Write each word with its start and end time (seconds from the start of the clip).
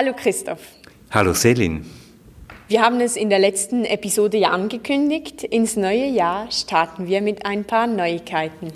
Hallo 0.00 0.12
Christoph. 0.14 0.60
Hallo 1.10 1.34
Selin. 1.34 1.84
Wir 2.68 2.82
haben 2.82 3.00
es 3.00 3.16
in 3.16 3.30
der 3.30 3.40
letzten 3.40 3.84
Episode 3.84 4.38
ja 4.38 4.50
angekündigt. 4.50 5.42
Ins 5.42 5.74
neue 5.74 6.06
Jahr 6.06 6.48
starten 6.52 7.08
wir 7.08 7.20
mit 7.20 7.44
ein 7.44 7.64
paar 7.64 7.88
Neuigkeiten. 7.88 8.68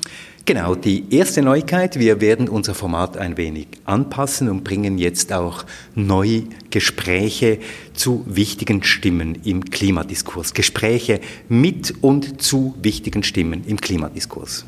Genau, 0.47 0.75
die 0.75 1.15
erste 1.15 1.41
Neuigkeit, 1.43 2.01
wir 2.01 2.21
werden 2.21 2.49
unser 2.49 2.75
Format 2.75 3.17
ein 3.17 3.37
wenig 3.37 3.69
anpassen 3.85 4.49
und 4.49 4.65
bringen 4.65 4.99
jetzt 4.99 5.33
auch 5.33 5.65
neue 5.95 6.43
Gespräche 6.71 7.61
zu 7.95 8.25
wichtigen 8.27 8.83
Stimmen 8.83 9.43
im 9.45 9.65
Klimadiskurs. 9.67 10.55
Gespräche 10.55 11.21
mit 11.49 11.95
und 12.01 12.43
zu 12.43 12.75
wichtigen 12.83 13.23
Stimmen 13.23 13.63
im 13.69 13.81
Klimadiskurs. 13.81 14.65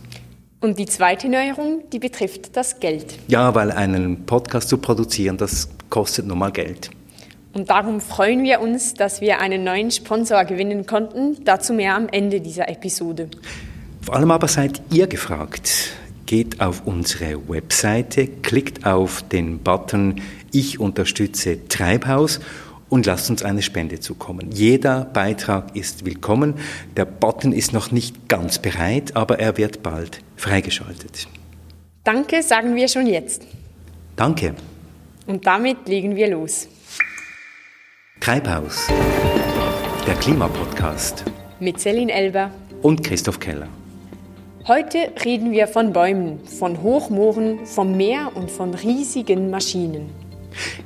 Und 0.65 0.79
die 0.79 0.87
zweite 0.87 1.29
Neuerung, 1.29 1.83
die 1.93 1.99
betrifft 1.99 2.57
das 2.57 2.81
Geld. 2.81 3.19
Ja, 3.29 3.55
weil 3.55 3.71
einen 3.71 4.25
Podcast 4.25 4.71
zu 4.71 4.79
produzieren, 4.79 5.37
das 5.37 5.69
kostet 5.91 6.27
nun 6.27 6.39
mal 6.39 6.53
Geld. 6.53 6.89
Und 7.53 7.69
darum 7.69 8.01
freuen 8.01 8.45
wir 8.45 8.63
uns, 8.63 8.95
dass 8.95 9.21
wir 9.21 9.41
einen 9.41 9.63
neuen 9.63 9.91
Sponsor 9.91 10.43
gewinnen 10.47 10.87
konnten. 10.87 11.45
Dazu 11.45 11.75
mehr 11.75 11.95
am 11.95 12.09
Ende 12.09 12.41
dieser 12.41 12.67
Episode. 12.71 13.29
Vor 14.01 14.17
allem 14.17 14.31
aber 14.31 14.49
seid 14.49 14.81
ihr 14.91 15.07
gefragt. 15.07 15.91
Geht 16.25 16.63
auf 16.63 16.87
unsere 16.87 17.47
Webseite, 17.47 18.27
klickt 18.27 18.87
auf 18.87 19.21
den 19.21 19.59
Button 19.59 20.23
Ich 20.51 20.81
unterstütze 20.81 21.69
Treibhaus 21.69 22.41
und 22.95 23.07
lasst 23.07 23.29
uns 23.29 23.43
eine 23.43 23.61
Spende 23.61 23.99
zukommen. 23.99 24.53
Jeder 24.53 25.05
Beitrag 25.05 25.75
ist 25.75 26.05
willkommen. 26.05 26.55
Der 26.97 27.05
Button 27.05 27.51
ist 27.51 27.73
noch 27.73 27.91
nicht 27.91 28.29
ganz 28.29 28.61
bereit, 28.61 29.17
aber 29.17 29.41
er 29.41 29.57
wird 29.57 29.83
bald 29.83 30.21
freigeschaltet. 30.37 31.27
Danke, 32.05 32.41
sagen 32.45 32.77
wir 32.77 32.87
schon 32.87 33.09
jetzt. 33.09 33.43
Danke. 34.15 34.55
Und 35.27 35.45
damit 35.45 35.89
legen 35.89 36.15
wir 36.15 36.29
los. 36.29 36.69
Treibhaus, 38.21 38.87
der 40.07 40.15
Klimapodcast. 40.15 41.25
Mit 41.59 41.81
Celine 41.81 42.13
Elber 42.13 42.53
und 42.81 43.03
Christoph 43.03 43.41
Keller. 43.41 43.67
Heute 44.69 45.11
reden 45.25 45.51
wir 45.51 45.67
von 45.67 45.93
Bäumen, 45.93 46.47
von 46.47 46.81
Hochmooren, 46.81 47.67
vom 47.67 47.97
Meer 47.97 48.31
und 48.37 48.53
von 48.53 48.73
riesigen 48.73 49.51
Maschinen. 49.51 50.24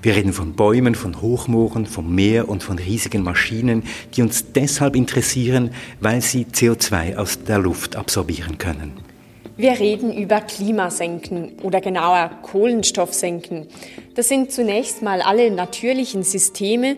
Wir 0.02 0.16
reden 0.16 0.32
von 0.32 0.54
Bäumen, 0.54 0.94
von 0.94 1.20
Hochmooren, 1.20 1.86
vom 1.86 2.14
Meer 2.14 2.48
und 2.48 2.62
von 2.62 2.78
riesigen 2.78 3.22
Maschinen, 3.22 3.82
die 4.14 4.22
uns 4.22 4.52
deshalb 4.52 4.96
interessieren, 4.96 5.70
weil 6.00 6.20
sie 6.20 6.44
CO2 6.44 7.16
aus 7.16 7.44
der 7.44 7.58
Luft 7.58 7.96
absorbieren 7.96 8.58
können. 8.58 8.92
Wir 9.56 9.80
reden 9.80 10.16
über 10.16 10.40
Klimasenken 10.40 11.58
oder 11.64 11.80
genauer 11.80 12.30
Kohlenstoffsenken. 12.42 13.66
Das 14.14 14.28
sind 14.28 14.52
zunächst 14.52 15.02
mal 15.02 15.20
alle 15.20 15.50
natürlichen 15.50 16.22
Systeme, 16.22 16.96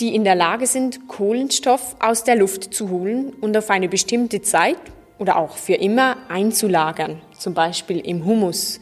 die 0.00 0.14
in 0.14 0.24
der 0.24 0.34
Lage 0.34 0.66
sind, 0.66 1.06
Kohlenstoff 1.06 1.94
aus 2.00 2.24
der 2.24 2.34
Luft 2.34 2.74
zu 2.74 2.90
holen 2.90 3.32
und 3.40 3.56
auf 3.56 3.70
eine 3.70 3.88
bestimmte 3.88 4.42
Zeit 4.42 4.78
oder 5.20 5.36
auch 5.36 5.56
für 5.56 5.74
immer 5.74 6.16
einzulagern, 6.28 7.20
zum 7.38 7.54
Beispiel 7.54 8.00
im 8.00 8.24
Humus. 8.24 8.80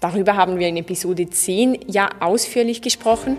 Darüber 0.00 0.36
haben 0.36 0.58
wir 0.58 0.68
in 0.68 0.76
Episode 0.76 1.28
10 1.30 1.86
ja 1.86 2.10
ausführlich 2.20 2.82
gesprochen, 2.82 3.38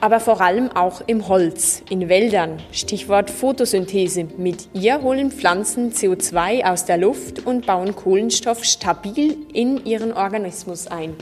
aber 0.00 0.18
vor 0.18 0.40
allem 0.40 0.70
auch 0.72 1.00
im 1.06 1.28
Holz, 1.28 1.82
in 1.88 2.08
Wäldern, 2.08 2.60
Stichwort 2.72 3.30
Photosynthese. 3.30 4.26
Mit 4.36 4.68
ihr 4.74 5.00
holen 5.02 5.30
Pflanzen 5.30 5.92
CO2 5.92 6.64
aus 6.64 6.84
der 6.86 6.98
Luft 6.98 7.46
und 7.46 7.66
bauen 7.66 7.94
Kohlenstoff 7.94 8.64
stabil 8.64 9.36
in 9.52 9.86
ihren 9.86 10.12
Organismus 10.12 10.88
ein. 10.88 11.14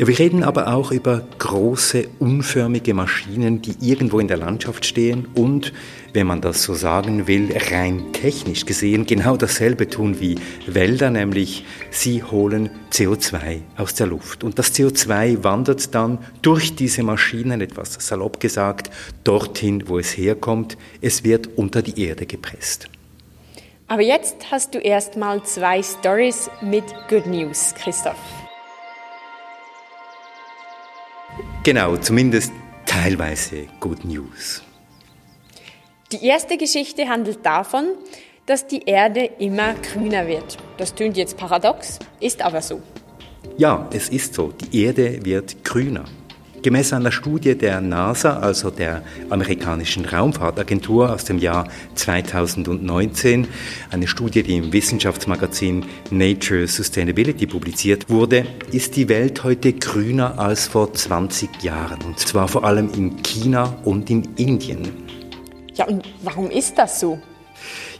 Ja, 0.00 0.06
wir 0.06 0.18
reden 0.18 0.44
aber 0.44 0.72
auch 0.72 0.92
über 0.92 1.20
große, 1.38 2.08
unförmige 2.20 2.94
Maschinen, 2.94 3.60
die 3.60 3.74
irgendwo 3.82 4.18
in 4.18 4.28
der 4.28 4.38
Landschaft 4.38 4.86
stehen 4.86 5.28
und, 5.34 5.74
wenn 6.14 6.26
man 6.26 6.40
das 6.40 6.62
so 6.62 6.72
sagen 6.72 7.26
will, 7.26 7.54
rein 7.70 8.10
technisch 8.14 8.64
gesehen 8.64 9.04
genau 9.04 9.36
dasselbe 9.36 9.90
tun 9.90 10.18
wie 10.18 10.36
Wälder, 10.66 11.10
nämlich 11.10 11.66
sie 11.90 12.22
holen 12.22 12.70
CO2 12.90 13.60
aus 13.76 13.92
der 13.92 14.06
Luft. 14.06 14.42
Und 14.42 14.58
das 14.58 14.74
CO2 14.74 15.44
wandert 15.44 15.94
dann 15.94 16.16
durch 16.40 16.74
diese 16.74 17.02
Maschinen, 17.02 17.60
etwas 17.60 17.98
salopp 18.00 18.40
gesagt, 18.40 18.90
dorthin, 19.22 19.86
wo 19.86 19.98
es 19.98 20.16
herkommt. 20.16 20.78
Es 21.02 21.24
wird 21.24 21.58
unter 21.58 21.82
die 21.82 22.02
Erde 22.02 22.24
gepresst. 22.24 22.88
Aber 23.86 24.00
jetzt 24.00 24.50
hast 24.50 24.74
du 24.74 24.78
erstmal 24.78 25.42
zwei 25.42 25.82
Stories 25.82 26.48
mit 26.62 26.84
Good 27.10 27.26
News, 27.26 27.74
Christoph. 27.74 28.39
Genau, 31.62 31.96
zumindest 31.96 32.52
teilweise 32.86 33.66
Good 33.80 34.04
News. 34.04 34.62
Die 36.12 36.24
erste 36.26 36.56
Geschichte 36.56 37.08
handelt 37.08 37.44
davon, 37.46 37.84
dass 38.46 38.66
die 38.66 38.82
Erde 38.82 39.30
immer 39.38 39.74
grüner 39.74 40.26
wird. 40.26 40.56
Das 40.76 40.94
tönt 40.94 41.16
jetzt 41.16 41.36
paradox, 41.36 41.98
ist 42.18 42.42
aber 42.42 42.62
so. 42.62 42.80
Ja, 43.56 43.88
es 43.92 44.08
ist 44.08 44.34
so. 44.34 44.52
Die 44.52 44.84
Erde 44.84 45.24
wird 45.24 45.64
grüner. 45.64 46.04
Gemäß 46.62 46.92
einer 46.92 47.10
Studie 47.10 47.56
der 47.56 47.80
NASA, 47.80 48.38
also 48.38 48.70
der 48.70 49.02
amerikanischen 49.30 50.04
Raumfahrtagentur 50.04 51.10
aus 51.10 51.24
dem 51.24 51.38
Jahr 51.38 51.68
2019, 51.94 53.48
eine 53.90 54.06
Studie, 54.06 54.42
die 54.42 54.58
im 54.58 54.70
Wissenschaftsmagazin 54.70 55.86
Nature 56.10 56.66
Sustainability 56.66 57.46
publiziert 57.46 58.10
wurde, 58.10 58.44
ist 58.72 58.96
die 58.96 59.08
Welt 59.08 59.42
heute 59.42 59.72
grüner 59.72 60.38
als 60.38 60.68
vor 60.68 60.92
20 60.92 61.62
Jahren. 61.62 62.02
Und 62.02 62.18
zwar 62.18 62.46
vor 62.46 62.64
allem 62.64 62.92
in 62.92 63.22
China 63.22 63.78
und 63.84 64.10
in 64.10 64.28
Indien. 64.36 64.86
Ja, 65.74 65.86
und 65.86 66.06
warum 66.22 66.50
ist 66.50 66.76
das 66.76 67.00
so? 67.00 67.18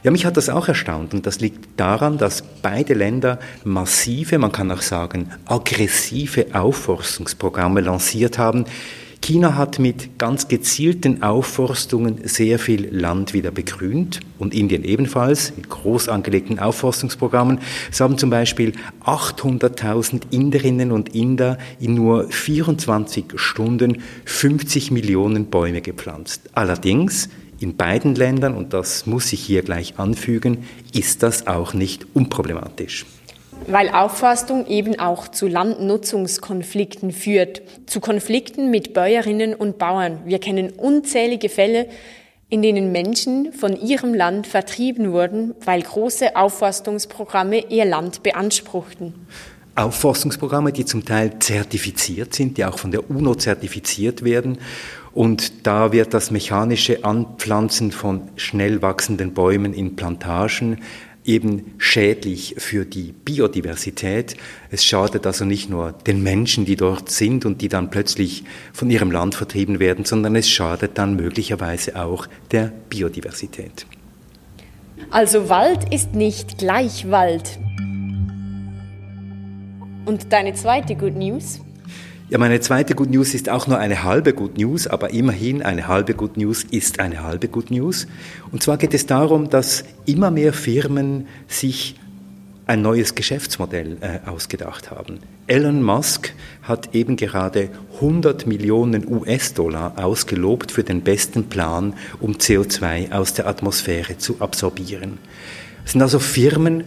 Ja, 0.03 0.09
mich 0.09 0.25
hat 0.25 0.35
das 0.35 0.49
auch 0.49 0.67
erstaunt 0.67 1.13
und 1.13 1.27
das 1.27 1.41
liegt 1.41 1.79
daran, 1.79 2.17
dass 2.17 2.41
beide 2.63 2.95
Länder 2.95 3.37
massive, 3.63 4.39
man 4.39 4.51
kann 4.51 4.71
auch 4.71 4.81
sagen 4.81 5.29
aggressive 5.45 6.47
Aufforstungsprogramme 6.53 7.81
lanciert 7.81 8.39
haben. 8.39 8.65
China 9.21 9.53
hat 9.55 9.77
mit 9.77 10.17
ganz 10.17 10.47
gezielten 10.47 11.21
Aufforstungen 11.21 12.21
sehr 12.23 12.57
viel 12.57 12.87
Land 12.89 13.35
wieder 13.35 13.51
begrünt 13.51 14.19
und 14.39 14.55
Indien 14.55 14.83
ebenfalls 14.83 15.55
mit 15.55 15.69
groß 15.69 16.09
angelegten 16.09 16.57
Aufforstungsprogrammen. 16.57 17.59
Sie 17.91 18.03
haben 18.03 18.17
zum 18.17 18.31
Beispiel 18.31 18.73
800.000 19.05 20.31
Inderinnen 20.31 20.91
und 20.91 21.13
Inder 21.13 21.59
in 21.79 21.93
nur 21.93 22.27
24 22.29 23.25
Stunden 23.35 24.01
50 24.25 24.89
Millionen 24.89 25.45
Bäume 25.45 25.81
gepflanzt. 25.81 26.49
Allerdings 26.55 27.29
in 27.61 27.77
beiden 27.77 28.15
Ländern, 28.15 28.55
und 28.55 28.73
das 28.73 29.05
muss 29.05 29.31
ich 29.31 29.41
hier 29.41 29.61
gleich 29.61 29.99
anfügen, 29.99 30.67
ist 30.93 31.21
das 31.23 31.47
auch 31.47 31.73
nicht 31.73 32.07
unproblematisch. 32.13 33.05
Weil 33.67 33.89
Aufforstung 33.89 34.65
eben 34.65 34.99
auch 34.99 35.27
zu 35.27 35.47
Landnutzungskonflikten 35.47 37.11
führt, 37.11 37.61
zu 37.85 37.99
Konflikten 37.99 38.71
mit 38.71 38.95
Bäuerinnen 38.95 39.53
und 39.53 39.77
Bauern. 39.77 40.21
Wir 40.25 40.39
kennen 40.39 40.71
unzählige 40.71 41.49
Fälle, 41.49 41.87
in 42.49 42.63
denen 42.63 42.91
Menschen 42.91 43.53
von 43.53 43.79
ihrem 43.79 44.15
Land 44.15 44.47
vertrieben 44.47 45.11
wurden, 45.11 45.53
weil 45.63 45.83
große 45.83 46.35
Aufforstungsprogramme 46.35 47.69
ihr 47.69 47.85
Land 47.85 48.23
beanspruchten. 48.23 49.13
Aufforstungsprogramme, 49.75 50.73
die 50.73 50.83
zum 50.83 51.05
Teil 51.05 51.39
zertifiziert 51.39 52.33
sind, 52.33 52.57
die 52.57 52.65
auch 52.65 52.77
von 52.77 52.91
der 52.91 53.09
UNO 53.09 53.35
zertifiziert 53.35 54.23
werden 54.23 54.57
und 55.13 55.67
da 55.67 55.91
wird 55.91 56.13
das 56.13 56.31
mechanische 56.31 57.03
Anpflanzen 57.03 57.91
von 57.91 58.29
schnell 58.35 58.81
wachsenden 58.81 59.33
Bäumen 59.33 59.73
in 59.73 59.95
Plantagen 59.95 60.79
eben 61.23 61.73
schädlich 61.77 62.55
für 62.57 62.85
die 62.85 63.11
Biodiversität. 63.11 64.35
Es 64.71 64.83
schadet 64.83 65.27
also 65.27 65.45
nicht 65.45 65.69
nur 65.69 65.91
den 65.91 66.23
Menschen, 66.23 66.65
die 66.65 66.75
dort 66.75 67.09
sind 67.09 67.45
und 67.45 67.61
die 67.61 67.67
dann 67.67 67.89
plötzlich 67.89 68.43
von 68.73 68.89
ihrem 68.89 69.11
Land 69.11 69.35
vertrieben 69.35 69.79
werden, 69.79 70.05
sondern 70.05 70.35
es 70.35 70.49
schadet 70.49 70.97
dann 70.97 71.15
möglicherweise 71.15 72.01
auch 72.01 72.27
der 72.51 72.71
Biodiversität. 72.89 73.85
Also 75.09 75.49
Wald 75.49 75.93
ist 75.93 76.15
nicht 76.15 76.57
gleich 76.57 77.09
Wald. 77.11 77.59
Und 80.05 80.33
deine 80.33 80.53
zweite 80.53 80.95
Good 80.95 81.15
News? 81.15 81.59
Ja, 82.31 82.37
meine 82.37 82.61
zweite 82.61 82.95
Good 82.95 83.09
News 83.09 83.33
ist 83.33 83.49
auch 83.49 83.67
nur 83.67 83.77
eine 83.77 84.03
halbe 84.03 84.31
Good 84.31 84.57
News, 84.57 84.87
aber 84.87 85.09
immerhin 85.09 85.61
eine 85.61 85.89
halbe 85.89 86.13
Good 86.13 86.37
News 86.37 86.63
ist 86.63 87.01
eine 87.01 87.21
halbe 87.23 87.49
Good 87.49 87.71
News. 87.71 88.07
Und 88.53 88.63
zwar 88.63 88.77
geht 88.77 88.93
es 88.93 89.05
darum, 89.05 89.49
dass 89.49 89.83
immer 90.05 90.31
mehr 90.31 90.53
Firmen 90.53 91.27
sich 91.49 91.99
ein 92.67 92.81
neues 92.81 93.15
Geschäftsmodell 93.15 93.97
äh, 93.99 94.29
ausgedacht 94.29 94.91
haben. 94.91 95.19
Elon 95.47 95.83
Musk 95.83 96.33
hat 96.63 96.95
eben 96.95 97.17
gerade 97.17 97.67
100 97.95 98.47
Millionen 98.47 99.05
US-Dollar 99.11 99.95
ausgelobt 99.97 100.71
für 100.71 100.85
den 100.85 101.01
besten 101.01 101.49
Plan, 101.49 101.95
um 102.21 102.35
CO2 102.35 103.11
aus 103.11 103.33
der 103.33 103.45
Atmosphäre 103.45 104.17
zu 104.17 104.37
absorbieren. 104.39 105.17
Es 105.83 105.91
sind 105.91 106.01
also 106.01 106.19
Firmen, 106.19 106.85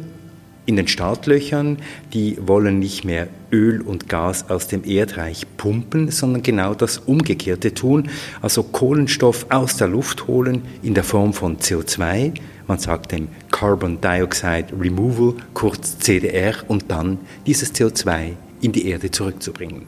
in 0.67 0.77
den 0.77 0.89
Startlöchern, 0.89 1.79
die 2.13 2.39
wollen 2.41 2.79
nicht 2.79 3.05
mehr 3.05 3.29
Öl 3.53 3.81
und 3.81 4.09
Gas 4.09 4.51
aus 4.51 4.67
dem 4.67 4.85
Erdreich 4.85 5.47
pumpen, 5.57 6.11
sondern 6.11 6.43
genau 6.43 6.75
das 6.75 6.99
Umgekehrte 6.99 7.75
tun, 7.75 8.11
also 8.41 8.63
Kohlenstoff 8.63 9.47
aus 9.51 9.77
der 9.77 9.89
Luft 9.89 10.27
holen 10.27 10.63
in 10.83 10.95
der 10.95 11.05
Form 11.05 11.33
von 11.33 11.59
CO2, 11.59 12.33
man 12.67 12.79
sagt 12.79 13.13
dem 13.13 13.29
Carbon 13.51 14.01
Dioxide 14.01 14.69
Removal, 14.79 15.35
kurz 15.53 15.99
CDR, 15.99 16.55
und 16.67 16.91
dann 16.91 17.19
dieses 17.47 17.75
CO2 17.75 18.33
in 18.63 18.73
die 18.73 18.89
Erde 18.89 19.11
zurückzubringen. 19.11 19.87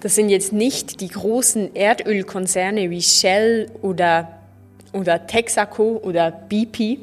Das 0.00 0.14
sind 0.16 0.28
jetzt 0.30 0.52
nicht 0.52 1.00
die 1.00 1.08
großen 1.08 1.74
Erdölkonzerne 1.74 2.90
wie 2.90 3.02
Shell 3.02 3.70
oder, 3.82 4.40
oder 4.92 5.26
Texaco 5.26 6.00
oder 6.02 6.32
BP, 6.32 6.98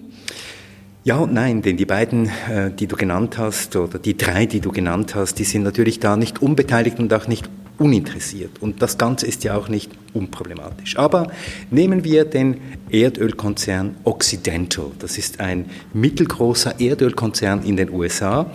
ja 1.08 1.16
und 1.16 1.34
nein, 1.34 1.62
denn 1.62 1.78
die 1.78 1.86
beiden, 1.86 2.30
äh, 2.50 2.70
die 2.70 2.86
du 2.86 2.98
genannt 2.98 3.38
hast, 3.38 3.78
oder 3.78 3.98
die 3.98 4.18
drei, 4.18 4.46
die 4.46 4.60
du 4.60 4.74
genannt 4.74 5.16
hast, 5.16 5.40
die 5.40 5.46
sind 5.46 5.64
natürlich 5.64 6.02
da 6.02 6.18
nicht 6.18 6.42
unbeteiligt 6.42 7.00
und 7.00 7.14
auch 7.14 7.30
nicht 7.30 7.50
uninteressiert. 7.78 8.62
Und 8.62 8.82
das 8.82 8.98
Ganze 8.98 9.26
ist 9.26 9.46
ja 9.46 9.56
auch 9.56 9.70
nicht 9.70 9.90
unproblematisch. 10.14 10.98
Aber 10.98 11.32
nehmen 11.72 12.04
wir 12.04 12.26
den 12.26 12.60
Erdölkonzern 12.90 13.96
Occidental. 14.04 14.92
Das 15.00 15.18
ist 15.18 15.40
ein 15.40 15.70
mittelgroßer 15.94 16.78
Erdölkonzern 16.82 17.64
in 17.64 17.78
den 17.78 17.90
USA. 17.90 18.52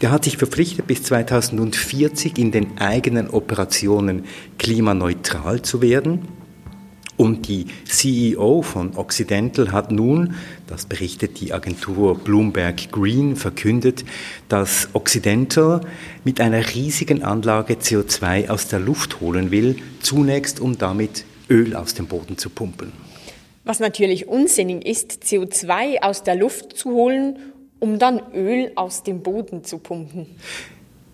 Der 0.00 0.10
hat 0.10 0.24
sich 0.24 0.38
verpflichtet, 0.38 0.88
bis 0.88 1.04
2040 1.04 2.36
in 2.36 2.50
den 2.50 2.78
eigenen 2.78 3.30
Operationen 3.30 4.24
klimaneutral 4.58 5.62
zu 5.62 5.80
werden. 5.82 6.26
Und 7.16 7.46
die 7.48 7.66
CEO 7.88 8.62
von 8.62 8.96
Occidental 8.96 9.70
hat 9.70 9.92
nun, 9.92 10.34
das 10.66 10.86
berichtet 10.86 11.40
die 11.40 11.52
Agentur 11.52 12.18
Bloomberg 12.18 12.90
Green, 12.90 13.36
verkündet, 13.36 14.04
dass 14.48 14.88
Occidental 14.94 15.82
mit 16.24 16.40
einer 16.40 16.74
riesigen 16.74 17.22
Anlage 17.22 17.74
CO2 17.74 18.48
aus 18.48 18.68
der 18.68 18.80
Luft 18.80 19.20
holen 19.20 19.50
will, 19.50 19.76
zunächst 20.00 20.58
um 20.58 20.78
damit 20.78 21.24
Öl 21.50 21.76
aus 21.76 21.94
dem 21.94 22.06
Boden 22.06 22.38
zu 22.38 22.48
pumpen. 22.48 22.92
Was 23.64 23.78
natürlich 23.78 24.26
unsinnig 24.26 24.86
ist, 24.86 25.22
CO2 25.22 26.02
aus 26.02 26.24
der 26.24 26.34
Luft 26.34 26.76
zu 26.76 26.90
holen, 26.90 27.38
um 27.78 27.98
dann 27.98 28.20
Öl 28.34 28.72
aus 28.74 29.02
dem 29.02 29.22
Boden 29.22 29.64
zu 29.64 29.78
pumpen. 29.78 30.26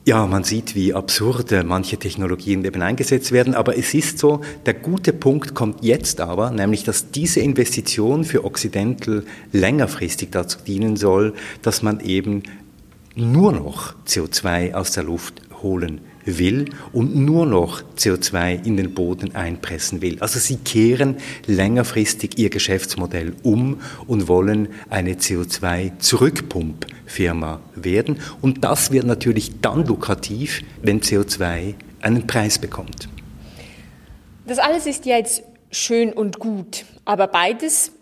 Ja, 0.08 0.26
man 0.26 0.42
sieht, 0.42 0.74
wie 0.74 0.94
absurd 0.94 1.52
manche 1.66 1.98
Technologien 1.98 2.64
eben 2.64 2.80
eingesetzt 2.80 3.30
werden, 3.30 3.54
aber 3.54 3.76
es 3.76 3.92
ist 3.92 4.18
so, 4.18 4.40
der 4.64 4.72
gute 4.72 5.12
Punkt 5.12 5.54
kommt 5.54 5.84
jetzt 5.84 6.22
aber, 6.22 6.50
nämlich 6.50 6.82
dass 6.82 7.10
diese 7.10 7.40
Investition 7.40 8.24
für 8.24 8.46
Occidental 8.46 9.24
längerfristig 9.52 10.30
dazu 10.30 10.60
dienen 10.66 10.96
soll, 10.96 11.34
dass 11.60 11.82
man 11.82 12.00
eben 12.00 12.42
nur 13.16 13.52
noch 13.52 13.96
CO2 14.06 14.72
aus 14.72 14.92
der 14.92 15.02
Luft 15.02 15.42
holen 15.62 16.00
will 16.36 16.66
und 16.92 17.16
nur 17.16 17.46
noch 17.46 17.80
CO2 17.96 18.66
in 18.66 18.76
den 18.76 18.92
Boden 18.92 19.34
einpressen 19.34 20.02
will. 20.02 20.18
Also 20.20 20.38
sie 20.38 20.56
kehren 20.56 21.16
längerfristig 21.46 22.38
ihr 22.38 22.50
Geschäftsmodell 22.50 23.32
um 23.42 23.80
und 24.06 24.28
wollen 24.28 24.68
eine 24.90 25.14
CO2-Zurückpumpfirma 25.14 27.60
werden. 27.74 28.18
Und 28.42 28.64
das 28.64 28.92
wird 28.92 29.06
natürlich 29.06 29.62
dann 29.62 29.86
lukrativ, 29.86 30.60
wenn 30.82 31.00
CO2 31.00 31.72
einen 32.02 32.26
Preis 32.26 32.58
bekommt. 32.58 33.08
Das 34.46 34.58
alles 34.58 34.84
ist 34.86 35.06
ja 35.06 35.16
jetzt 35.16 35.42
schön 35.70 36.12
und 36.12 36.38
gut, 36.38 36.84
aber 37.04 37.26
beides, 37.26 37.92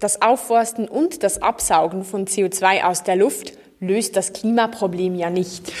das 0.00 0.20
Aufforsten 0.20 0.88
und 0.88 1.22
das 1.22 1.40
Absaugen 1.40 2.04
von 2.04 2.26
CO2 2.26 2.82
aus 2.82 3.04
der 3.04 3.16
Luft, 3.16 3.52
löst 3.80 4.16
das 4.16 4.32
Klimaproblem 4.32 5.14
ja 5.14 5.30
nicht. 5.30 5.72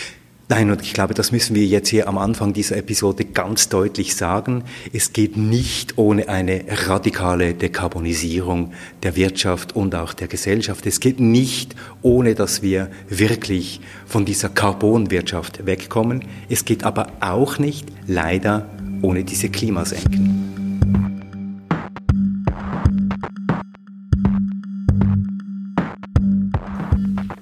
Nein, 0.46 0.70
und 0.70 0.82
ich 0.82 0.92
glaube, 0.92 1.14
das 1.14 1.32
müssen 1.32 1.56
wir 1.56 1.64
jetzt 1.64 1.88
hier 1.88 2.06
am 2.06 2.18
Anfang 2.18 2.52
dieser 2.52 2.76
Episode 2.76 3.24
ganz 3.24 3.70
deutlich 3.70 4.14
sagen. 4.14 4.64
Es 4.92 5.14
geht 5.14 5.38
nicht 5.38 5.96
ohne 5.96 6.28
eine 6.28 6.64
radikale 6.86 7.54
Dekarbonisierung 7.54 8.74
der 9.02 9.16
Wirtschaft 9.16 9.74
und 9.74 9.94
auch 9.94 10.12
der 10.12 10.28
Gesellschaft. 10.28 10.84
Es 10.84 11.00
geht 11.00 11.18
nicht 11.18 11.74
ohne, 12.02 12.34
dass 12.34 12.60
wir 12.60 12.90
wirklich 13.08 13.80
von 14.04 14.26
dieser 14.26 14.50
Carbonwirtschaft 14.50 15.64
wegkommen. 15.64 16.26
Es 16.50 16.66
geht 16.66 16.84
aber 16.84 17.06
auch 17.20 17.58
nicht, 17.58 17.86
leider, 18.06 18.68
ohne 19.00 19.24
diese 19.24 19.48
Klimasenken. 19.48 20.43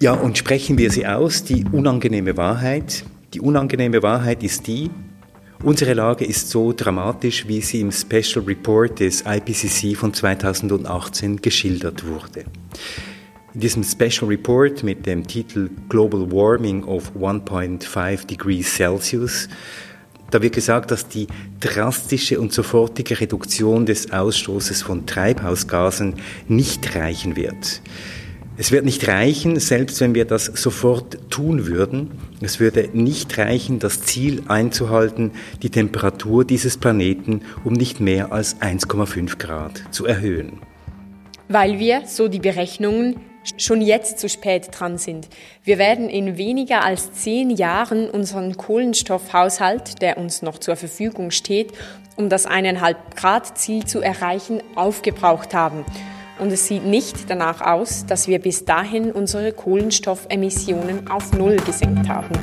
Ja, 0.02 0.14
und 0.14 0.36
sprechen 0.36 0.78
wir 0.78 0.90
sie 0.90 1.06
aus, 1.06 1.44
die 1.44 1.64
unangenehme 1.70 2.36
Wahrheit. 2.36 3.04
Die 3.34 3.40
unangenehme 3.40 4.02
Wahrheit 4.02 4.42
ist 4.42 4.66
die, 4.66 4.90
unsere 5.62 5.94
Lage 5.94 6.24
ist 6.24 6.50
so 6.50 6.72
dramatisch, 6.72 7.46
wie 7.46 7.60
sie 7.60 7.82
im 7.82 7.92
Special 7.92 8.44
Report 8.44 8.98
des 8.98 9.22
IPCC 9.24 9.96
von 9.96 10.12
2018 10.12 11.36
geschildert 11.40 12.04
wurde. 12.04 12.46
In 13.54 13.60
diesem 13.60 13.84
Special 13.84 14.28
Report 14.28 14.82
mit 14.82 15.06
dem 15.06 15.24
Titel 15.24 15.70
Global 15.88 16.32
Warming 16.32 16.82
of 16.82 17.12
1.5 17.16 18.26
Degrees 18.26 18.74
Celsius 18.74 19.48
da 20.32 20.40
wird 20.40 20.54
gesagt, 20.54 20.90
dass 20.90 21.06
die 21.08 21.26
drastische 21.60 22.40
und 22.40 22.54
sofortige 22.54 23.20
Reduktion 23.20 23.84
des 23.84 24.12
Ausstoßes 24.12 24.80
von 24.80 25.04
Treibhausgasen 25.04 26.14
nicht 26.48 26.96
reichen 26.96 27.36
wird. 27.36 27.82
Es 28.62 28.70
wird 28.70 28.84
nicht 28.84 29.08
reichen, 29.08 29.58
selbst 29.58 30.00
wenn 30.00 30.14
wir 30.14 30.24
das 30.24 30.44
sofort 30.44 31.18
tun 31.30 31.66
würden. 31.66 32.12
Es 32.40 32.60
würde 32.60 32.90
nicht 32.92 33.36
reichen, 33.36 33.80
das 33.80 34.02
Ziel 34.02 34.44
einzuhalten, 34.46 35.32
die 35.64 35.70
Temperatur 35.70 36.44
dieses 36.44 36.76
Planeten 36.76 37.42
um 37.64 37.72
nicht 37.72 37.98
mehr 37.98 38.30
als 38.30 38.60
1,5 38.60 39.36
Grad 39.38 39.82
zu 39.90 40.06
erhöhen. 40.06 40.60
Weil 41.48 41.80
wir, 41.80 42.02
so 42.06 42.28
die 42.28 42.38
Berechnungen, 42.38 43.16
schon 43.56 43.80
jetzt 43.80 44.20
zu 44.20 44.28
spät 44.28 44.68
dran 44.70 44.96
sind. 44.96 45.28
Wir 45.64 45.78
werden 45.78 46.08
in 46.08 46.38
weniger 46.38 46.84
als 46.84 47.12
zehn 47.14 47.50
Jahren 47.50 48.08
unseren 48.08 48.56
Kohlenstoffhaushalt, 48.56 50.00
der 50.02 50.18
uns 50.18 50.40
noch 50.40 50.58
zur 50.58 50.76
Verfügung 50.76 51.32
steht, 51.32 51.72
um 52.14 52.28
das 52.28 52.48
1,5 52.48 52.94
Grad 53.16 53.58
Ziel 53.58 53.86
zu 53.86 54.00
erreichen, 54.00 54.62
aufgebraucht 54.76 55.52
haben 55.52 55.84
und 56.42 56.52
es 56.52 56.66
sieht 56.66 56.84
nicht 56.84 57.30
danach 57.30 57.60
aus, 57.60 58.04
dass 58.04 58.26
wir 58.26 58.40
bis 58.40 58.64
dahin 58.64 59.12
unsere 59.12 59.52
Kohlenstoffemissionen 59.52 61.08
auf 61.08 61.32
Null 61.32 61.56
gesenkt 61.64 62.08
haben. 62.08 62.34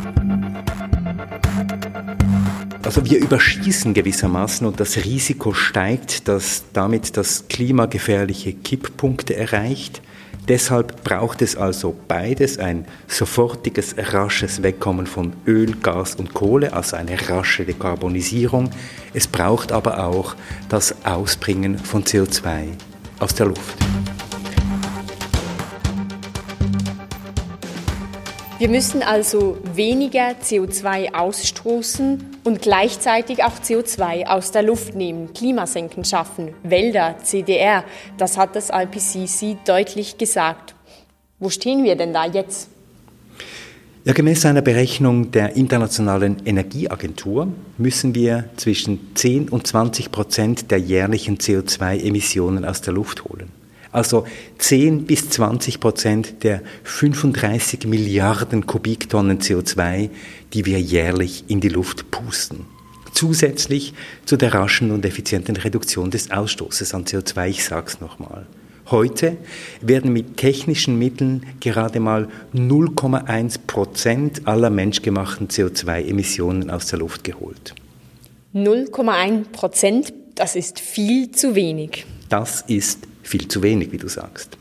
Also 2.82 3.06
wir 3.06 3.20
überschießen 3.20 3.94
gewissermaßen 3.94 4.66
und 4.66 4.80
das 4.80 4.96
Risiko 4.96 5.54
steigt, 5.54 6.30
dass 6.30 6.64
damit 6.72 7.18
das 7.18 7.50
Klima 7.50 7.88
gefährliche 7.88 8.54
Kipppunkte 8.54 9.36
erreicht. 9.36 10.02
Deshalb 10.48 11.04
braucht 11.04 11.42
es 11.42 11.58
also 11.58 11.94
beides, 12.08 12.58
ein 12.58 12.86
sofortiges, 13.08 13.96
rasches 13.98 14.64
Wegkommen 14.64 15.08
von 15.08 15.34
Öl, 15.46 15.76
Gas 15.84 16.16
und 16.16 16.34
Kohle, 16.34 16.74
also 16.74 16.96
eine 16.96 17.30
rasche 17.30 17.66
Dekarbonisierung. 17.66 18.72
Es 19.14 19.28
braucht 19.28 19.74
aber 19.74 20.06
auch 20.06 20.36
das 20.70 21.06
Ausbringen 21.06 21.78
von 21.78 22.06
CO2 22.06 22.70
aus 23.20 23.36
der 23.36 23.48
Luft. 23.48 23.76
Wir 28.60 28.68
müssen 28.68 29.04
also 29.04 29.58
weniger 29.74 30.32
CO2 30.32 31.14
ausstoßen 31.14 32.40
und 32.44 32.62
gleichzeitig 32.62 33.42
auch 33.46 33.54
CO2 33.54 34.26
aus 34.26 34.52
der 34.52 34.64
Luft 34.64 34.96
nehmen, 34.96 35.34
Klimasenken 35.34 36.04
schaffen, 36.04 36.54
Wälder, 36.64 37.16
CDR. 37.24 37.86
Das 38.18 38.38
hat 38.38 38.58
das 38.58 38.70
IPCC 38.70 39.66
deutlich 39.66 40.18
gesagt. 40.18 40.76
Wo 41.40 41.50
stehen 41.50 41.86
wir 41.86 41.96
denn 41.96 42.12
da 42.12 42.26
jetzt? 42.26 42.70
Ja, 44.10 44.14
gemäß 44.14 44.44
einer 44.48 44.64
Berechnung 44.64 45.30
der 45.30 45.56
Internationalen 45.56 46.38
Energieagentur 46.44 47.48
müssen 47.78 48.16
wir 48.16 48.46
zwischen 48.56 49.14
10 49.14 49.50
und 49.50 49.68
20 49.68 50.12
Prozent 50.12 50.72
der 50.72 50.80
jährlichen 50.80 51.38
CO2-Emissionen 51.38 52.66
aus 52.66 52.82
der 52.82 52.96
Luft 52.96 53.26
holen. 53.26 53.50
Also 53.92 54.26
10 54.58 55.06
bis 55.06 55.30
20 55.30 55.80
Prozent 55.80 56.44
der 56.44 56.62
35 56.86 57.86
Milliarden 57.86 58.66
Kubiktonnen 58.66 59.42
CO2, 59.42 60.10
die 60.54 60.66
wir 60.66 60.82
jährlich 60.82 61.44
in 61.48 61.60
die 61.60 61.70
Luft 61.70 62.10
pusten. 62.10 62.66
Zusätzlich 63.14 63.94
zu 64.26 64.38
der 64.38 64.56
raschen 64.56 64.90
und 64.90 65.06
effizienten 65.06 65.56
Reduktion 65.56 66.10
des 66.10 66.32
Ausstoßes 66.32 66.96
an 66.96 67.06
CO2, 67.06 67.48
ich 67.48 67.64
sage 67.64 67.86
es 67.86 68.02
nochmal. 68.02 68.48
Heute 68.92 69.38
werden 69.82 70.12
mit 70.14 70.38
technischen 70.38 70.98
Mitteln 70.98 71.46
gerade 71.60 72.00
mal 72.00 72.28
0,1 72.56 73.60
Prozent 73.68 74.48
aller 74.48 74.70
menschgemachten 74.70 75.48
CO2-Emissionen 75.48 76.72
aus 76.72 76.88
der 76.88 77.00
Luft 77.00 77.24
geholt. 77.24 77.76
0,1 78.56 79.52
Prozent, 79.52 80.14
das 80.34 80.56
ist 80.56 80.80
viel 80.80 81.30
zu 81.32 81.54
wenig. 81.54 82.06
Das 82.30 82.62
ist 82.62 83.08
viel 83.22 83.48
zu 83.48 83.62
wenig, 83.62 83.92
wie 83.92 83.98
du 83.98 84.08
sagst. 84.08 84.58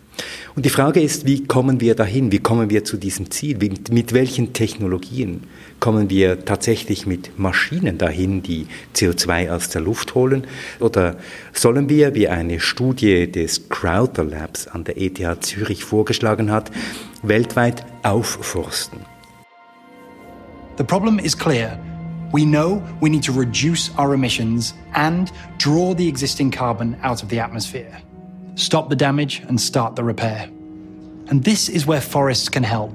Und 0.56 0.66
die 0.66 0.70
Frage 0.70 1.00
ist, 1.00 1.24
wie 1.24 1.44
kommen 1.44 1.80
wir 1.80 1.94
dahin? 1.94 2.32
Wie 2.32 2.40
kommen 2.40 2.68
wir 2.68 2.84
zu 2.84 2.96
diesem 2.96 3.30
Ziel? 3.30 3.56
Mit 3.90 4.12
welchen 4.12 4.52
Technologien 4.52 5.44
kommen 5.88 6.10
wir 6.10 6.44
tatsächlich 6.44 7.06
mit 7.06 7.38
Maschinen 7.38 7.96
dahin, 7.96 8.42
die 8.42 8.66
CO2 8.94 9.50
aus 9.50 9.70
der 9.70 9.80
Luft 9.80 10.14
holen? 10.14 10.46
Oder 10.80 11.16
sollen 11.54 11.88
wir, 11.88 12.14
wie 12.14 12.28
eine 12.28 12.60
Studie 12.60 13.32
des 13.32 13.70
Crowther 13.70 14.24
Labs 14.24 14.68
an 14.68 14.84
der 14.84 15.00
ETH 15.00 15.18
Zürich 15.40 15.84
vorgeschlagen 15.84 16.50
hat, 16.52 16.70
weltweit 17.22 17.86
aufforsten? 18.02 18.98
The 20.76 20.84
problem 20.84 21.18
is 21.18 21.34
clear. 21.34 21.78
We 22.32 22.42
know 22.42 22.82
we 23.00 23.08
need 23.08 23.24
to 23.24 23.32
reduce 23.32 23.90
our 23.96 24.12
emissions 24.12 24.74
and 24.92 25.32
draw 25.56 25.94
the 25.94 26.06
existing 26.06 26.50
carbon 26.50 26.96
out 27.02 27.22
of 27.22 27.30
the 27.30 27.40
atmosphere. 27.40 28.02
stop 28.58 28.90
the 28.90 28.96
damage, 28.96 29.40
and 29.48 29.60
start 29.60 29.96
the 29.96 30.04
repair. 30.04 30.50
And 31.30 31.44
this 31.44 31.68
is 31.68 31.86
where 31.86 32.00
forests 32.00 32.48
can 32.48 32.62
help. 32.62 32.92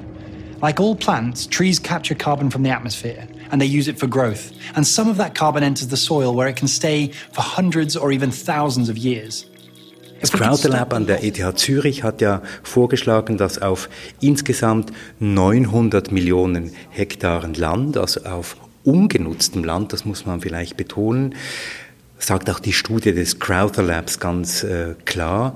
Like 0.64 0.80
all 0.80 0.96
plants, 0.96 1.46
trees 1.46 1.78
capture 1.78 2.16
carbon 2.16 2.50
from 2.50 2.64
the 2.64 2.70
atmosphere 2.70 3.28
and 3.52 3.62
they 3.62 3.68
use 3.68 3.90
it 3.90 4.00
for 4.00 4.08
growth. 4.08 4.54
And 4.76 4.88
some 4.88 5.12
of 5.12 5.18
that 5.18 5.36
carbon 5.36 5.62
enters 5.62 5.90
the 5.90 5.98
soil 5.98 6.34
where 6.34 6.48
it 6.48 6.56
can 6.56 6.70
stay 6.70 7.12
for 7.34 7.42
hundreds 7.42 7.98
or 7.98 8.14
even 8.14 8.32
thousands 8.32 8.88
of 8.90 8.98
years. 8.98 9.46
Das 10.22 10.32
Crowther 10.32 10.70
Lab 10.70 10.94
an 10.94 11.06
der 11.06 11.22
ETH 11.22 11.60
Zürich 11.60 12.04
hat 12.04 12.22
ja 12.22 12.42
vorgeschlagen, 12.64 13.38
dass 13.38 13.62
auf 13.62 13.90
insgesamt 14.22 14.94
900 15.20 16.14
Millionen 16.14 16.72
Hektaren 16.92 17.56
Land, 17.56 17.98
also 17.98 18.24
auf 18.24 18.56
ungenutztem 18.86 19.66
Land, 19.66 19.92
das 19.92 20.06
muss 20.06 20.26
man 20.26 20.40
vielleicht 20.40 20.78
betonen, 20.78 21.36
sagt 22.20 22.50
auch 22.50 22.62
die 22.62 22.72
Studie 22.72 23.14
des 23.14 23.40
Crowther 23.40 23.84
Labs 23.84 24.22
ganz 24.22 24.64
äh, 24.64 24.96
klar, 25.04 25.56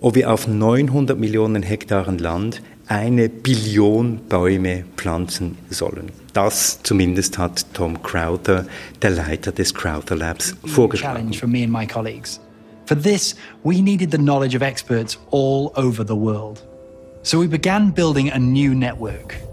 ob 0.00 0.14
wir 0.14 0.32
auf 0.32 0.46
900 0.46 1.18
Millionen 1.18 1.64
Hektaren 1.64 2.18
Land 2.18 2.62
eine 2.88 3.28
Billion 3.28 4.18
Bäume 4.28 4.84
pflanzen 4.96 5.58
sollen. 5.70 6.10
Das 6.32 6.82
zumindest 6.82 7.38
hat 7.38 7.66
Tom 7.74 8.02
Crowther, 8.02 8.66
der 9.02 9.10
Leiter 9.10 9.52
des 9.52 9.74
Crowther 9.74 10.16
Labs, 10.16 10.54
vorgeschlagen. 10.64 11.32
For 12.86 12.96
this, 12.96 13.36
we 13.64 13.82
needed 13.82 14.10
the 14.10 14.18
knowledge 14.18 14.56
of 14.56 14.62
experts 14.62 15.18
all 15.30 15.70
over 15.76 16.06
the 16.06 16.16
world. 16.16 16.64
So 17.22 17.38
we 17.38 17.46
began 17.46 17.92
building 17.92 18.32
a 18.32 18.38
new 18.38 18.74
network. 18.74 19.47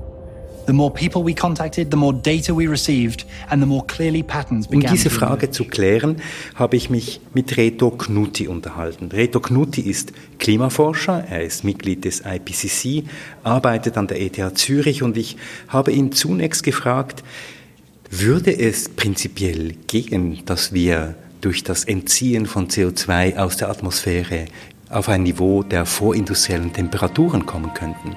Um 4.89 4.95
diese 4.95 5.09
Frage 5.09 5.51
zu 5.51 5.65
klären, 5.65 6.17
habe 6.55 6.75
ich 6.75 6.89
mich 6.89 7.21
mit 7.33 7.57
Reto 7.57 7.91
Knutti 7.91 8.47
unterhalten. 8.47 9.09
Reto 9.11 9.39
Knutti 9.39 9.81
ist 9.81 10.13
Klimaforscher, 10.39 11.25
er 11.29 11.43
ist 11.43 11.63
Mitglied 11.63 12.05
des 12.05 12.23
IPCC, 12.25 13.07
arbeitet 13.43 13.97
an 13.97 14.07
der 14.07 14.21
ETH 14.21 14.57
Zürich 14.57 15.03
und 15.03 15.17
ich 15.17 15.37
habe 15.67 15.91
ihn 15.91 16.11
zunächst 16.11 16.63
gefragt, 16.63 17.23
würde 18.09 18.57
es 18.57 18.89
prinzipiell 18.89 19.73
gehen, 19.87 20.41
dass 20.45 20.73
wir 20.73 21.15
durch 21.41 21.63
das 21.63 21.83
Entziehen 21.83 22.45
von 22.45 22.69
CO2 22.69 23.37
aus 23.37 23.57
der 23.57 23.69
Atmosphäre 23.69 24.45
auf 24.89 25.09
ein 25.09 25.23
Niveau 25.23 25.63
der 25.63 25.85
vorindustriellen 25.85 26.73
Temperaturen 26.73 27.45
kommen 27.45 27.73
könnten? 27.73 28.15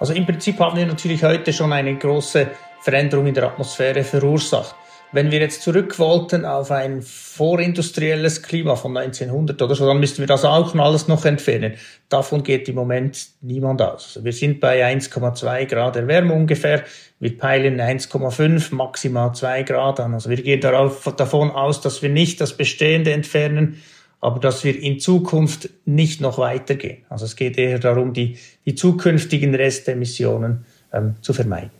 Also 0.00 0.12
im 0.12 0.26
Prinzip 0.26 0.58
haben 0.60 0.76
wir 0.76 0.86
natürlich 0.86 1.22
heute 1.24 1.52
schon 1.52 1.72
eine 1.72 1.96
große 1.96 2.48
Veränderung 2.80 3.26
in 3.26 3.34
der 3.34 3.44
Atmosphäre 3.44 4.04
verursacht. 4.04 4.74
Wenn 5.10 5.30
wir 5.30 5.40
jetzt 5.40 5.62
zurück 5.62 5.98
wollten 5.98 6.44
auf 6.44 6.70
ein 6.70 7.00
vorindustrielles 7.00 8.42
Klima 8.42 8.76
von 8.76 8.94
1900 8.94 9.60
oder 9.62 9.74
so, 9.74 9.86
dann 9.86 10.00
müssten 10.00 10.18
wir 10.18 10.26
das 10.26 10.44
auch 10.44 10.74
alles 10.74 11.08
noch 11.08 11.24
entfernen. 11.24 11.74
Davon 12.10 12.42
geht 12.42 12.68
im 12.68 12.74
Moment 12.74 13.28
niemand 13.40 13.80
aus. 13.80 14.08
Also 14.08 14.24
wir 14.24 14.34
sind 14.34 14.60
bei 14.60 14.84
1,2 14.84 15.64
Grad 15.64 15.96
Erwärmung 15.96 16.40
ungefähr. 16.40 16.84
Wir 17.20 17.38
peilen 17.38 17.80
1,5, 17.80 18.74
maximal 18.74 19.32
2 19.34 19.62
Grad 19.62 19.98
an. 19.98 20.12
Also 20.12 20.28
wir 20.28 20.36
gehen 20.36 20.60
darauf, 20.60 21.10
davon 21.16 21.52
aus, 21.52 21.80
dass 21.80 22.02
wir 22.02 22.10
nicht 22.10 22.38
das 22.42 22.54
Bestehende 22.54 23.12
entfernen, 23.12 23.82
aber 24.20 24.40
dass 24.40 24.64
wir 24.64 24.80
in 24.80 24.98
Zukunft 24.98 25.70
nicht 25.84 26.20
noch 26.20 26.38
weitergehen. 26.38 26.98
Also 27.08 27.24
es 27.24 27.36
geht 27.36 27.56
eher 27.56 27.78
darum, 27.78 28.12
die, 28.12 28.38
die 28.66 28.74
zukünftigen 28.74 29.54
Restemissionen 29.54 30.64
ähm, 30.92 31.14
zu 31.20 31.32
vermeiden. 31.32 31.70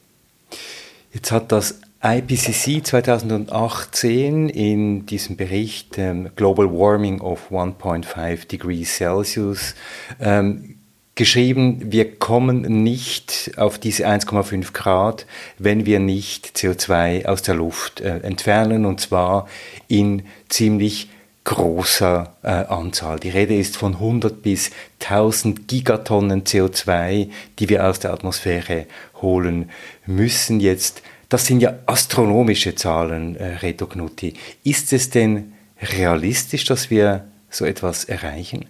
Jetzt 1.12 1.32
hat 1.32 1.50
das 1.52 1.80
IPCC 2.02 2.86
2018 2.86 4.48
in 4.50 5.06
diesem 5.06 5.36
Bericht 5.36 5.98
ähm, 5.98 6.30
Global 6.36 6.70
Warming 6.70 7.20
of 7.20 7.50
1.5 7.50 8.46
Degrees 8.46 8.96
Celsius 8.96 9.74
ähm, 10.20 10.76
geschrieben, 11.16 11.90
wir 11.90 12.16
kommen 12.18 12.84
nicht 12.84 13.50
auf 13.56 13.80
diese 13.80 14.06
1,5 14.06 14.72
Grad, 14.72 15.26
wenn 15.58 15.84
wir 15.84 15.98
nicht 15.98 16.56
CO2 16.56 17.26
aus 17.26 17.42
der 17.42 17.56
Luft 17.56 18.00
äh, 18.00 18.18
entfernen 18.18 18.86
und 18.86 19.00
zwar 19.00 19.48
in 19.88 20.22
ziemlich 20.48 21.08
großer 21.48 22.34
äh, 22.42 22.48
Anzahl. 22.48 23.18
Die 23.18 23.30
Rede 23.30 23.56
ist 23.56 23.78
von 23.78 23.94
100 23.94 24.42
bis 24.42 24.70
1000 25.00 25.66
Gigatonnen 25.66 26.44
CO2, 26.44 27.30
die 27.58 27.68
wir 27.70 27.86
aus 27.86 28.00
der 28.00 28.12
Atmosphäre 28.12 28.84
holen 29.22 29.70
müssen. 30.04 30.60
Jetzt, 30.60 31.00
das 31.30 31.46
sind 31.46 31.60
ja 31.60 31.78
astronomische 31.86 32.74
Zahlen, 32.74 33.34
äh, 33.36 33.46
Reto 33.56 33.86
Knutti. 33.86 34.34
Ist 34.62 34.92
es 34.92 35.08
denn 35.08 35.54
realistisch, 35.80 36.66
dass 36.66 36.90
wir 36.90 37.24
so 37.48 37.64
etwas 37.64 38.04
erreichen? 38.04 38.66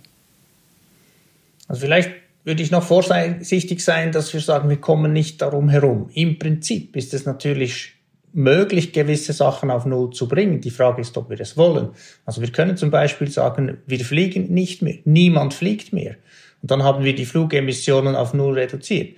Also 1.67 1.81
vielleicht 1.81 2.13
würde 2.45 2.63
ich 2.63 2.71
noch 2.71 2.85
vorsichtig 2.85 3.83
sein, 3.83 4.13
dass 4.13 4.33
wir 4.33 4.41
sagen, 4.41 4.69
wir 4.69 4.81
kommen 4.81 5.13
nicht 5.13 5.43
darum 5.43 5.69
herum. 5.69 6.11
Im 6.15 6.39
Prinzip 6.39 6.95
ist 6.95 7.13
es 7.13 7.27
natürlich 7.27 7.98
möglich, 8.33 8.93
gewisse 8.93 9.33
Sachen 9.33 9.71
auf 9.71 9.87
Null 9.87 10.11
zu 10.11 10.29
bringen. 10.29 10.61
Die 10.61 10.71
Frage 10.71 11.01
ist, 11.01 11.17
ob 11.17 11.31
wir 11.31 11.37
das 11.37 11.57
wollen. 11.57 11.91
Also 12.25 12.41
wir 12.41 12.51
können 12.51 12.77
zum 12.77 12.91
Beispiel 12.91 13.31
sagen, 13.31 13.79
wir 13.87 14.01
fliegen 14.01 14.53
nicht 14.53 14.83
mehr. 14.83 14.99
Niemand 15.05 15.55
fliegt 15.55 15.93
mehr. 15.93 16.17
Und 16.63 16.71
dann 16.71 16.83
haben 16.83 17.05
wir 17.05 17.15
die 17.15 17.27
Flugemissionen 17.27 18.15
auf 18.15 18.35
Null 18.35 18.59
reduziert. 18.59 19.17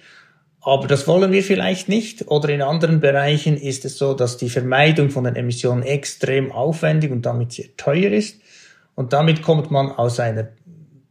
Aber 0.63 0.87
das 0.87 1.09
wollen 1.09 1.33
wir 1.33 1.43
vielleicht 1.43 1.89
nicht. 1.89 2.29
Oder 2.29 2.51
in 2.51 2.63
anderen 2.63 3.01
Bereichen 3.01 3.57
ist 3.57 3.85
es 3.85 3.97
so, 3.97 4.15
dass 4.15 4.37
die 4.37 4.51
Vermeidung 4.51 5.11
von 5.11 5.25
den 5.25 5.37
Emissionen 5.37 5.83
extrem 5.83 6.53
aufwendig 6.53 7.11
und 7.11 7.25
damit 7.25 7.53
sehr 7.53 7.75
teuer 7.77 8.13
ist. 8.13 8.41
Und 8.95 9.15
damit 9.15 9.41
kommt 9.41 9.71
man 9.71 9.91
aus 9.91 10.21
einer 10.21 10.49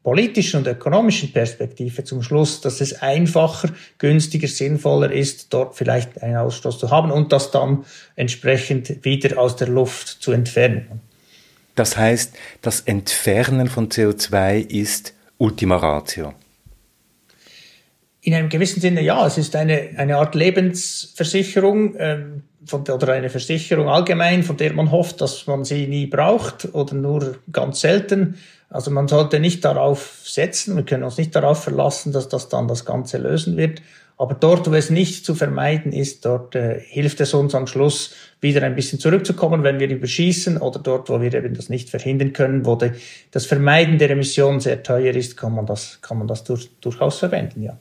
politischen 0.03 0.58
und 0.58 0.68
ökonomischen 0.68 1.32
Perspektive 1.32 2.03
zum 2.03 2.22
Schluss, 2.22 2.62
dass 2.62 2.82
es 2.82 3.01
einfacher, 3.01 3.70
günstiger, 3.98 4.48
sinnvoller 4.48 5.12
ist, 5.12 5.53
dort 5.53 5.75
vielleicht 5.75 6.24
einen 6.24 6.38
Ausstoß 6.38 6.79
zu 6.79 6.89
haben 6.89 7.12
und 7.12 7.32
das 7.32 7.51
dann 7.51 7.86
entsprechend 8.15 9.03
wieder 9.03 9.38
aus 9.38 9.56
der 9.56 9.68
Luft 9.68 10.08
zu 10.08 10.32
entfernen. 10.32 11.01
Das 11.75 11.98
heißt, 11.98 12.36
das 12.62 12.82
Entfernen 12.82 13.68
von 13.68 13.89
CO2 13.89 14.70
ist 14.70 15.13
Ultima 15.38 15.77
Ratio. 15.77 16.34
In 18.22 18.34
einem 18.34 18.50
gewissen 18.50 18.82
Sinne 18.82 19.01
ja, 19.01 19.25
es 19.25 19.38
ist 19.38 19.56
eine, 19.56 19.91
eine 19.96 20.18
Art 20.18 20.36
Lebensversicherung 20.36 21.96
ähm, 21.98 22.44
von, 22.65 22.82
oder 22.82 23.13
eine 23.13 23.29
Versicherung 23.29 23.88
allgemein, 23.88 24.44
von 24.44 24.58
der 24.58 24.74
man 24.74 24.91
hofft, 24.91 25.22
dass 25.22 25.48
man 25.48 25.63
sie 25.63 25.88
nie 25.88 26.06
braucht 26.06 26.74
oder 26.74 26.96
nur 26.96 27.38
ganz 27.51 27.79
selten 27.79 28.36
also 28.70 28.92
man 28.92 29.08
sollte 29.08 29.40
nicht 29.40 29.66
darauf 29.66 30.22
setzen, 30.24 30.76
wir 30.76 30.84
können 30.84 31.04
uns 31.04 31.18
nicht 31.18 31.36
darauf 31.36 31.64
verlassen, 31.64 32.12
dass 32.12 32.30
das 32.30 32.50
dann 32.50 32.68
das 32.68 32.86
Ganze 32.86 33.18
lösen 33.18 33.58
wird. 33.58 33.82
Aber 34.18 34.36
dort, 34.36 34.70
wo 34.70 34.76
es 34.76 34.90
nicht 34.90 35.26
zu 35.26 35.34
vermeiden 35.34 35.94
ist, 35.94 36.26
dort 36.26 36.54
äh, 36.54 36.80
hilft 36.80 37.22
es 37.22 37.34
uns 37.34 37.56
am 37.56 37.68
Schluss 37.68 38.14
wieder 38.42 38.62
ein 38.64 38.76
bisschen 38.76 39.00
zurückzukommen, 39.00 39.64
wenn 39.64 39.80
wir 39.80 39.90
überschießen 39.90 40.58
oder 40.58 40.80
dort, 40.80 41.10
wo 41.10 41.22
wir 41.22 41.34
eben 41.34 41.54
das 41.54 41.70
nicht 41.70 41.90
verhindern 41.90 42.34
können, 42.34 42.66
wo 42.66 42.76
die, 42.76 42.92
das 43.32 43.46
Vermeiden 43.46 43.98
der 43.98 44.10
Emissionen 44.10 44.60
sehr 44.60 44.84
teuer 44.84 45.16
ist, 45.16 45.38
kann 45.38 45.56
man 45.56 45.66
das, 45.66 46.00
kann 46.02 46.18
man 46.18 46.28
das 46.28 46.44
durch, 46.44 46.70
durchaus 46.82 47.20
verwenden, 47.20 47.64
ja. 47.64 47.78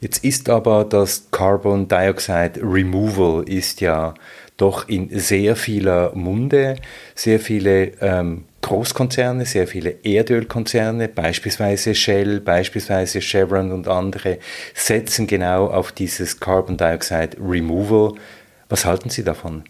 Jetzt 0.00 0.22
ist 0.22 0.48
aber 0.48 0.84
das 0.84 1.28
Carbon 1.30 1.88
Dioxide 1.88 2.60
Removal 2.62 3.42
ist 3.48 3.80
ja 3.80 4.14
doch 4.56 4.88
in 4.88 5.08
sehr 5.18 5.56
vieler 5.56 6.14
Munde, 6.14 6.76
sehr 7.14 7.40
viele 7.40 7.92
ähm, 8.00 8.44
Großkonzerne, 8.64 9.44
sehr 9.44 9.68
viele 9.68 9.90
Erdölkonzerne, 10.04 11.08
beispielsweise 11.08 11.94
Shell, 11.94 12.40
beispielsweise 12.40 13.20
Chevron 13.20 13.72
und 13.72 13.88
andere, 13.88 14.38
setzen 14.72 15.26
genau 15.26 15.66
auf 15.66 15.92
dieses 15.92 16.40
Carbon 16.40 16.78
Dioxide 16.78 17.36
Removal. 17.38 18.14
Was 18.70 18.86
halten 18.86 19.10
Sie 19.10 19.22
davon? 19.22 19.64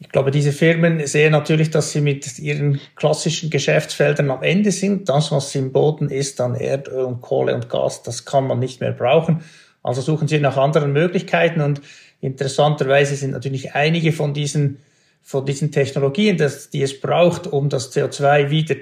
Ich 0.00 0.08
glaube, 0.08 0.32
diese 0.32 0.50
Firmen 0.50 1.06
sehen 1.06 1.30
natürlich, 1.30 1.70
dass 1.70 1.92
sie 1.92 2.00
mit 2.00 2.40
ihren 2.40 2.80
klassischen 2.96 3.50
Geschäftsfeldern 3.50 4.32
am 4.32 4.42
Ende 4.42 4.72
sind. 4.72 5.08
Das, 5.08 5.30
was 5.30 5.54
im 5.54 5.70
Boden 5.70 6.10
ist 6.10 6.40
an 6.40 6.56
Erdöl 6.56 7.04
und 7.04 7.20
Kohle 7.20 7.54
und 7.54 7.68
Gas, 7.68 8.02
das 8.02 8.24
kann 8.24 8.48
man 8.48 8.58
nicht 8.58 8.80
mehr 8.80 8.92
brauchen. 8.92 9.44
Also 9.84 10.00
suchen 10.00 10.26
sie 10.26 10.40
nach 10.40 10.56
anderen 10.56 10.92
Möglichkeiten 10.92 11.60
und 11.60 11.82
interessanterweise 12.20 13.14
sind 13.14 13.30
natürlich 13.30 13.74
einige 13.76 14.10
von 14.10 14.34
diesen 14.34 14.78
von 15.22 15.44
diesen 15.44 15.70
Technologien, 15.70 16.38
dass, 16.38 16.70
die 16.70 16.82
es 16.82 16.98
braucht, 17.00 17.46
um 17.46 17.68
das 17.68 17.94
CO2 17.94 18.50
wieder 18.50 18.76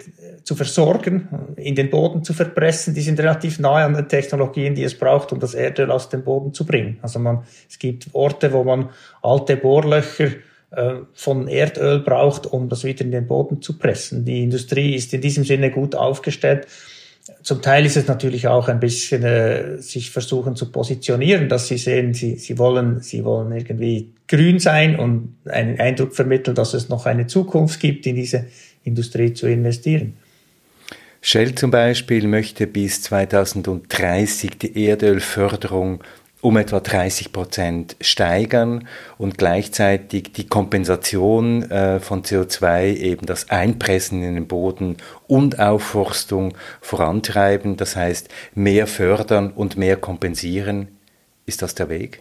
zu 0.45 0.55
versorgen, 0.55 1.29
in 1.57 1.75
den 1.75 1.91
Boden 1.91 2.23
zu 2.23 2.33
verpressen, 2.33 2.95
die 2.95 3.01
sind 3.01 3.19
relativ 3.19 3.59
nahe 3.59 3.85
an 3.85 3.95
den 3.95 4.09
Technologien, 4.09 4.77
die 4.77 4.85
es 4.85 4.97
braucht, 4.97 5.33
um 5.33 5.41
das 5.41 5.55
Erdöl 5.55 5.91
aus 5.91 6.09
dem 6.09 6.23
Boden 6.23 6.55
zu 6.55 6.65
bringen. 6.65 6.99
Also 7.03 7.19
man, 7.19 7.43
es 7.69 7.81
gibt 7.81 8.09
Orte, 8.13 8.53
wo 8.53 8.63
man 8.63 8.91
alte 9.23 9.57
Bohrlöcher 9.57 10.29
äh, 10.71 10.95
von 11.15 11.49
Erdöl 11.49 12.01
braucht, 12.01 12.47
um 12.47 12.69
das 12.69 12.85
wieder 12.85 13.05
in 13.05 13.11
den 13.11 13.27
Boden 13.27 13.61
zu 13.61 13.77
pressen. 13.77 14.25
Die 14.25 14.43
Industrie 14.45 14.95
ist 14.95 15.13
in 15.15 15.21
diesem 15.21 15.45
Sinne 15.45 15.71
gut 15.71 15.97
aufgestellt. 15.97 16.69
Zum 17.43 17.63
Teil 17.63 17.85
ist 17.87 17.97
es 17.97 18.07
natürlich 18.07 18.47
auch 18.47 18.69
ein 18.69 18.79
bisschen 18.79 19.25
äh, 19.25 19.79
sich 19.79 20.11
versuchen 20.11 20.55
zu 20.55 20.71
positionieren, 20.71 21.49
dass 21.49 21.69
sie 21.69 21.79
sehen, 21.79 22.15
sie, 22.15 22.37
sie 22.37 22.59
wollen, 22.59 23.01
sie 23.01 23.25
wollen 23.25 23.53
irgendwie 23.53 24.13
grün 24.29 24.59
sein 24.59 24.99
und 24.99 25.37
einen 25.47 25.81
Eindruck 25.81 26.15
vermitteln, 26.15 26.55
dass 26.55 26.75
es 26.75 26.89
noch 26.89 27.07
eine 27.07 27.27
Zukunft 27.27 27.81
gibt, 27.81 28.07
in 28.07 28.17
diese 28.17 28.47
Industrie 28.85 29.33
zu 29.33 29.49
investieren. 29.49 30.15
Shell 31.21 31.57
zum 31.57 31.73
Beispiel 31.73 32.29
möchte 32.29 32.69
bis 32.69 33.03
2030 33.03 34.59
die 34.59 34.87
Erdölförderung 34.87 36.05
um 36.41 36.57
etwa 36.57 36.81
30 36.81 37.33
Prozent 37.33 37.97
steigern 38.01 38.87
und 39.19 39.39
gleichzeitig 39.39 40.33
die 40.33 40.47
Kompensation 40.47 41.71
äh, 41.71 41.99
von 41.99 42.23
CO2, 42.23 42.95
eben 42.95 43.27
das 43.27 43.51
Einpressen 43.51 44.23
in 44.23 44.35
den 44.35 44.47
Boden 44.47 44.97
und 45.27 45.59
Aufforstung 45.59 46.55
vorantreiben. 46.81 47.77
Das 47.77 47.97
heißt, 47.97 48.29
mehr 48.55 48.87
fördern 48.87 49.51
und 49.51 49.77
mehr 49.77 49.97
kompensieren. 49.97 50.89
Ist 51.47 51.63
das 51.63 51.75
der 51.75 51.89
Weg? 51.89 52.21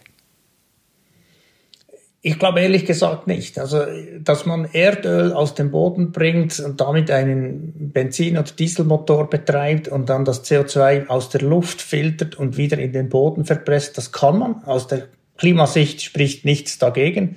Ich 2.26 2.40
glaube 2.40 2.60
ehrlich 2.60 2.86
gesagt 2.86 3.28
nicht. 3.28 3.56
Also, 3.56 3.84
dass 4.20 4.46
man 4.46 4.64
Erdöl 4.72 5.32
aus 5.32 5.54
dem 5.54 5.70
Boden 5.70 6.10
bringt 6.10 6.58
und 6.58 6.80
damit 6.80 7.08
einen 7.08 7.92
Benzin- 7.92 8.36
oder 8.36 8.50
Dieselmotor 8.50 9.30
betreibt 9.30 9.86
und 9.86 10.08
dann 10.08 10.24
das 10.24 10.44
CO2 10.44 11.06
aus 11.06 11.28
der 11.28 11.42
Luft 11.42 11.80
filtert 11.80 12.34
und 12.34 12.56
wieder 12.56 12.78
in 12.78 12.92
den 12.92 13.08
Boden 13.08 13.44
verpresst, 13.44 13.96
das 13.96 14.10
kann 14.10 14.40
man. 14.40 14.64
Aus 14.64 14.88
der 14.88 15.06
Klimasicht 15.36 16.02
spricht 16.02 16.44
nichts 16.44 16.78
dagegen 16.78 17.36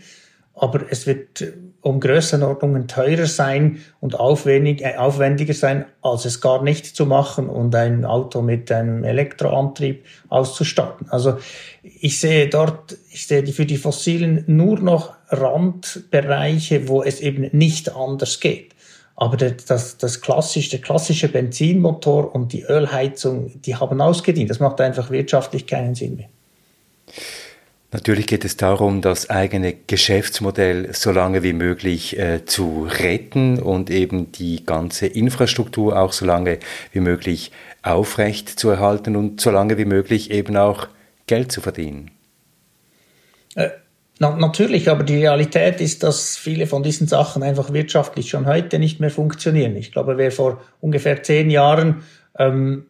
aber 0.59 0.81
es 0.89 1.07
wird 1.07 1.53
um 1.81 1.99
Größenordnungen 1.99 2.87
teurer 2.87 3.25
sein 3.25 3.79
und 4.01 4.19
aufwendig, 4.19 4.81
äh, 4.81 4.97
aufwendiger 4.97 5.53
sein, 5.53 5.85
als 6.01 6.25
es 6.25 6.41
gar 6.41 6.61
nicht 6.61 6.85
zu 6.85 7.05
machen 7.05 7.47
und 7.47 7.73
ein 7.75 8.05
Auto 8.05 8.41
mit 8.41 8.71
einem 8.71 9.03
Elektroantrieb 9.03 10.03
auszustatten. 10.27 11.07
Also 11.09 11.37
ich 11.83 12.19
sehe 12.19 12.49
dort, 12.49 12.97
ich 13.11 13.27
sehe 13.27 13.45
für 13.47 13.65
die 13.65 13.77
Fossilen 13.77 14.43
nur 14.47 14.79
noch 14.79 15.13
Randbereiche, 15.29 16.87
wo 16.87 17.03
es 17.03 17.21
eben 17.21 17.49
nicht 17.51 17.95
anders 17.95 18.39
geht. 18.39 18.75
Aber 19.15 19.35
das, 19.35 19.97
das 19.97 20.21
klassische, 20.21 20.69
der 20.69 20.79
klassische 20.79 21.27
Benzinmotor 21.27 22.33
und 22.33 22.53
die 22.53 22.63
Ölheizung, 22.63 23.61
die 23.61 23.75
haben 23.75 23.99
ausgedient. 23.99 24.49
Das 24.49 24.61
macht 24.61 24.79
einfach 24.79 25.11
wirtschaftlich 25.11 25.67
keinen 25.67 25.93
Sinn 25.93 26.15
mehr. 26.15 26.29
Natürlich 27.91 28.27
geht 28.27 28.45
es 28.45 28.55
darum, 28.55 29.01
das 29.01 29.31
eigene 29.31 29.73
Geschäftsmodell 29.73 30.93
so 30.93 31.11
lange 31.11 31.41
wie 31.41 31.53
möglich 31.53 32.19
äh, 32.19 32.45
zu 32.45 32.87
retten 32.87 33.59
und 33.59 33.89
eben 33.89 34.31
die 34.31 34.63
ganze 34.63 35.07
Infrastruktur 35.07 35.99
auch 35.99 36.13
so 36.13 36.25
lange 36.25 36.59
wie 36.91 36.99
möglich 36.99 37.51
aufrecht 37.81 38.47
zu 38.49 38.69
erhalten 38.69 39.15
und 39.15 39.41
so 39.41 39.49
lange 39.49 39.79
wie 39.79 39.85
möglich 39.85 40.29
eben 40.29 40.55
auch 40.55 40.87
Geld 41.25 41.51
zu 41.51 41.61
verdienen. 41.61 42.11
Äh, 43.55 43.69
na, 44.19 44.35
natürlich, 44.35 44.89
aber 44.89 45.03
die 45.03 45.15
Realität 45.15 45.81
ist, 45.81 46.03
dass 46.03 46.37
viele 46.37 46.67
von 46.67 46.83
diesen 46.83 47.07
Sachen 47.07 47.41
einfach 47.41 47.73
wirtschaftlich 47.73 48.29
schon 48.29 48.45
heute 48.45 48.77
nicht 48.77 48.99
mehr 48.99 49.09
funktionieren. 49.11 49.75
Ich 49.77 49.91
glaube, 49.91 50.17
wer 50.17 50.31
vor 50.31 50.61
ungefähr 50.79 51.23
zehn 51.23 51.49
Jahren 51.49 52.03
ähm, 52.37 52.85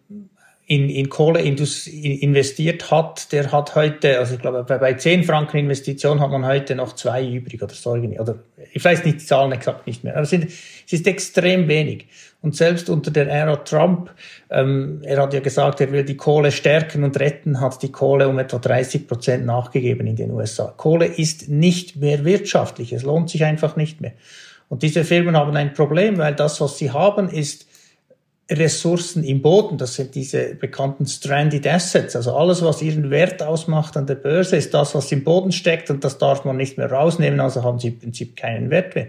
in, 0.69 0.87
in 0.87 1.09
Kohle 1.09 1.41
investiert 1.41 2.91
hat, 2.91 3.31
der 3.31 3.51
hat 3.51 3.73
heute, 3.73 4.19
also 4.19 4.35
ich 4.35 4.39
glaube, 4.39 4.63
bei, 4.63 4.77
bei 4.77 4.93
10 4.93 5.23
Franken 5.23 5.57
Investition 5.57 6.19
hat 6.19 6.29
man 6.29 6.45
heute 6.45 6.75
noch 6.75 6.93
zwei 6.93 7.27
übrig 7.27 7.63
oder 7.63 7.73
so. 7.73 7.93
Oder 7.93 8.35
ich 8.71 8.85
weiß 8.85 9.03
nicht 9.03 9.21
die 9.21 9.25
Zahlen 9.25 9.51
exakt 9.51 9.87
nicht 9.87 10.03
mehr. 10.03 10.13
Aber 10.13 10.21
es, 10.21 10.29
sind, 10.29 10.45
es 10.45 10.93
ist 10.93 11.07
extrem 11.07 11.67
wenig. 11.67 12.05
Und 12.43 12.55
selbst 12.55 12.87
unter 12.87 13.09
der 13.09 13.27
Ära 13.27 13.55
Trump, 13.55 14.11
ähm, 14.51 15.01
er 15.01 15.23
hat 15.23 15.33
ja 15.33 15.39
gesagt, 15.39 15.81
er 15.81 15.91
will 15.91 16.03
die 16.03 16.17
Kohle 16.17 16.51
stärken 16.51 17.03
und 17.03 17.19
retten, 17.19 17.59
hat 17.59 17.81
die 17.81 17.91
Kohle 17.91 18.29
um 18.29 18.37
etwa 18.37 18.59
30 18.59 19.07
Prozent 19.07 19.47
nachgegeben 19.47 20.05
in 20.05 20.17
den 20.17 20.29
USA. 20.29 20.71
Kohle 20.77 21.07
ist 21.07 21.49
nicht 21.49 21.95
mehr 21.95 22.25
wirtschaftlich. 22.25 22.93
Es 22.93 23.01
lohnt 23.01 23.31
sich 23.31 23.43
einfach 23.43 23.75
nicht 23.75 24.01
mehr. 24.01 24.13
Und 24.67 24.83
diese 24.83 25.03
Firmen 25.03 25.35
haben 25.35 25.57
ein 25.57 25.73
Problem, 25.73 26.19
weil 26.19 26.35
das, 26.35 26.61
was 26.61 26.77
sie 26.77 26.91
haben, 26.91 27.27
ist 27.27 27.65
Ressourcen 28.49 29.23
im 29.23 29.41
Boden, 29.41 29.77
das 29.77 29.95
sind 29.95 30.15
diese 30.15 30.55
bekannten 30.55 31.05
Stranded 31.05 31.67
Assets, 31.67 32.15
also 32.15 32.35
alles, 32.35 32.63
was 32.63 32.81
ihren 32.81 33.11
Wert 33.11 33.43
ausmacht 33.43 33.95
an 33.95 34.07
der 34.07 34.15
Börse, 34.15 34.55
ist 34.55 34.73
das, 34.73 34.95
was 34.95 35.11
im 35.11 35.23
Boden 35.23 35.51
steckt 35.51 35.89
und 35.89 36.03
das 36.03 36.17
darf 36.17 36.45
man 36.45 36.57
nicht 36.57 36.77
mehr 36.77 36.91
rausnehmen, 36.91 37.39
also 37.39 37.63
haben 37.63 37.79
sie 37.79 37.89
im 37.89 37.99
Prinzip 37.99 38.35
keinen 38.35 38.69
Wert 38.69 38.95
mehr. 38.95 39.07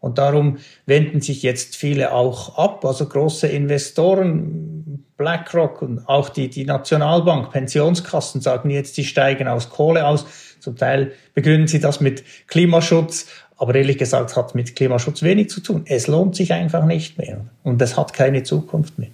Und 0.00 0.18
darum 0.18 0.58
wenden 0.84 1.22
sich 1.22 1.42
jetzt 1.42 1.76
viele 1.76 2.12
auch 2.12 2.58
ab, 2.58 2.84
also 2.84 3.08
große 3.08 3.46
Investoren, 3.46 5.02
BlackRock 5.16 5.80
und 5.80 6.06
auch 6.08 6.28
die, 6.28 6.50
die 6.50 6.66
Nationalbank, 6.66 7.50
Pensionskassen 7.50 8.42
sagen 8.42 8.68
jetzt, 8.68 8.96
sie 8.96 9.04
steigen 9.04 9.48
aus 9.48 9.70
Kohle 9.70 10.06
aus. 10.06 10.26
Zum 10.60 10.76
Teil 10.76 11.12
begründen 11.32 11.68
sie 11.68 11.80
das 11.80 12.00
mit 12.00 12.22
Klimaschutz, 12.48 13.28
aber 13.56 13.74
ehrlich 13.74 13.98
gesagt 13.98 14.36
hat 14.36 14.54
mit 14.54 14.76
Klimaschutz 14.76 15.22
wenig 15.22 15.50
zu 15.50 15.60
tun. 15.60 15.82
Es 15.86 16.06
lohnt 16.06 16.36
sich 16.36 16.52
einfach 16.52 16.84
nicht 16.84 17.18
mehr 17.18 17.40
und 17.62 17.80
es 17.80 17.96
hat 17.96 18.12
keine 18.12 18.42
Zukunft 18.42 18.98
mehr. 18.98 19.10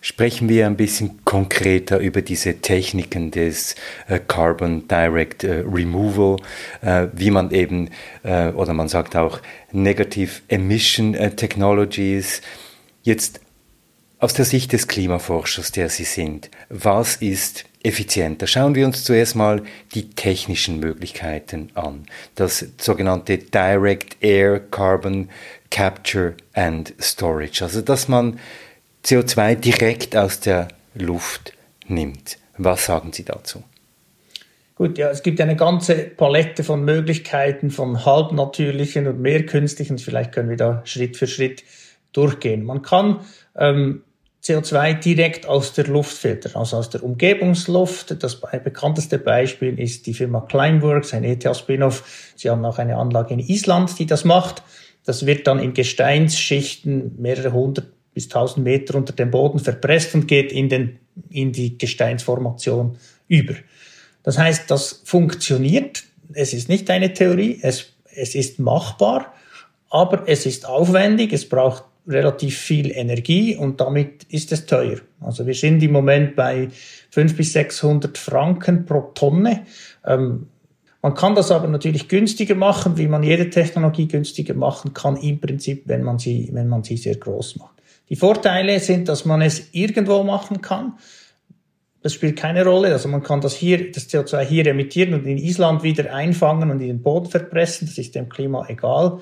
Sprechen 0.00 0.48
wir 0.48 0.66
ein 0.66 0.76
bisschen 0.76 1.24
konkreter 1.24 1.98
über 1.98 2.22
diese 2.22 2.54
Techniken 2.54 3.30
des 3.30 3.76
äh, 4.08 4.18
Carbon 4.18 4.88
Direct 4.88 5.44
äh, 5.44 5.62
Removal, 5.64 6.38
äh, 6.80 7.06
wie 7.12 7.30
man 7.30 7.52
eben, 7.52 7.88
äh, 8.24 8.48
oder 8.48 8.74
man 8.74 8.88
sagt 8.88 9.14
auch 9.14 9.40
Negative 9.70 10.42
Emission 10.48 11.14
äh, 11.14 11.30
Technologies. 11.30 12.42
Jetzt 13.04 13.40
aus 14.22 14.34
der 14.34 14.44
Sicht 14.44 14.72
des 14.72 14.86
Klimaforschers, 14.86 15.72
der 15.72 15.88
Sie 15.88 16.04
sind, 16.04 16.48
was 16.68 17.16
ist 17.16 17.64
effizienter? 17.82 18.46
Schauen 18.46 18.76
wir 18.76 18.86
uns 18.86 19.02
zuerst 19.02 19.34
mal 19.34 19.62
die 19.96 20.10
technischen 20.10 20.78
Möglichkeiten 20.78 21.70
an. 21.74 22.06
Das 22.36 22.64
sogenannte 22.78 23.38
Direct 23.38 24.16
Air 24.20 24.60
Carbon 24.60 25.28
Capture 25.72 26.34
and 26.52 26.94
Storage, 27.00 27.64
also 27.64 27.82
dass 27.82 28.06
man 28.06 28.38
CO2 29.04 29.56
direkt 29.56 30.14
aus 30.16 30.38
der 30.38 30.68
Luft 30.94 31.52
nimmt. 31.88 32.38
Was 32.58 32.86
sagen 32.86 33.12
Sie 33.12 33.24
dazu? 33.24 33.64
Gut, 34.76 34.98
ja, 34.98 35.10
es 35.10 35.24
gibt 35.24 35.40
eine 35.40 35.56
ganze 35.56 35.96
Palette 35.96 36.62
von 36.62 36.84
Möglichkeiten 36.84 37.72
von 37.72 38.04
halbnatürlichen 38.04 39.08
und 39.08 39.20
mehr 39.20 39.44
künstlichen. 39.46 39.98
Vielleicht 39.98 40.30
können 40.30 40.48
wir 40.48 40.56
da 40.56 40.82
Schritt 40.84 41.16
für 41.16 41.26
Schritt 41.26 41.64
durchgehen. 42.12 42.62
Man 42.62 42.82
kann 42.82 43.20
ähm, 43.56 44.02
CO2 44.42 44.94
direkt 44.94 45.46
aus 45.46 45.72
der 45.72 45.86
Luft 45.86 46.16
filtern, 46.16 46.52
also 46.56 46.76
aus 46.76 46.90
der 46.90 47.04
Umgebungsluft. 47.04 48.22
Das 48.22 48.40
bekannteste 48.40 49.18
Beispiel 49.18 49.78
ist 49.78 50.06
die 50.06 50.14
Firma 50.14 50.40
Climeworks, 50.40 51.14
ein 51.14 51.22
ETH-Spin-off. 51.22 52.32
Sie 52.34 52.50
haben 52.50 52.64
auch 52.64 52.78
eine 52.78 52.96
Anlage 52.96 53.34
in 53.34 53.40
Island, 53.40 53.98
die 54.00 54.06
das 54.06 54.24
macht. 54.24 54.62
Das 55.04 55.26
wird 55.26 55.46
dann 55.46 55.60
in 55.60 55.74
Gesteinsschichten 55.74 57.20
mehrere 57.20 57.52
hundert 57.52 57.86
bis 58.14 58.28
tausend 58.28 58.64
Meter 58.64 58.96
unter 58.96 59.12
dem 59.12 59.30
Boden 59.30 59.58
verpresst 59.58 60.14
und 60.14 60.26
geht 60.26 60.52
in, 60.52 60.68
den, 60.68 60.98
in 61.30 61.52
die 61.52 61.78
Gesteinsformation 61.78 62.98
über. 63.28 63.54
Das 64.22 64.38
heißt, 64.38 64.70
das 64.70 65.02
funktioniert. 65.04 66.02
Es 66.32 66.52
ist 66.52 66.68
nicht 66.68 66.90
eine 66.90 67.12
Theorie, 67.12 67.58
es, 67.62 67.92
es 68.14 68.34
ist 68.34 68.58
machbar, 68.58 69.32
aber 69.88 70.24
es 70.26 70.46
ist 70.46 70.66
aufwendig, 70.66 71.32
es 71.32 71.48
braucht 71.48 71.84
relativ 72.06 72.58
viel 72.58 72.90
Energie 72.90 73.56
und 73.56 73.80
damit 73.80 74.24
ist 74.24 74.52
es 74.52 74.66
teuer. 74.66 74.98
Also 75.20 75.46
wir 75.46 75.54
sind 75.54 75.82
im 75.82 75.92
Moment 75.92 76.34
bei 76.34 76.68
500 77.10 77.36
bis 77.36 77.52
600 77.52 78.18
Franken 78.18 78.84
pro 78.86 79.12
Tonne. 79.14 79.66
Ähm, 80.04 80.48
man 81.00 81.14
kann 81.14 81.34
das 81.34 81.50
aber 81.50 81.66
natürlich 81.66 82.08
günstiger 82.08 82.54
machen, 82.54 82.96
wie 82.96 83.08
man 83.08 83.22
jede 83.22 83.50
Technologie 83.50 84.06
günstiger 84.06 84.54
machen 84.54 84.94
kann, 84.94 85.16
im 85.16 85.40
Prinzip, 85.40 85.82
wenn 85.86 86.02
man 86.02 86.18
sie, 86.18 86.50
wenn 86.52 86.68
man 86.68 86.84
sie 86.84 86.96
sehr 86.96 87.16
groß 87.16 87.56
macht. 87.56 87.72
Die 88.08 88.16
Vorteile 88.16 88.78
sind, 88.78 89.08
dass 89.08 89.24
man 89.24 89.42
es 89.42 89.68
irgendwo 89.72 90.22
machen 90.22 90.60
kann. 90.60 90.94
Das 92.02 92.14
spielt 92.14 92.36
keine 92.36 92.64
Rolle. 92.64 92.92
Also 92.92 93.08
man 93.08 93.22
kann 93.22 93.40
das 93.40 93.54
hier, 93.54 93.90
das 93.90 94.08
CO2 94.08 94.40
hier 94.42 94.66
emittieren 94.66 95.14
und 95.14 95.24
in 95.24 95.38
Island 95.38 95.82
wieder 95.82 96.12
einfangen 96.12 96.70
und 96.70 96.80
in 96.80 96.88
den 96.88 97.02
Boden 97.02 97.30
verpressen. 97.30 97.86
Das 97.86 97.98
ist 97.98 98.14
dem 98.14 98.28
Klima 98.28 98.66
egal. 98.68 99.20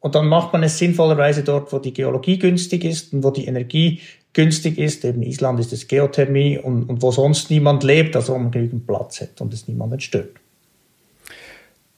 Und 0.00 0.14
dann 0.14 0.26
macht 0.26 0.52
man 0.52 0.62
es 0.62 0.78
sinnvollerweise 0.78 1.44
dort, 1.44 1.72
wo 1.72 1.78
die 1.78 1.92
Geologie 1.92 2.38
günstig 2.38 2.84
ist 2.84 3.12
und 3.12 3.22
wo 3.22 3.30
die 3.30 3.46
Energie 3.46 4.00
günstig 4.32 4.78
ist. 4.78 5.04
Eben 5.04 5.22
Island 5.22 5.60
ist 5.60 5.72
es 5.72 5.88
Geothermie 5.88 6.58
und, 6.58 6.84
und 6.84 7.02
wo 7.02 7.10
sonst 7.10 7.50
niemand 7.50 7.82
lebt, 7.82 8.16
also 8.16 8.34
wo 8.34 8.38
man 8.38 8.50
genügend 8.50 8.86
Platz 8.86 9.20
hat 9.20 9.40
und 9.40 9.52
es 9.52 9.68
niemanden 9.68 10.00
stört. 10.00 10.36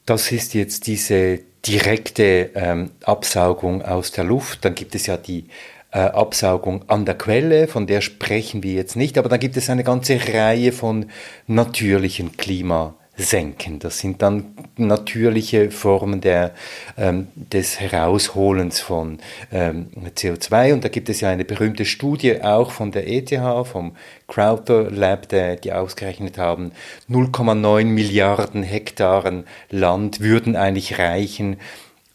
Das 0.05 0.33
ist 0.33 0.55
jetzt 0.55 0.87
diese 0.89 1.41
direkte 1.65 2.51
ähm, 2.55 2.91
Absaugung 3.05 3.83
aus 3.83 4.11
der 4.11 4.25
Luft, 4.25 4.65
dann 4.65 4.75
gibt 4.75 4.97
es 4.97 5.07
ja 5.07 5.17
die 5.17 5.47
äh, 5.93 5.99
Absaugung 5.99 6.89
an 6.89 7.05
der 7.05 7.15
Quelle, 7.17 7.69
von 7.69 7.87
der 7.87 8.01
sprechen 8.01 8.65
wir 8.65 8.73
jetzt 8.73 8.97
nicht, 8.97 9.17
aber 9.17 9.29
dann 9.29 9.39
gibt 9.39 9.57
es 9.57 9.71
eine 9.71 9.85
ganze 9.85 10.19
Reihe 10.33 10.73
von 10.73 11.07
natürlichen 11.47 12.37
Klima 12.37 12.97
senken. 13.23 13.79
Das 13.79 13.99
sind 13.99 14.23
dann 14.23 14.55
natürliche 14.77 15.71
Formen 15.71 16.21
der, 16.21 16.53
ähm, 16.97 17.29
des 17.35 17.81
Herausholens 17.81 18.81
von 18.81 19.19
ähm, 19.51 19.89
CO2. 20.17 20.73
Und 20.73 20.85
da 20.85 20.89
gibt 20.89 21.09
es 21.09 21.21
ja 21.21 21.31
eine 21.31 21.45
berühmte 21.45 21.85
Studie 21.85 22.43
auch 22.43 22.71
von 22.71 22.93
der 22.93 23.09
ETH, 23.09 23.33
vom 23.67 23.97
Crowther 24.29 24.91
Lab, 24.91 25.29
der, 25.29 25.57
die 25.57 25.73
ausgerechnet 25.73 26.39
haben, 26.39 26.73
0,9 27.11 27.85
Milliarden 27.85 28.63
Hektaren 28.63 29.45
Land 29.71 30.21
würden 30.21 30.57
eigentlich 30.57 30.99
reichen 30.99 31.57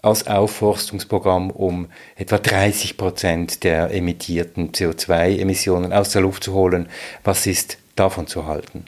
als 0.01 0.27
Aufforstungsprogramm, 0.27 1.51
um 1.51 1.87
etwa 2.15 2.37
30 2.37 2.97
Prozent 2.97 3.63
der 3.63 3.91
emittierten 3.93 4.71
CO2-Emissionen 4.71 5.93
aus 5.93 6.11
der 6.11 6.21
Luft 6.21 6.43
zu 6.43 6.53
holen. 6.53 6.87
Was 7.23 7.45
ist 7.45 7.77
davon 7.95 8.27
zu 8.27 8.45
halten? 8.45 8.85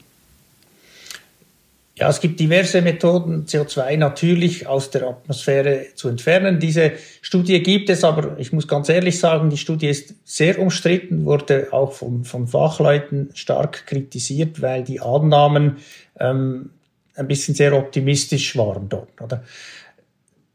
Ja, 1.99 2.07
es 2.07 2.21
gibt 2.21 2.39
diverse 2.39 2.81
Methoden, 2.81 3.45
CO2 3.45 3.97
natürlich 3.97 4.67
aus 4.67 4.89
der 4.89 5.03
Atmosphäre 5.03 5.87
zu 5.95 6.07
entfernen. 6.07 6.57
Diese 6.59 6.93
Studie 7.21 7.61
gibt 7.61 7.89
es, 7.89 8.05
aber 8.05 8.39
ich 8.39 8.53
muss 8.53 8.69
ganz 8.69 8.87
ehrlich 8.87 9.19
sagen, 9.19 9.49
die 9.49 9.57
Studie 9.57 9.89
ist 9.89 10.15
sehr 10.23 10.59
umstritten, 10.59 11.25
wurde 11.25 11.67
auch 11.71 11.91
von, 11.91 12.23
von 12.23 12.47
Fachleuten 12.47 13.31
stark 13.33 13.85
kritisiert, 13.85 14.61
weil 14.61 14.85
die 14.85 15.01
Annahmen 15.01 15.77
ähm, 16.17 16.69
ein 17.15 17.27
bisschen 17.27 17.53
sehr 17.53 17.75
optimistisch 17.75 18.55
waren 18.55 18.87
dort. 18.87 19.19
Oder? 19.21 19.43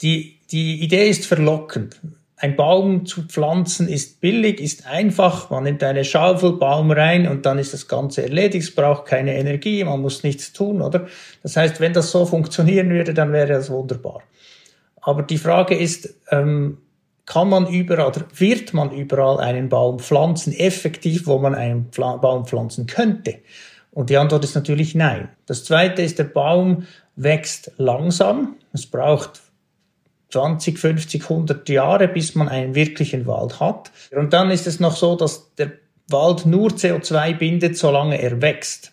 Die, 0.00 0.38
die 0.50 0.82
Idee 0.82 1.10
ist 1.10 1.26
verlockend 1.26 2.00
ein 2.36 2.56
Baum 2.56 3.06
zu 3.06 3.22
pflanzen 3.22 3.88
ist 3.88 4.20
billig, 4.20 4.60
ist 4.60 4.86
einfach. 4.86 5.50
Man 5.50 5.64
nimmt 5.64 5.82
eine 5.82 6.04
Schaufel, 6.04 6.52
Baum 6.54 6.90
rein 6.90 7.28
und 7.28 7.46
dann 7.46 7.58
ist 7.58 7.72
das 7.72 7.86
Ganze 7.86 8.22
erledigt. 8.22 8.68
Es 8.68 8.74
braucht 8.74 9.06
keine 9.06 9.36
Energie, 9.36 9.84
man 9.84 10.00
muss 10.00 10.24
nichts 10.24 10.52
tun, 10.52 10.82
oder? 10.82 11.06
Das 11.42 11.56
heißt, 11.56 11.80
wenn 11.80 11.92
das 11.92 12.10
so 12.10 12.26
funktionieren 12.26 12.90
würde, 12.90 13.14
dann 13.14 13.32
wäre 13.32 13.48
das 13.48 13.70
wunderbar. 13.70 14.22
Aber 15.00 15.22
die 15.22 15.38
Frage 15.38 15.76
ist, 15.76 16.14
ähm, 16.30 16.78
kann 17.26 17.48
man 17.48 17.66
überall 17.66 18.08
oder 18.08 18.22
wird 18.36 18.74
man 18.74 18.90
überall 18.90 19.38
einen 19.40 19.68
Baum 19.68 19.98
pflanzen, 19.98 20.52
effektiv, 20.52 21.26
wo 21.26 21.38
man 21.38 21.54
einen 21.54 21.86
Pfla 21.90 22.16
Baum 22.16 22.46
pflanzen 22.46 22.86
könnte? 22.86 23.36
Und 23.92 24.10
die 24.10 24.16
Antwort 24.16 24.44
ist 24.44 24.54
natürlich 24.54 24.94
nein. 24.94 25.28
Das 25.46 25.64
zweite 25.64 26.02
ist, 26.02 26.18
der 26.18 26.24
Baum 26.24 26.86
wächst 27.16 27.70
langsam. 27.76 28.56
Es 28.72 28.86
braucht 28.86 29.40
20, 30.34 30.80
50, 30.80 31.22
100 31.22 31.68
Jahre, 31.68 32.08
bis 32.08 32.34
man 32.34 32.48
einen 32.48 32.74
wirklichen 32.74 33.24
Wald 33.26 33.60
hat. 33.60 33.92
Und 34.10 34.32
dann 34.32 34.50
ist 34.50 34.66
es 34.66 34.80
noch 34.80 34.96
so, 34.96 35.14
dass 35.14 35.54
der 35.54 35.70
Wald 36.08 36.44
nur 36.44 36.70
CO2 36.70 37.38
bindet, 37.38 37.78
solange 37.78 38.20
er 38.20 38.42
wächst. 38.42 38.90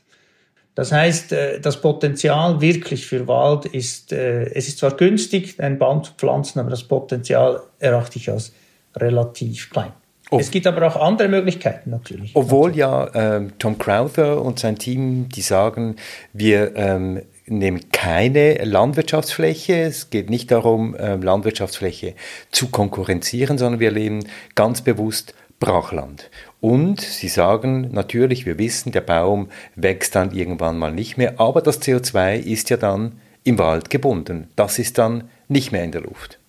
Das 0.76 0.92
heißt, 0.92 1.34
äh, 1.34 1.60
das 1.60 1.82
Potenzial 1.82 2.62
wirklich 2.62 3.08
für 3.08 3.28
Wald 3.28 3.66
ist, 3.66 4.14
äh, 4.14 4.44
es 4.54 4.68
ist 4.68 4.78
zwar 4.78 4.96
günstig, 4.96 5.60
einen 5.60 5.80
Baum 5.80 6.04
zu 6.04 6.14
pflanzen, 6.14 6.60
aber 6.60 6.70
das 6.70 6.84
Potenzial 6.84 7.64
erachte 7.80 8.20
ich 8.20 8.30
als 8.30 8.54
relativ 8.96 9.72
klein. 9.72 9.94
Oh. 10.30 10.38
Es 10.40 10.52
gibt 10.52 10.68
aber 10.68 10.86
auch 10.86 10.96
andere 10.96 11.28
Möglichkeiten 11.28 11.90
natürlich. 11.90 12.32
Obwohl 12.36 12.76
ja 12.76 13.10
ähm, 13.16 13.54
Tom 13.58 13.80
Crowther 13.80 14.40
und 14.42 14.60
sein 14.60 14.78
Team, 14.78 15.28
die 15.28 15.42
sagen, 15.42 15.96
wir 16.34 16.76
ähm, 16.76 17.24
nehmen 17.52 17.92
keine 17.92 18.56
Landwirtschaftsfläche. 18.64 19.82
Es 19.82 20.10
geht 20.10 20.30
nicht 20.30 20.52
darum, 20.52 20.96
ähm, 20.98 21.22
Landwirtschaftsfläche 21.22 22.16
zu 22.52 22.70
konkurrenzieren, 22.70 23.58
sondern 23.58 23.80
wir 23.80 23.92
leben 23.92 24.26
ganz 24.56 24.82
bewusst 24.82 25.36
Brachland. 25.60 26.30
Und 26.60 27.02
sie 27.02 27.28
sagen 27.28 27.90
natürlich, 27.92 28.46
wir 28.46 28.58
wissen, 28.58 28.92
der 28.92 29.02
Baum 29.02 29.50
wächst 29.76 30.16
dann 30.16 30.32
irgendwann 30.32 30.78
mal 30.78 30.92
nicht 30.92 31.18
mehr, 31.18 31.40
aber 31.40 31.62
das 31.62 31.82
CO2 31.82 32.40
ist 32.40 32.70
ja 32.70 32.78
dann 32.78 33.20
im 33.44 33.58
Wald 33.58 33.90
gebunden. 33.90 34.50
Das 34.56 34.80
ist 34.80 34.98
dann 34.98 35.30
nicht 35.48 35.72
mehr 35.72 35.84
in 35.84 35.92
der 35.92 36.02
Luft. 36.02 36.40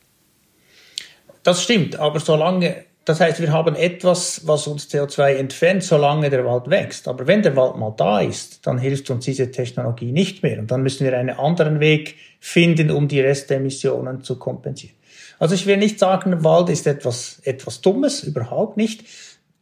Das 1.42 1.62
stimmt, 1.62 1.96
aber 1.96 2.20
solange 2.20 2.84
das 3.04 3.20
heißt, 3.20 3.40
wir 3.40 3.52
haben 3.52 3.74
etwas, 3.74 4.46
was 4.46 4.68
uns 4.68 4.88
CO2 4.88 5.34
entfernt, 5.34 5.82
solange 5.82 6.30
der 6.30 6.44
Wald 6.44 6.70
wächst. 6.70 7.08
Aber 7.08 7.26
wenn 7.26 7.42
der 7.42 7.56
Wald 7.56 7.76
mal 7.76 7.92
da 7.96 8.20
ist, 8.20 8.64
dann 8.66 8.78
hilft 8.78 9.10
uns 9.10 9.24
diese 9.24 9.50
Technologie 9.50 10.12
nicht 10.12 10.42
mehr. 10.44 10.60
Und 10.60 10.70
dann 10.70 10.82
müssen 10.82 11.04
wir 11.04 11.18
einen 11.18 11.36
anderen 11.36 11.80
Weg 11.80 12.16
finden, 12.38 12.90
um 12.90 13.08
die 13.08 13.20
Restemissionen 13.20 14.22
zu 14.22 14.38
kompensieren. 14.38 14.94
Also 15.40 15.56
ich 15.56 15.66
will 15.66 15.78
nicht 15.78 15.98
sagen, 15.98 16.44
Wald 16.44 16.68
ist 16.68 16.86
etwas, 16.86 17.40
etwas 17.42 17.80
Dummes, 17.80 18.22
überhaupt 18.22 18.76
nicht. 18.76 19.04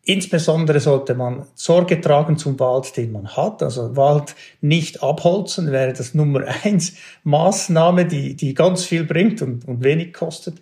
Insbesondere 0.04 0.80
sollte 0.80 1.14
man 1.14 1.46
Sorge 1.54 2.00
tragen 2.00 2.36
zum 2.36 2.58
Wald, 2.60 2.94
den 2.96 3.12
man 3.12 3.36
hat. 3.36 3.62
Also 3.62 3.96
Wald 3.96 4.34
nicht 4.60 5.02
abholzen 5.02 5.72
wäre 5.72 5.94
das 5.94 6.12
Nummer 6.12 6.44
eins 6.64 6.94
Maßnahme, 7.24 8.04
die, 8.04 8.34
die 8.34 8.52
ganz 8.52 8.84
viel 8.84 9.04
bringt 9.04 9.40
und, 9.40 9.66
und 9.66 9.82
wenig 9.82 10.12
kostet. 10.12 10.56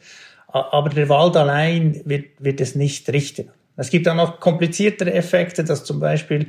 Aber 0.49 0.89
der 0.89 1.09
Wald 1.09 1.37
allein 1.37 2.01
wird, 2.05 2.27
wird 2.39 2.61
es 2.61 2.75
nicht 2.75 3.09
richten. 3.11 3.51
Es 3.77 3.91
gibt 3.91 4.09
auch 4.09 4.15
noch 4.15 4.41
kompliziertere 4.41 5.13
Effekte, 5.13 5.63
dass 5.63 5.85
zum 5.85 6.01
Beispiel 6.01 6.49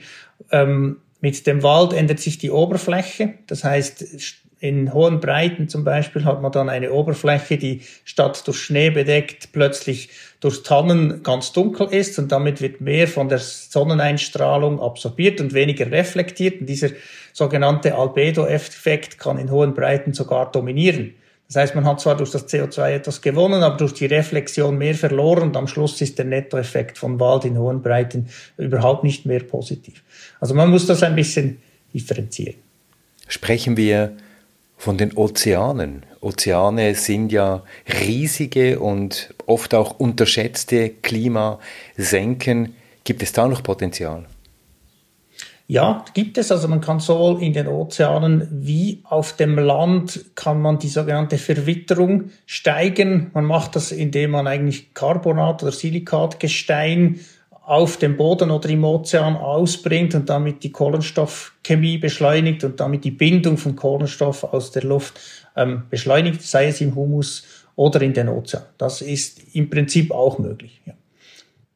ähm, 0.51 0.97
mit 1.21 1.45
dem 1.45 1.63
Wald 1.63 1.93
ändert 1.93 2.19
sich 2.19 2.37
die 2.37 2.49
Oberfläche. 2.49 3.35
Das 3.47 3.63
heißt, 3.63 4.37
in 4.61 4.93
hohen 4.93 5.19
Breiten 5.19 5.69
zum 5.69 5.83
Beispiel 5.83 6.25
hat 6.25 6.41
man 6.41 6.51
dann 6.51 6.69
eine 6.69 6.91
Oberfläche, 6.91 7.57
die 7.57 7.81
statt 8.03 8.45
durch 8.45 8.57
Schnee 8.57 8.89
bedeckt 8.89 9.51
plötzlich 9.53 10.09
durch 10.39 10.63
Tannen 10.63 11.23
ganz 11.23 11.53
dunkel 11.53 11.87
ist 11.87 12.19
und 12.19 12.31
damit 12.31 12.61
wird 12.61 12.81
mehr 12.81 13.07
von 13.07 13.29
der 13.29 13.39
Sonneneinstrahlung 13.39 14.81
absorbiert 14.81 15.39
und 15.39 15.53
weniger 15.53 15.89
reflektiert. 15.91 16.61
Und 16.61 16.67
dieser 16.67 16.89
sogenannte 17.31 17.95
Albedo-Effekt 17.95 19.17
kann 19.17 19.37
in 19.37 19.51
hohen 19.51 19.73
Breiten 19.73 20.13
sogar 20.13 20.51
dominieren. 20.51 21.15
Das 21.49 21.63
heißt, 21.63 21.75
man 21.75 21.85
hat 21.85 21.99
zwar 21.99 22.15
durch 22.15 22.29
das 22.29 22.47
CO2 22.47 22.91
etwas 22.91 23.21
gewonnen, 23.23 23.63
aber 23.63 23.75
durch 23.75 23.93
die 23.93 24.05
Reflexion 24.05 24.77
mehr 24.77 24.93
verloren 24.93 25.49
und 25.49 25.57
am 25.57 25.67
Schluss 25.67 25.99
ist 25.99 26.19
der 26.19 26.25
Nettoeffekt 26.25 26.99
von 26.99 27.19
Wald 27.19 27.43
in 27.43 27.57
hohen 27.57 27.81
Breiten 27.81 28.29
überhaupt 28.57 29.03
nicht 29.03 29.25
mehr 29.25 29.39
positiv. 29.39 30.03
Also 30.39 30.53
man 30.53 30.69
muss 30.69 30.85
das 30.85 31.01
ein 31.01 31.15
bisschen 31.15 31.59
differenzieren. 31.91 32.53
Sprechen 33.27 33.77
wir 33.77 34.15
von 34.77 34.99
den 34.99 35.17
Ozeanen. 35.17 36.05
Ozeane 36.21 36.93
sind 36.93 37.31
ja 37.31 37.63
riesige 37.99 38.79
und 38.79 39.33
oft 39.47 39.73
auch 39.73 39.99
unterschätzte 39.99 40.89
Klimasenken. 40.89 42.75
Gibt 43.03 43.23
es 43.23 43.33
da 43.33 43.47
noch 43.47 43.63
Potenzial? 43.63 44.25
Ja, 45.71 46.03
gibt 46.15 46.39
es. 46.39 46.51
Also 46.51 46.67
man 46.67 46.81
kann 46.81 46.99
sowohl 46.99 47.43
in 47.43 47.53
den 47.53 47.67
Ozeanen 47.67 48.47
wie 48.49 49.03
auf 49.03 49.33
dem 49.33 49.55
Land 49.55 50.25
kann 50.33 50.63
man 50.63 50.79
die 50.79 50.87
sogenannte 50.87 51.37
Verwitterung 51.37 52.31
steigen. 52.47 53.29
Man 53.35 53.45
macht 53.45 53.75
das, 53.75 53.91
indem 53.91 54.31
man 54.31 54.47
eigentlich 54.47 54.95
Carbonat 54.95 55.61
oder 55.61 55.71
Silikatgestein 55.71 57.19
auf 57.51 57.97
dem 57.97 58.17
Boden 58.17 58.49
oder 58.49 58.67
im 58.67 58.83
Ozean 58.83 59.35
ausbringt 59.35 60.15
und 60.15 60.27
damit 60.27 60.63
die 60.63 60.71
Kohlenstoffchemie 60.71 61.99
beschleunigt 61.99 62.63
und 62.63 62.79
damit 62.79 63.03
die 63.03 63.11
Bindung 63.11 63.57
von 63.57 63.75
Kohlenstoff 63.75 64.43
aus 64.43 64.71
der 64.71 64.85
Luft 64.85 65.19
ähm, 65.55 65.83
beschleunigt, 65.91 66.41
sei 66.41 66.69
es 66.69 66.81
im 66.81 66.95
Humus 66.95 67.45
oder 67.75 68.01
in 68.01 68.15
den 68.15 68.27
Ozean. 68.27 68.63
Das 68.79 69.03
ist 69.03 69.55
im 69.55 69.69
Prinzip 69.69 70.09
auch 70.09 70.39
möglich. 70.39 70.81
Ja. 70.87 70.93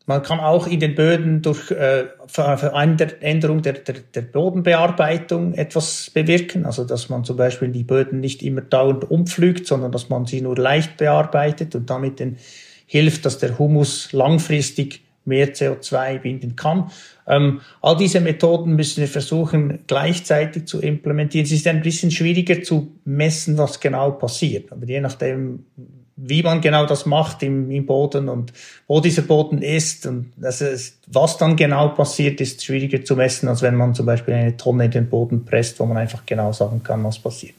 Man 0.06 0.22
kann 0.22 0.42
auch 0.42 0.68
in 0.68 0.82
den 0.82 0.96
Böden 0.96 1.42
durch 1.42 1.72
äh, 1.72 2.08
der, 2.38 3.74
der, 3.74 3.96
der 4.14 4.22
Bodenbearbeitung 4.22 5.54
etwas 5.54 6.12
bewirken. 6.14 6.66
Also 6.66 6.84
dass 6.84 7.08
man 7.08 7.24
zum 7.24 7.38
Beispiel 7.38 7.70
die 7.70 7.86
Böden 7.86 8.20
nicht 8.20 8.44
immer 8.44 8.62
dauernd 8.62 9.10
umpflügt, 9.10 9.66
sondern 9.66 9.94
dass 9.94 10.10
man 10.10 10.26
sie 10.26 10.42
nur 10.42 10.58
leicht 10.58 10.98
bearbeitet 10.98 11.74
und 11.76 11.90
damit 11.90 12.20
den 12.20 12.38
hilft, 12.86 13.26
dass 13.26 13.38
der 13.38 13.58
Humus 13.58 14.12
langfristig 14.12 15.04
mehr 15.26 15.54
CO2 15.54 16.20
binden 16.20 16.56
kann. 16.56 16.92
Ähm, 17.28 17.62
all 17.82 17.96
diese 17.96 18.20
Methoden 18.20 18.76
müssen 18.76 19.02
wir 19.02 19.08
versuchen 19.08 19.80
gleichzeitig 19.88 20.66
zu 20.66 20.82
implementieren. 20.82 21.46
Es 21.46 21.52
ist 21.52 21.68
ein 21.68 21.82
bisschen 21.82 22.12
schwieriger 22.12 22.62
zu 22.62 22.92
messen, 23.06 23.58
was 23.58 23.80
genau 23.80 24.12
passiert. 24.12 24.72
Aber 24.72 24.86
je 24.86 25.00
nachdem, 25.00 25.66
wie 26.16 26.44
man 26.44 26.62
genau 26.62 26.86
das 26.86 27.06
macht 27.06 27.42
im, 27.44 27.72
im 27.72 27.86
Boden 27.86 28.30
und 28.30 28.54
wo 28.88 29.00
dieser 29.00 29.24
Boden 29.24 29.62
ist 29.62 30.06
und 30.06 30.32
also 30.42 30.66
was 31.08 31.38
dann 31.38 31.56
genau 31.56 31.90
passiert, 31.90 32.40
ist 32.40 32.64
schwieriger 32.64 33.04
zu 33.04 33.16
messen, 33.16 33.50
als 33.50 33.62
wenn 33.62 33.76
man 33.76 33.96
zum 33.96 34.06
Beispiel 34.06 34.34
eine 34.34 34.58
Tonne 34.58 34.86
in 34.86 34.92
den 34.92 35.10
Boden 35.10 35.46
presst, 35.46 35.80
wo 35.80 35.86
man 35.86 35.98
einfach 35.98 36.26
genau 36.26 36.52
sagen 36.54 36.84
kann, 36.84 37.04
was 37.04 37.20
passiert. 37.20 37.56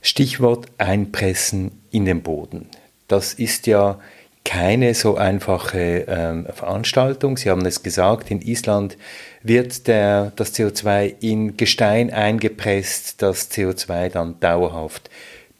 Stichwort 0.00 0.66
Einpressen 0.78 1.72
in 1.90 2.04
den 2.04 2.22
Boden. 2.22 2.66
Das 3.06 3.34
ist 3.34 3.66
ja 3.66 3.98
keine 4.44 4.94
so 4.94 5.16
einfache 5.16 6.06
ähm, 6.08 6.46
Veranstaltung. 6.52 7.36
Sie 7.36 7.50
haben 7.50 7.66
es 7.66 7.82
gesagt, 7.82 8.30
in 8.30 8.40
Island 8.40 8.96
wird 9.42 9.86
der, 9.86 10.32
das 10.36 10.54
CO2 10.54 11.16
in 11.20 11.56
Gestein 11.56 12.10
eingepresst, 12.10 13.20
das 13.20 13.50
CO2 13.50 14.08
dann 14.08 14.40
dauerhaft 14.40 15.10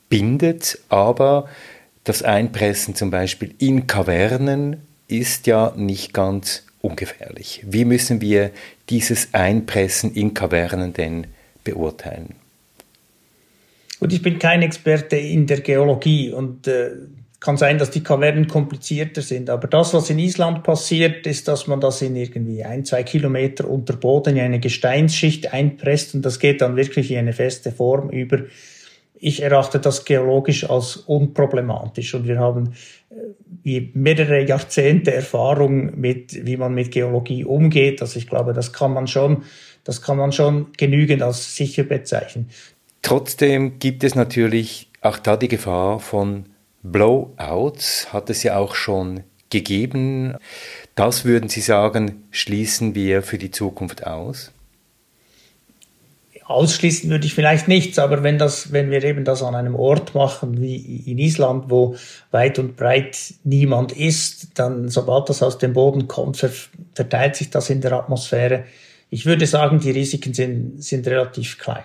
bindet, 0.08 0.78
aber 0.88 1.48
das 2.08 2.22
Einpressen 2.22 2.94
zum 2.94 3.10
Beispiel 3.10 3.54
in 3.58 3.86
Kavernen 3.86 4.78
ist 5.08 5.46
ja 5.46 5.74
nicht 5.76 6.14
ganz 6.14 6.64
ungefährlich. 6.80 7.62
Wie 7.66 7.84
müssen 7.84 8.20
wir 8.22 8.50
dieses 8.88 9.28
Einpressen 9.32 10.14
in 10.14 10.32
Kavernen 10.32 10.94
denn 10.94 11.26
beurteilen? 11.64 12.36
Und 14.00 14.12
ich 14.12 14.22
bin 14.22 14.38
kein 14.38 14.62
Experte 14.62 15.16
in 15.16 15.46
der 15.46 15.60
Geologie 15.60 16.30
und 16.32 16.66
äh, 16.66 16.92
kann 17.40 17.56
sein, 17.58 17.76
dass 17.78 17.90
die 17.90 18.02
Kavernen 18.02 18.48
komplizierter 18.48 19.20
sind. 19.20 19.50
Aber 19.50 19.68
das, 19.68 19.92
was 19.92 20.08
in 20.08 20.18
Island 20.18 20.62
passiert, 20.62 21.26
ist, 21.26 21.46
dass 21.46 21.66
man 21.66 21.80
das 21.80 22.00
in 22.00 22.16
irgendwie 22.16 22.64
ein, 22.64 22.86
zwei 22.86 23.02
Kilometer 23.02 23.68
unter 23.68 23.94
Boden 23.94 24.36
in 24.36 24.44
eine 24.44 24.60
Gesteinsschicht 24.60 25.52
einpresst 25.52 26.14
und 26.14 26.22
das 26.22 26.38
geht 26.38 26.62
dann 26.62 26.76
wirklich 26.76 27.10
in 27.10 27.18
eine 27.18 27.32
feste 27.34 27.70
Form 27.70 28.08
über. 28.10 28.44
Ich 29.20 29.42
erachte 29.42 29.78
das 29.80 30.04
geologisch 30.04 30.68
als 30.68 30.96
unproblematisch 30.96 32.14
und 32.14 32.26
wir 32.26 32.38
haben 32.38 32.74
äh, 33.64 33.88
mehrere 33.94 34.46
Jahrzehnte 34.46 35.12
Erfahrung 35.12 35.98
mit, 35.98 36.46
wie 36.46 36.56
man 36.56 36.74
mit 36.74 36.90
Geologie 36.90 37.44
umgeht. 37.44 38.00
Also 38.00 38.18
ich 38.18 38.28
glaube, 38.28 38.52
das 38.52 38.72
kann 38.72 38.92
man 38.92 39.06
schon, 39.06 39.44
das 39.84 40.02
kann 40.02 40.16
man 40.16 40.32
schon 40.32 40.68
genügend 40.76 41.22
als 41.22 41.56
sicher 41.56 41.82
bezeichnen. 41.82 42.50
Trotzdem 43.02 43.78
gibt 43.78 44.04
es 44.04 44.14
natürlich 44.14 44.90
auch 45.00 45.18
da 45.18 45.36
die 45.36 45.48
Gefahr 45.48 46.00
von 46.00 46.46
Blowouts, 46.82 48.12
hat 48.12 48.30
es 48.30 48.42
ja 48.42 48.56
auch 48.56 48.74
schon 48.74 49.24
gegeben. 49.50 50.36
Das 50.94 51.24
würden 51.24 51.48
Sie 51.48 51.60
sagen, 51.60 52.24
schließen 52.30 52.94
wir 52.94 53.22
für 53.22 53.38
die 53.38 53.50
Zukunft 53.50 54.06
aus? 54.06 54.52
Ausschließen 56.48 57.10
würde 57.10 57.26
ich 57.26 57.34
vielleicht 57.34 57.68
nichts, 57.68 57.98
aber 57.98 58.22
wenn 58.22 58.38
das, 58.38 58.72
wenn 58.72 58.90
wir 58.90 59.04
eben 59.04 59.26
das 59.26 59.42
an 59.42 59.54
einem 59.54 59.74
Ort 59.74 60.14
machen 60.14 60.62
wie 60.62 60.76
in 61.04 61.18
Island, 61.18 61.64
wo 61.68 61.96
weit 62.30 62.58
und 62.58 62.74
breit 62.74 63.34
niemand 63.44 63.92
ist, 63.92 64.58
dann 64.58 64.88
sobald 64.88 65.28
das 65.28 65.42
aus 65.42 65.58
dem 65.58 65.74
Boden 65.74 66.08
kommt, 66.08 66.38
verteilt 66.94 67.36
sich 67.36 67.50
das 67.50 67.68
in 67.68 67.82
der 67.82 67.92
Atmosphäre. 67.92 68.64
Ich 69.10 69.26
würde 69.26 69.46
sagen, 69.46 69.78
die 69.78 69.90
Risiken 69.90 70.32
sind, 70.32 70.82
sind 70.82 71.06
relativ 71.06 71.58
klein. 71.58 71.84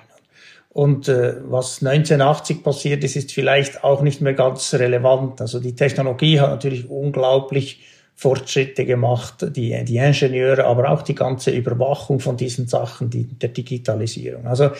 Und 0.69 1.09
äh, 1.09 1.35
was 1.43 1.83
1980 1.83 2.63
passiert 2.63 3.03
ist, 3.03 3.17
ist 3.17 3.33
vielleicht 3.33 3.83
auch 3.83 4.01
nicht 4.01 4.21
mehr 4.21 4.33
ganz 4.33 4.73
relevant. 4.73 5.41
Also 5.41 5.59
die 5.59 5.75
Technologie 5.75 6.39
hat 6.39 6.49
natürlich 6.49 6.89
unglaublich 6.89 7.81
Fortschritte 8.15 8.85
gemacht, 8.85 9.45
die, 9.55 9.83
die 9.83 9.97
Ingenieure, 9.97 10.65
aber 10.65 10.89
auch 10.91 11.01
die 11.01 11.15
ganze 11.15 11.51
Überwachung 11.51 12.19
von 12.19 12.37
diesen 12.37 12.67
Sachen, 12.67 13.09
die, 13.09 13.25
der 13.25 13.49
Digitalisierung. 13.49 14.47
Also 14.47 14.71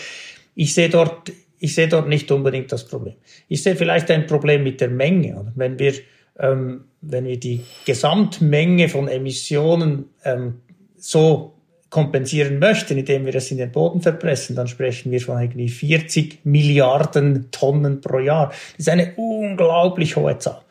ich 0.56 0.74
sehe 0.74 0.90
dort, 0.90 1.32
ich 1.60 1.76
sehe 1.76 1.88
dort 1.88 2.08
nicht 2.08 2.32
unbedingt 2.32 2.72
das 2.72 2.86
Problem. 2.86 3.16
Ich 3.48 3.64
sehe 3.64 3.76
vielleicht 3.76 4.12
ein 4.12 4.28
Problem 4.28 4.64
mit 4.64 4.82
der 4.82 4.90
Menge. 4.90 5.52
Wenn 5.56 5.80
wir, 5.80 5.94
ähm, 6.40 6.86
wenn 7.02 7.26
wir 7.26 7.40
die 7.40 7.62
Gesamtmenge 7.86 8.88
von 8.88 9.08
Emissionen 9.08 10.06
ähm, 10.24 10.62
so 10.98 11.54
kompensieren 11.90 12.58
möchten, 12.58 12.98
indem 12.98 13.26
wir 13.26 13.36
es 13.36 13.52
in 13.52 13.58
den 13.58 13.72
Boden 13.72 14.02
verpressen, 14.02 14.56
dann 14.56 14.68
sprechen 14.68 15.12
wir 15.12 15.22
von 15.22 15.40
irgendwie 15.40 15.70
40 15.70 16.44
Milliarden 16.44 17.52
Tonnen 17.52 18.02
pro 18.02 18.18
Jahr. 18.18 18.50
Das 18.50 18.80
ist 18.80 18.90
eine 18.90 19.14
unglaublich 19.16 20.16
hohe 20.16 20.38
Zahl. 20.40 20.62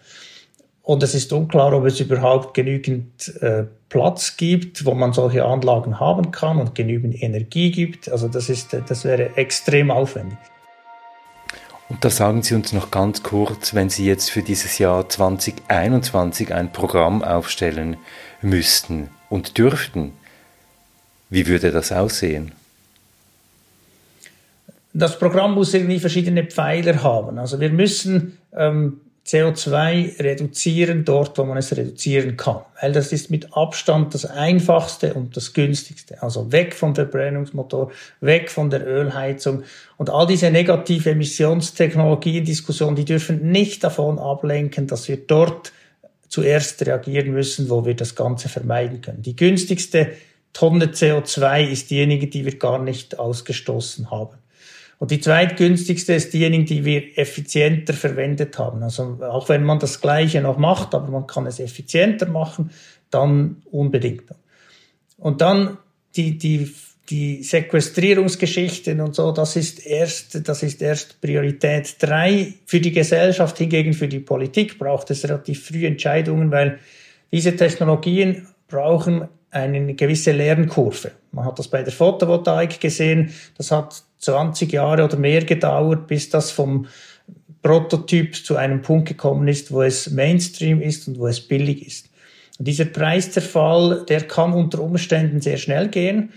Und 0.83 1.03
es 1.03 1.15
ist 1.15 1.33
unklar, 1.33 1.73
ob 1.73 1.85
es 1.85 2.01
überhaupt 2.01 2.55
genügend 2.55 3.29
äh, 3.41 3.65
Platz 3.89 4.37
gibt, 4.37 4.85
wo 4.85 4.95
man 4.95 5.13
solche 5.13 5.45
Anlagen 5.45 6.01
haben 6.01 6.33
kann 6.33 6.59
und 6.59 6.75
genügend 6.75 7.23
Energie 7.23 7.71
gibt. 7.71 8.11
Also 8.11 8.27
das 8.27 8.49
ist, 8.49 8.77
das 8.89 9.05
wäre 9.05 9.37
extrem 9.37 9.91
aufwendig. 9.91 10.39
Und 11.89 12.05
da 12.05 12.11
sagen 12.11 12.43
Sie 12.43 12.55
uns 12.55 12.73
noch 12.73 12.91
ganz 12.91 13.23
kurz, 13.23 13.75
wenn 13.75 13.91
Sie 13.91 14.07
jetzt 14.07 14.31
für 14.31 14.43
dieses 14.43 14.79
Jahr 14.79 15.09
2021 15.09 16.53
ein 16.53 16.73
Programm 16.73 17.23
aufstellen 17.23 17.99
müssten 18.41 19.11
und 19.29 19.59
dürften, 19.59 20.13
wie 21.29 21.47
würde 21.47 21.71
das 21.71 21.93
aussehen? 21.93 22.53
Das 24.95 25.19
Programm 25.19 25.55
muss 25.55 25.73
irgendwie 25.75 26.01
verschiedene 26.01 26.45
Pfeiler 26.45 27.03
haben. 27.03 27.39
Also 27.39 27.61
wir 27.61 27.71
müssen 27.71 28.39
ähm, 28.57 29.01
CO2 29.27 30.21
reduzieren 30.21 31.05
dort, 31.05 31.39
wo 31.39 31.45
man 31.45 31.57
es 31.57 31.77
reduzieren 31.77 32.37
kann. 32.37 32.63
Weil 32.81 32.93
das 32.93 33.13
ist 33.13 33.31
mit 33.31 33.57
Abstand 33.57 34.13
das 34.15 34.25
einfachste 34.25 35.15
und 35.15 35.37
das 35.37 35.53
günstigste. 35.53 36.21
Also 36.23 36.51
weg 36.51 36.75
vom 36.75 36.95
Verbrennungsmotor, 36.95 37.93
weg 38.21 38.51
von 38.51 38.69
der 38.69 38.85
Ölheizung. 38.87 39.63
Und 39.97 40.11
all 40.11 40.27
diese 40.27 40.51
negative 40.51 41.11
Emissionstechnologien-Diskussionen, 41.11 42.97
die 42.97 43.05
dürfen 43.05 43.53
nicht 43.53 43.85
davon 43.85 44.19
ablenken, 44.19 44.89
dass 44.89 45.07
wir 45.09 45.19
dort 45.19 45.73
zuerst 46.29 46.85
reagieren 46.85 47.33
müssen, 47.33 47.71
wo 47.71 47.85
wir 47.85 47.95
das 47.95 48.17
Ganze 48.17 48.49
vermeiden 48.49 49.03
können. 49.03 49.23
Die 49.23 49.37
günstigste 49.37 50.13
Tonne 50.53 50.87
CO2 50.87 51.69
ist 51.69 51.91
diejenige, 51.91 52.27
die 52.27 52.45
wir 52.45 52.59
gar 52.59 52.79
nicht 52.79 53.19
ausgestoßen 53.19 54.11
haben. 54.11 54.42
Und 55.03 55.11
die 55.11 55.19
zweitgünstigste 55.19 56.15
ist 56.15 56.33
diejenige, 56.33 56.65
die 56.65 56.85
wir 56.85 57.19
effizienter 57.19 57.93
verwendet 57.93 58.57
haben. 58.57 58.85
Also 58.85 59.19
auch 59.21 59.49
wenn 59.49 59.65
man 59.65 59.81
das 59.81 60.01
Gleiche 60.01 60.41
noch 60.41 60.59
macht, 60.59 60.95
aber 60.95 61.09
man 61.09 61.27
kann 61.27 61.45
es 61.47 61.59
effizienter 61.59 62.27
machen, 62.27 62.71
dann 63.11 63.63
unbedingt. 63.73 64.23
Und 65.19 65.41
dann 65.41 65.79
die, 66.15 66.39
die, 66.39 66.73
die 67.11 67.43
Sequestrierungsgeschichten 67.43 69.01
und 69.01 69.17
so, 69.17 69.33
das 69.33 69.57
ist 69.57 69.85
erst, 69.85 70.47
das 70.47 70.63
ist 70.63 70.81
erst 70.81 71.21
Priorität 71.21 71.97
drei. 71.99 72.55
Für 72.65 72.79
die 72.79 72.93
Gesellschaft 72.93 73.59
hingegen, 73.59 73.95
für 73.95 74.07
die 74.07 74.21
Politik 74.21 74.79
braucht 74.79 75.11
es 75.11 75.25
relativ 75.25 75.67
früh 75.67 75.85
Entscheidungen, 75.85 76.53
weil 76.53 76.79
diese 77.33 77.57
Technologien 77.57 78.47
brauchen 78.69 79.27
eine 79.51 79.95
gewisse 79.95 80.31
Lernkurve. 80.31 81.11
Man 81.33 81.45
hat 81.45 81.59
das 81.59 81.67
bei 81.67 81.83
der 81.83 81.93
Photovoltaik 81.93 82.79
gesehen. 82.81 83.33
Das 83.59 83.73
hat 83.73 84.05
20 84.23 84.73
Jahre 84.73 85.05
oder 85.05 85.17
mehr 85.17 85.45
gedauert, 85.45 86.07
bis 86.07 86.31
das 86.31 86.51
vom 86.51 86.87
Prototyp 87.63 88.35
zu 88.35 88.57
einem 88.57 88.83
Punkt 88.83 89.09
gekommen 89.09 89.47
ist, 89.47 89.71
wo 89.71 89.83
es 89.83 90.11
Mainstream 90.11 90.81
ist 90.81 91.07
und 91.07 91.19
wo 91.19 91.27
es 91.27 91.41
billig 91.41 91.87
ist. 91.87 92.09
Und 92.59 92.67
dieser 92.67 92.87
Preiszerfall, 92.87 94.05
der 94.09 94.23
kann 94.23 94.53
unter 94.53 94.81
Umständen 94.81 95.41
sehr 95.41 95.59
schnell 95.59 95.89
gehen, 95.89 96.33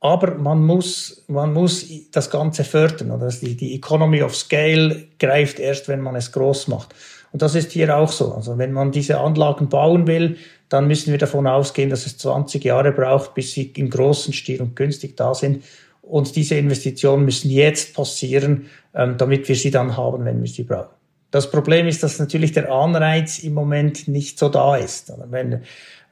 aber 0.00 0.34
man 0.36 0.64
muss, 0.64 1.24
man 1.28 1.52
muss 1.52 1.86
das 2.10 2.30
Ganze 2.30 2.64
fördern. 2.64 3.10
Oder 3.10 3.28
die, 3.28 3.54
die 3.54 3.74
Economy 3.74 4.22
of 4.22 4.34
Scale 4.34 5.04
greift 5.18 5.58
erst, 5.58 5.88
wenn 5.88 6.00
man 6.00 6.16
es 6.16 6.32
groß 6.32 6.68
macht. 6.68 6.94
Und 7.32 7.42
das 7.42 7.54
ist 7.54 7.72
hier 7.72 7.94
auch 7.96 8.10
so. 8.10 8.32
Also 8.32 8.56
wenn 8.56 8.72
man 8.72 8.92
diese 8.92 9.20
Anlagen 9.20 9.68
bauen 9.68 10.06
will, 10.06 10.38
dann 10.70 10.86
müssen 10.86 11.10
wir 11.10 11.18
davon 11.18 11.46
ausgehen, 11.46 11.90
dass 11.90 12.06
es 12.06 12.16
20 12.16 12.64
Jahre 12.64 12.92
braucht, 12.92 13.34
bis 13.34 13.52
sie 13.52 13.72
im 13.76 13.90
großen 13.90 14.32
Stil 14.32 14.62
und 14.62 14.74
günstig 14.74 15.16
da 15.16 15.34
sind. 15.34 15.64
Und 16.02 16.34
diese 16.36 16.56
Investitionen 16.56 17.24
müssen 17.24 17.50
jetzt 17.50 17.94
passieren, 17.94 18.66
ähm, 18.94 19.16
damit 19.16 19.48
wir 19.48 19.56
sie 19.56 19.70
dann 19.70 19.96
haben, 19.96 20.24
wenn 20.24 20.40
wir 20.40 20.48
sie 20.48 20.64
brauchen. 20.64 20.94
Das 21.30 21.50
Problem 21.50 21.86
ist, 21.86 22.02
dass 22.02 22.18
natürlich 22.18 22.52
der 22.52 22.72
Anreiz 22.72 23.38
im 23.38 23.54
Moment 23.54 24.08
nicht 24.08 24.38
so 24.38 24.48
da 24.48 24.76
ist. 24.76 25.12
Wenn, 25.30 25.62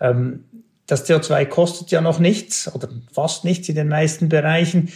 ähm, 0.00 0.44
das 0.86 1.08
CO2 1.08 1.44
kostet 1.46 1.90
ja 1.90 2.00
noch 2.00 2.18
nichts 2.18 2.72
oder 2.74 2.88
fast 3.12 3.44
nichts 3.44 3.68
in 3.68 3.74
den 3.74 3.88
meisten 3.88 4.28
Bereichen. 4.28 4.90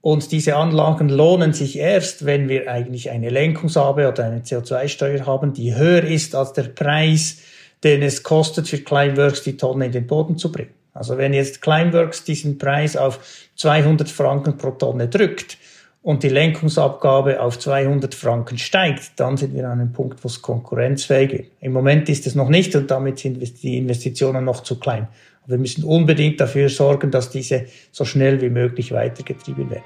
Und 0.00 0.32
diese 0.32 0.56
Anlagen 0.56 1.08
lohnen 1.08 1.54
sich 1.54 1.78
erst, 1.78 2.26
wenn 2.26 2.48
wir 2.48 2.70
eigentlich 2.70 3.10
eine 3.10 3.30
Lenkungshabe 3.30 4.06
oder 4.06 4.24
eine 4.24 4.40
CO2-Steuer 4.40 5.24
haben, 5.26 5.54
die 5.54 5.74
höher 5.74 6.04
ist 6.04 6.34
als 6.34 6.52
der 6.52 6.64
Preis, 6.64 7.38
den 7.82 8.02
es 8.02 8.22
kostet 8.22 8.68
für 8.68 8.78
Climeworks 8.78 9.42
die 9.42 9.56
Tonne 9.56 9.86
in 9.86 9.92
den 9.92 10.06
Boden 10.06 10.36
zu 10.36 10.52
bringen. 10.52 10.74
Also 10.94 11.18
wenn 11.18 11.34
jetzt 11.34 11.60
Climeworks 11.60 12.22
diesen 12.24 12.56
Preis 12.56 12.96
auf 12.96 13.18
200 13.56 14.08
Franken 14.08 14.56
pro 14.56 14.70
Tonne 14.70 15.08
drückt 15.08 15.58
und 16.02 16.22
die 16.22 16.28
Lenkungsabgabe 16.28 17.40
auf 17.40 17.58
200 17.58 18.14
Franken 18.14 18.58
steigt, 18.58 19.12
dann 19.16 19.36
sind 19.36 19.54
wir 19.54 19.64
an 19.64 19.80
einem 19.80 19.92
Punkt, 19.92 20.22
wo 20.22 20.28
es 20.28 20.40
konkurrenzfähig 20.40 21.32
wird. 21.32 21.46
Im 21.60 21.72
Moment 21.72 22.08
ist 22.08 22.28
es 22.28 22.36
noch 22.36 22.48
nicht 22.48 22.76
und 22.76 22.90
damit 22.90 23.18
sind 23.18 23.62
die 23.62 23.76
Investitionen 23.76 24.44
noch 24.44 24.62
zu 24.62 24.78
klein. 24.78 25.08
Wir 25.46 25.58
müssen 25.58 25.84
unbedingt 25.84 26.40
dafür 26.40 26.68
sorgen, 26.68 27.10
dass 27.10 27.28
diese 27.28 27.66
so 27.90 28.04
schnell 28.04 28.40
wie 28.40 28.48
möglich 28.48 28.92
weitergetrieben 28.92 29.70
werden. 29.70 29.84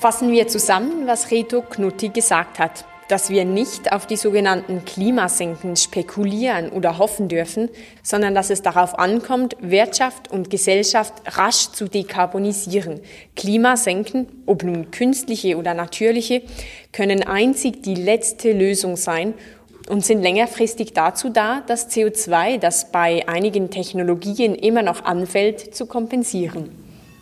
Fassen 0.00 0.32
wir 0.32 0.48
zusammen, 0.48 1.06
was 1.06 1.30
Reto 1.30 1.62
Knutti 1.62 2.08
gesagt 2.08 2.58
hat, 2.58 2.84
dass 3.08 3.30
wir 3.30 3.44
nicht 3.44 3.92
auf 3.92 4.06
die 4.06 4.16
sogenannten 4.16 4.84
Klimasenken 4.84 5.76
spekulieren 5.76 6.70
oder 6.70 6.98
hoffen 6.98 7.28
dürfen, 7.28 7.68
sondern 8.02 8.34
dass 8.34 8.50
es 8.50 8.62
darauf 8.62 8.98
ankommt, 8.98 9.56
Wirtschaft 9.60 10.30
und 10.30 10.50
Gesellschaft 10.50 11.14
rasch 11.36 11.70
zu 11.72 11.88
dekarbonisieren. 11.88 13.00
Klimasenken, 13.36 14.26
ob 14.46 14.62
nun 14.62 14.90
künstliche 14.90 15.56
oder 15.56 15.74
natürliche, 15.74 16.42
können 16.92 17.22
einzig 17.22 17.82
die 17.82 17.94
letzte 17.94 18.52
Lösung 18.52 18.96
sein 18.96 19.34
und 19.88 20.04
sind 20.04 20.22
längerfristig 20.22 20.92
dazu 20.94 21.28
da, 21.28 21.62
das 21.66 21.90
CO2, 21.90 22.58
das 22.58 22.90
bei 22.90 23.28
einigen 23.28 23.70
Technologien 23.70 24.54
immer 24.54 24.82
noch 24.82 25.04
anfällt, 25.04 25.74
zu 25.74 25.86
kompensieren. 25.86 26.70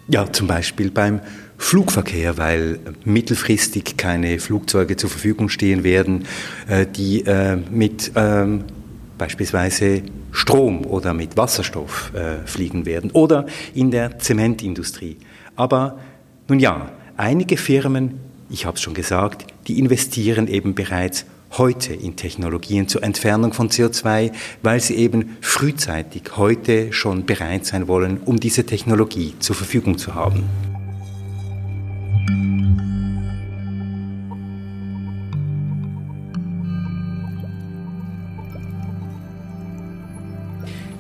Ja, 0.08 0.30
zum 0.30 0.46
Beispiel 0.46 0.90
beim 0.90 1.20
Flugverkehr, 1.62 2.36
weil 2.36 2.80
mittelfristig 3.04 3.96
keine 3.96 4.40
Flugzeuge 4.40 4.96
zur 4.96 5.08
Verfügung 5.08 5.48
stehen 5.48 5.84
werden, 5.84 6.26
äh, 6.68 6.86
die 6.86 7.24
äh, 7.24 7.56
mit 7.56 8.12
ähm, 8.14 8.64
beispielsweise 9.16 10.02
Strom 10.32 10.84
oder 10.84 11.14
mit 11.14 11.36
Wasserstoff 11.36 12.12
äh, 12.14 12.46
fliegen 12.46 12.84
werden 12.84 13.10
oder 13.12 13.46
in 13.74 13.90
der 13.90 14.18
Zementindustrie. 14.18 15.16
Aber 15.56 15.98
nun 16.48 16.58
ja, 16.58 16.90
einige 17.16 17.56
Firmen, 17.56 18.18
ich 18.50 18.66
habe 18.66 18.76
es 18.76 18.82
schon 18.82 18.94
gesagt, 18.94 19.46
die 19.68 19.78
investieren 19.78 20.48
eben 20.48 20.74
bereits 20.74 21.24
heute 21.52 21.94
in 21.94 22.16
Technologien 22.16 22.88
zur 22.88 23.02
Entfernung 23.02 23.52
von 23.52 23.70
CO2, 23.70 24.32
weil 24.62 24.80
sie 24.80 24.96
eben 24.96 25.36
frühzeitig 25.40 26.36
heute 26.36 26.92
schon 26.92 27.24
bereit 27.24 27.66
sein 27.66 27.88
wollen, 27.88 28.18
um 28.24 28.40
diese 28.40 28.66
Technologie 28.66 29.34
zur 29.38 29.54
Verfügung 29.54 29.96
zu 29.96 30.14
haben. 30.14 30.71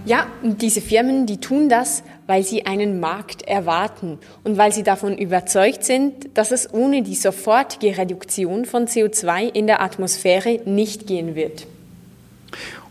Ja, 0.04 0.26
und 0.42 0.62
diese 0.62 0.80
Firmen, 0.80 1.26
die 1.26 1.38
tun 1.38 1.68
das, 1.68 2.02
weil 2.26 2.42
sie 2.42 2.66
einen 2.66 2.98
Markt 2.98 3.42
erwarten 3.42 4.18
und 4.42 4.58
weil 4.58 4.72
sie 4.72 4.82
davon 4.82 5.16
überzeugt 5.16 5.84
sind, 5.84 6.36
dass 6.36 6.50
es 6.50 6.72
ohne 6.74 7.02
die 7.02 7.14
sofortige 7.14 7.96
Reduktion 7.96 8.64
von 8.64 8.86
CO2 8.86 9.54
in 9.54 9.66
der 9.66 9.80
Atmosphäre 9.80 10.60
nicht 10.64 11.06
gehen 11.06 11.34
wird. 11.34 11.66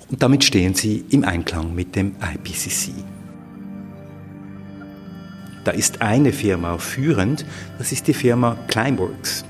Und 0.10 0.24
damit 0.24 0.44
stehen 0.44 0.74
sie 0.74 1.04
im 1.10 1.24
Einklang 1.24 1.76
mit 1.76 1.96
dem 1.96 2.15
IPCC. 2.22 2.91
Da 5.63 5.71
ist 5.71 6.02
eine 6.02 6.34
Firma 6.34 6.78
führend, 6.78 7.45
das 7.78 7.91
ist 7.91 8.08
die 8.08 8.13
Firma 8.13 8.58
Climeworks. 8.67 9.45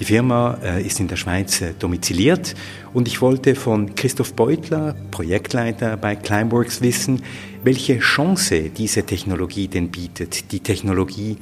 Die 0.00 0.04
Firma 0.04 0.58
äh, 0.62 0.84
ist 0.84 1.00
in 1.00 1.08
der 1.08 1.16
Schweiz 1.16 1.60
äh, 1.60 1.74
domiziliert 1.76 2.54
und 2.92 3.08
ich 3.08 3.20
wollte 3.20 3.56
von 3.56 3.94
Christoph 3.96 4.34
Beutler, 4.34 4.94
Projektleiter 5.10 5.96
bei 5.96 6.14
Climeworks, 6.14 6.80
wissen, 6.82 7.22
welche 7.64 7.98
Chance 7.98 8.70
diese 8.70 9.02
Technologie 9.04 9.66
denn 9.66 9.90
bietet, 9.90 10.52
die 10.52 10.60
Technologie 10.60 11.38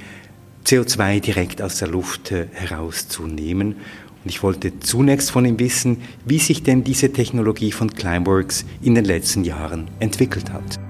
CO2 0.64 1.20
direkt 1.20 1.60
aus 1.60 1.78
der 1.78 1.88
Luft 1.88 2.32
äh, 2.32 2.48
herauszunehmen. 2.52 3.76
Und 4.24 4.30
ich 4.30 4.42
wollte 4.42 4.80
zunächst 4.80 5.30
von 5.30 5.44
ihm 5.44 5.58
wissen, 5.60 5.98
wie 6.24 6.38
sich 6.38 6.62
denn 6.62 6.82
diese 6.82 7.12
Technologie 7.12 7.72
von 7.72 7.90
Climeworks 7.90 8.64
in 8.82 8.94
den 8.94 9.04
letzten 9.04 9.44
Jahren 9.44 9.88
entwickelt 10.00 10.50
hat. 10.50 10.85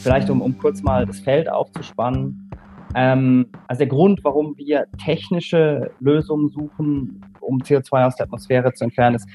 Vielleicht 0.00 0.30
um, 0.30 0.40
um 0.40 0.56
kurz 0.58 0.82
mal 0.82 1.06
das 1.06 1.20
Feld 1.20 1.50
aufzuspannen. 1.50 2.50
Ähm, 2.94 3.46
also 3.66 3.80
der 3.80 3.88
Grund, 3.88 4.20
warum 4.22 4.56
wir 4.56 4.86
technische 5.04 5.90
Lösungen 6.00 6.48
suchen, 6.48 7.24
um 7.40 7.58
CO2 7.58 8.06
aus 8.06 8.16
der 8.16 8.26
Atmosphäre 8.26 8.72
zu 8.72 8.84
entfernen, 8.84 9.16
ist, 9.16 9.28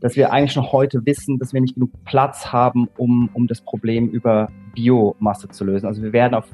dass 0.00 0.16
wir 0.16 0.32
eigentlich 0.32 0.52
schon 0.52 0.70
heute 0.70 1.04
wissen, 1.06 1.38
dass 1.38 1.52
wir 1.52 1.60
nicht 1.60 1.74
genug 1.74 1.90
Platz 2.04 2.52
haben, 2.52 2.88
um, 2.96 3.30
um 3.32 3.46
das 3.46 3.60
Problem 3.60 4.08
über 4.10 4.48
Biomasse 4.74 5.48
zu 5.48 5.64
lösen. 5.64 5.86
Also 5.86 6.02
wir 6.02 6.12
werden 6.12 6.34
auf 6.34 6.48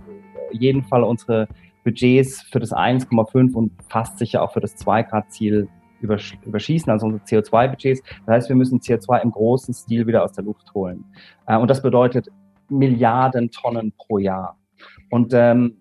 jeden 0.52 0.84
Fall 0.84 1.02
unsere 1.02 1.48
Budgets 1.84 2.42
für 2.42 2.60
das 2.60 2.72
1,5 2.72 3.54
und 3.54 3.72
fast 3.88 4.18
sicher 4.18 4.42
auch 4.42 4.52
für 4.52 4.60
das 4.60 4.76
2-Grad-Ziel 4.76 5.68
überschießen, 6.00 6.90
also 6.92 7.06
unsere 7.06 7.24
CO2-Budgets. 7.24 8.02
Das 8.26 8.34
heißt, 8.34 8.48
wir 8.48 8.56
müssen 8.56 8.80
CO2 8.80 9.22
im 9.22 9.30
großen 9.30 9.74
Stil 9.74 10.06
wieder 10.06 10.22
aus 10.22 10.32
der 10.32 10.44
Luft 10.44 10.72
holen. 10.74 11.04
Äh, 11.46 11.56
und 11.56 11.68
das 11.68 11.82
bedeutet 11.82 12.28
Milliarden 12.70 13.50
Tonnen 13.50 13.92
pro 13.92 14.18
Jahr. 14.18 14.58
Und 15.10 15.32
ähm, 15.34 15.78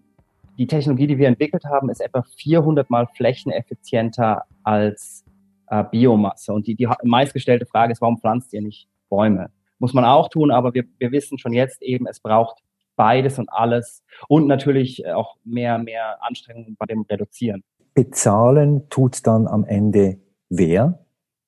die 0.57 0.67
Technologie, 0.67 1.07
die 1.07 1.17
wir 1.17 1.27
entwickelt 1.27 1.65
haben, 1.65 1.89
ist 1.89 2.01
etwa 2.01 2.23
400 2.37 2.89
mal 2.89 3.07
flächeneffizienter 3.15 4.43
als 4.63 5.23
äh, 5.67 5.83
Biomasse. 5.83 6.53
Und 6.53 6.67
die, 6.67 6.75
die 6.75 6.87
meistgestellte 7.03 7.65
Frage 7.65 7.91
ist, 7.91 8.01
warum 8.01 8.17
pflanzt 8.17 8.53
ihr 8.53 8.61
nicht 8.61 8.87
Bäume? 9.09 9.51
Muss 9.79 9.93
man 9.93 10.05
auch 10.05 10.29
tun, 10.29 10.49
aber 10.49 10.73
wir, 10.73 10.85
wir 10.97 11.11
wissen 11.11 11.37
schon 11.37 11.53
jetzt 11.53 11.81
eben, 11.83 12.07
es 12.07 12.19
braucht 12.19 12.63
beides 12.95 13.37
und 13.37 13.51
alles 13.51 14.03
und 14.27 14.47
natürlich 14.47 15.07
auch 15.07 15.37
mehr, 15.43 15.77
mehr 15.77 16.17
Anstrengungen 16.23 16.75
bei 16.77 16.87
dem 16.87 17.01
Reduzieren. 17.01 17.63
Bezahlen 17.93 18.89
tut 18.89 19.25
dann 19.25 19.47
am 19.47 19.63
Ende 19.63 20.19
wer? 20.49 21.05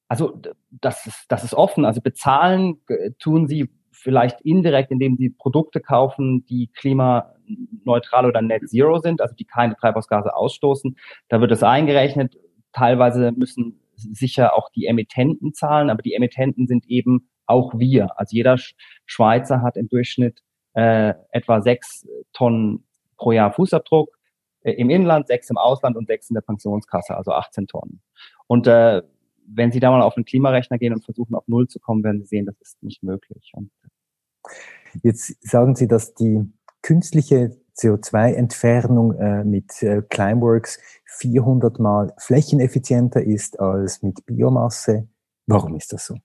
Also 0.07 0.39
das 0.69 1.05
ist, 1.07 1.25
das 1.27 1.43
ist 1.43 1.53
offen. 1.53 1.85
Also 1.85 2.01
bezahlen 2.01 2.81
tun 3.19 3.47
sie 3.47 3.69
vielleicht 3.99 4.41
indirekt, 4.41 4.91
indem 4.91 5.15
sie 5.17 5.29
Produkte 5.29 5.81
kaufen, 5.81 6.45
die 6.45 6.67
klimaneutral 6.73 8.25
oder 8.25 8.41
net 8.41 8.67
zero 8.69 8.99
sind, 8.99 9.21
also 9.21 9.35
die 9.35 9.45
keine 9.45 9.75
Treibhausgase 9.75 10.35
ausstoßen. 10.35 10.97
Da 11.27 11.41
wird 11.41 11.51
es 11.51 11.63
eingerechnet. 11.63 12.37
Teilweise 12.71 13.31
müssen 13.31 13.81
sicher 13.95 14.55
auch 14.55 14.69
die 14.69 14.85
Emittenten 14.85 15.53
zahlen, 15.53 15.89
aber 15.89 16.01
die 16.01 16.13
Emittenten 16.13 16.67
sind 16.67 16.85
eben 16.87 17.29
auch 17.45 17.73
wir. 17.77 18.17
Also 18.17 18.35
jeder 18.35 18.57
Schweizer 19.05 19.61
hat 19.61 19.75
im 19.75 19.89
Durchschnitt 19.89 20.41
äh, 20.73 21.13
etwa 21.31 21.61
sechs 21.61 22.07
Tonnen 22.31 22.85
pro 23.17 23.31
Jahr 23.31 23.51
Fußabdruck 23.51 24.17
äh, 24.61 24.71
im 24.73 24.89
Inland, 24.89 25.27
sechs 25.27 25.49
im 25.49 25.57
Ausland 25.57 25.97
und 25.97 26.07
sechs 26.07 26.29
in 26.29 26.35
der 26.35 26.41
Pensionskasse, 26.41 27.17
also 27.17 27.31
18 27.31 27.67
Tonnen. 27.67 28.01
Und 28.47 28.67
äh, 28.67 29.01
wenn 29.51 29.71
Sie 29.71 29.79
da 29.79 29.91
mal 29.91 30.01
auf 30.01 30.15
einen 30.15 30.25
Klimarechner 30.25 30.77
gehen 30.77 30.93
und 30.93 31.03
versuchen, 31.03 31.35
auf 31.35 31.47
Null 31.47 31.67
zu 31.67 31.79
kommen, 31.79 32.03
werden 32.03 32.21
Sie 32.21 32.27
sehen, 32.27 32.45
das 32.45 32.55
ist 32.61 32.81
nicht 32.83 33.03
möglich. 33.03 33.51
Und 33.53 33.71
Jetzt 35.03 35.35
sagen 35.47 35.75
Sie, 35.75 35.87
dass 35.87 36.13
die 36.13 36.51
künstliche 36.81 37.57
CO2-Entfernung 37.77 39.13
äh, 39.17 39.43
mit 39.43 39.81
äh, 39.81 40.01
Climeworks 40.09 40.79
400 41.05 41.79
mal 41.79 42.13
flächeneffizienter 42.17 43.23
ist 43.23 43.59
als 43.59 44.03
mit 44.03 44.25
Biomasse. 44.25 45.07
Warum 45.47 45.75
ist 45.75 45.93
das 45.93 46.05
so? 46.05 46.15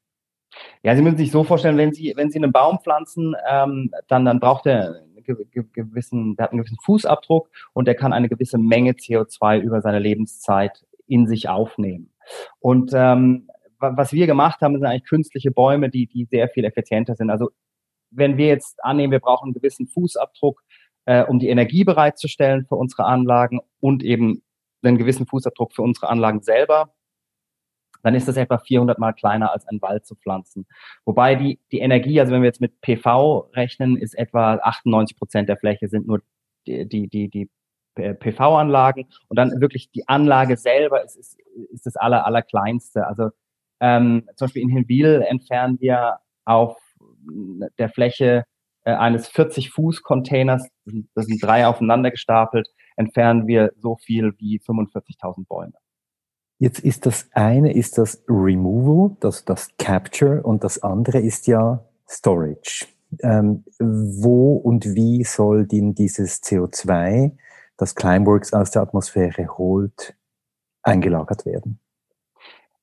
Ja, 0.82 0.94
Sie 0.94 1.02
müssen 1.02 1.16
sich 1.16 1.30
so 1.30 1.44
vorstellen, 1.44 1.76
wenn 1.76 1.92
Sie, 1.92 2.12
wenn 2.16 2.30
Sie 2.30 2.38
einen 2.38 2.52
Baum 2.52 2.78
pflanzen, 2.80 3.34
ähm, 3.48 3.90
dann, 4.08 4.24
dann 4.24 4.40
braucht 4.40 4.66
er 4.66 4.96
einen 4.96 5.24
gewissen, 5.72 6.36
der 6.36 6.44
hat 6.44 6.52
einen 6.52 6.60
gewissen 6.60 6.78
Fußabdruck 6.82 7.50
und 7.72 7.88
er 7.88 7.94
kann 7.94 8.12
eine 8.12 8.28
gewisse 8.28 8.58
Menge 8.58 8.92
CO2 8.92 9.60
über 9.60 9.80
seine 9.80 9.98
Lebenszeit 9.98 10.84
in 11.06 11.26
sich 11.26 11.48
aufnehmen. 11.48 12.10
Und 12.60 12.92
ähm, 12.94 13.48
was 13.78 14.12
wir 14.12 14.26
gemacht 14.26 14.60
haben, 14.60 14.74
sind 14.74 14.86
eigentlich 14.86 15.08
künstliche 15.08 15.50
Bäume, 15.50 15.90
die, 15.90 16.06
die 16.06 16.24
sehr 16.24 16.48
viel 16.48 16.64
effizienter 16.64 17.16
sind. 17.16 17.30
Also 17.30 17.50
wenn 18.10 18.36
wir 18.36 18.46
jetzt 18.46 18.82
annehmen, 18.84 19.12
wir 19.12 19.20
brauchen 19.20 19.46
einen 19.46 19.54
gewissen 19.54 19.86
Fußabdruck, 19.88 20.62
äh, 21.06 21.24
um 21.24 21.38
die 21.38 21.48
Energie 21.48 21.84
bereitzustellen 21.84 22.66
für 22.66 22.76
unsere 22.76 23.04
Anlagen 23.04 23.60
und 23.80 24.02
eben 24.02 24.42
einen 24.82 24.98
gewissen 24.98 25.26
Fußabdruck 25.26 25.74
für 25.74 25.82
unsere 25.82 26.08
Anlagen 26.08 26.42
selber, 26.42 26.94
dann 28.02 28.14
ist 28.14 28.28
das 28.28 28.36
etwa 28.36 28.58
400 28.58 28.98
mal 28.98 29.12
kleiner 29.12 29.50
als 29.52 29.66
ein 29.66 29.80
Wald 29.80 30.04
zu 30.04 30.14
pflanzen. 30.14 30.66
Wobei 31.06 31.34
die, 31.36 31.58
die 31.72 31.78
Energie, 31.78 32.20
also 32.20 32.32
wenn 32.32 32.42
wir 32.42 32.48
jetzt 32.48 32.60
mit 32.60 32.80
PV 32.82 33.50
rechnen, 33.54 33.96
ist 33.96 34.14
etwa 34.14 34.56
98 34.56 35.16
Prozent 35.16 35.48
der 35.48 35.56
Fläche 35.56 35.88
sind 35.88 36.06
nur 36.06 36.22
die, 36.66 36.86
die, 36.86 37.08
die, 37.08 37.28
die 37.28 37.50
PV-Anlagen 37.94 39.06
und 39.28 39.38
dann 39.38 39.60
wirklich 39.60 39.90
die 39.90 40.08
Anlage 40.08 40.56
selber 40.56 41.04
ist, 41.04 41.16
ist, 41.16 41.38
ist 41.72 41.86
das 41.86 41.96
aller, 41.96 42.26
allerkleinste. 42.26 43.06
Also 43.06 43.30
ähm, 43.80 44.28
zum 44.36 44.46
Beispiel 44.46 44.62
in 44.62 44.70
Hinwil 44.70 45.24
entfernen 45.28 45.78
wir 45.80 46.18
auf 46.44 46.76
der 47.78 47.88
Fläche 47.88 48.44
äh, 48.84 48.92
eines 48.92 49.30
40-Fuß-Containers, 49.30 50.68
das 51.14 51.26
sind 51.26 51.42
drei 51.42 51.66
aufeinander 51.66 52.10
gestapelt, 52.10 52.68
entfernen 52.96 53.46
wir 53.46 53.72
so 53.76 53.96
viel 53.96 54.34
wie 54.38 54.60
45.000 54.60 55.46
Bäume. 55.48 55.72
Jetzt 56.58 56.80
ist 56.80 57.06
das 57.06 57.28
eine 57.32 57.72
ist 57.72 57.98
das 57.98 58.22
Removal, 58.28 59.16
das, 59.20 59.44
das 59.44 59.70
Capture 59.78 60.42
und 60.42 60.64
das 60.64 60.82
andere 60.82 61.18
ist 61.18 61.46
ja 61.46 61.84
Storage. 62.08 62.86
Ähm, 63.22 63.64
wo 63.78 64.56
und 64.56 64.94
wie 64.94 65.24
soll 65.24 65.66
denn 65.66 65.94
dieses 65.94 66.42
CO2, 66.42 67.32
das 67.76 67.94
Climeworks 67.94 68.52
aus 68.52 68.70
der 68.70 68.82
Atmosphäre 68.82 69.58
holt, 69.58 70.16
eingelagert 70.82 71.46
werden? 71.46 71.80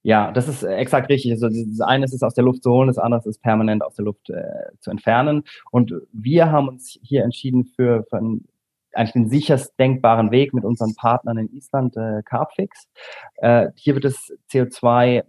Ja, 0.03 0.31
das 0.31 0.47
ist 0.47 0.63
exakt 0.63 1.09
richtig. 1.09 1.31
Also 1.31 1.47
das 1.47 1.79
eine 1.81 2.05
ist 2.05 2.13
es 2.13 2.23
aus 2.23 2.33
der 2.33 2.43
Luft 2.43 2.63
zu 2.63 2.71
holen, 2.71 2.87
das 2.87 2.97
andere 2.97 3.29
ist 3.29 3.41
permanent 3.41 3.83
aus 3.83 3.95
der 3.95 4.05
Luft 4.05 4.29
äh, 4.29 4.41
zu 4.79 4.89
entfernen. 4.89 5.43
Und 5.69 5.93
wir 6.11 6.51
haben 6.51 6.69
uns 6.69 6.97
hier 7.03 7.23
entschieden 7.23 7.65
für, 7.65 8.03
für 8.09 8.17
einen, 8.17 8.47
eigentlich 8.93 9.13
den 9.13 9.29
sicherst 9.29 9.77
denkbaren 9.79 10.31
Weg 10.31 10.53
mit 10.53 10.63
unseren 10.63 10.95
Partnern 10.95 11.37
in 11.37 11.53
Island, 11.53 11.95
äh, 11.97 12.23
Carbfix. 12.23 12.87
Äh, 13.35 13.69
hier 13.75 13.93
wird 13.93 14.05
das 14.05 14.33
CO2 14.51 15.23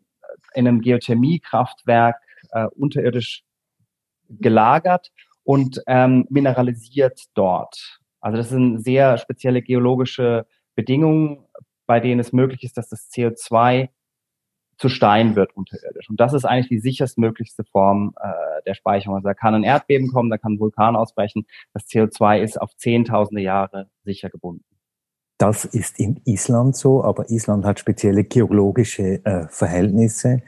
in 0.55 0.67
einem 0.67 0.81
Geothermiekraftwerk 0.81 2.17
äh, 2.53 2.67
unterirdisch 2.75 3.45
gelagert 4.29 5.11
und 5.45 5.83
ähm, 5.87 6.27
mineralisiert 6.31 7.21
dort. 7.35 8.01
Also 8.23 8.39
das 8.39 8.49
sind 8.49 8.79
sehr 8.79 9.19
spezielle 9.19 9.61
geologische 9.61 10.47
Bedingungen, 10.75 11.45
bei 11.87 12.01
denen 12.01 12.21
es 12.21 12.33
möglich 12.33 12.63
ist, 12.63 12.79
dass 12.79 12.89
das 12.89 13.11
CO2 13.11 13.91
zu 14.79 14.89
Stein 14.89 15.37
wird 15.37 15.55
unterirdisch. 15.57 16.09
Und 16.09 16.19
das 16.19 16.33
ist 16.33 16.45
eigentlich 16.45 16.69
die 16.69 16.81
sicherstmöglichste 16.81 17.65
Form 17.65 18.15
äh, 18.21 18.63
der 18.67 18.75
Speicherung. 18.75 19.17
Also 19.17 19.29
da 19.29 19.35
kann 19.35 19.55
ein 19.55 19.65
Erdbeben 19.65 20.09
kommen, 20.09 20.31
da 20.31 20.39
kann 20.39 20.55
ein 20.55 20.61
Vulkan 20.61 20.97
ausbrechen. 20.97 21.47
Das 21.75 21.85
CO2 21.85 22.41
ist 22.41 22.61
auf 22.61 22.75
zehntausende 22.77 23.43
Jahre 23.43 23.91
sicher 24.05 24.31
gebunden. 24.31 24.65
Das 25.39 25.65
ist 25.65 25.99
in 25.99 26.21
Island 26.25 26.77
so, 26.77 27.03
aber 27.03 27.29
Island 27.31 27.65
hat 27.65 27.81
spezielle 27.81 28.25
geologische 28.25 29.25
äh, 29.25 29.49
Verhältnisse. 29.49 30.43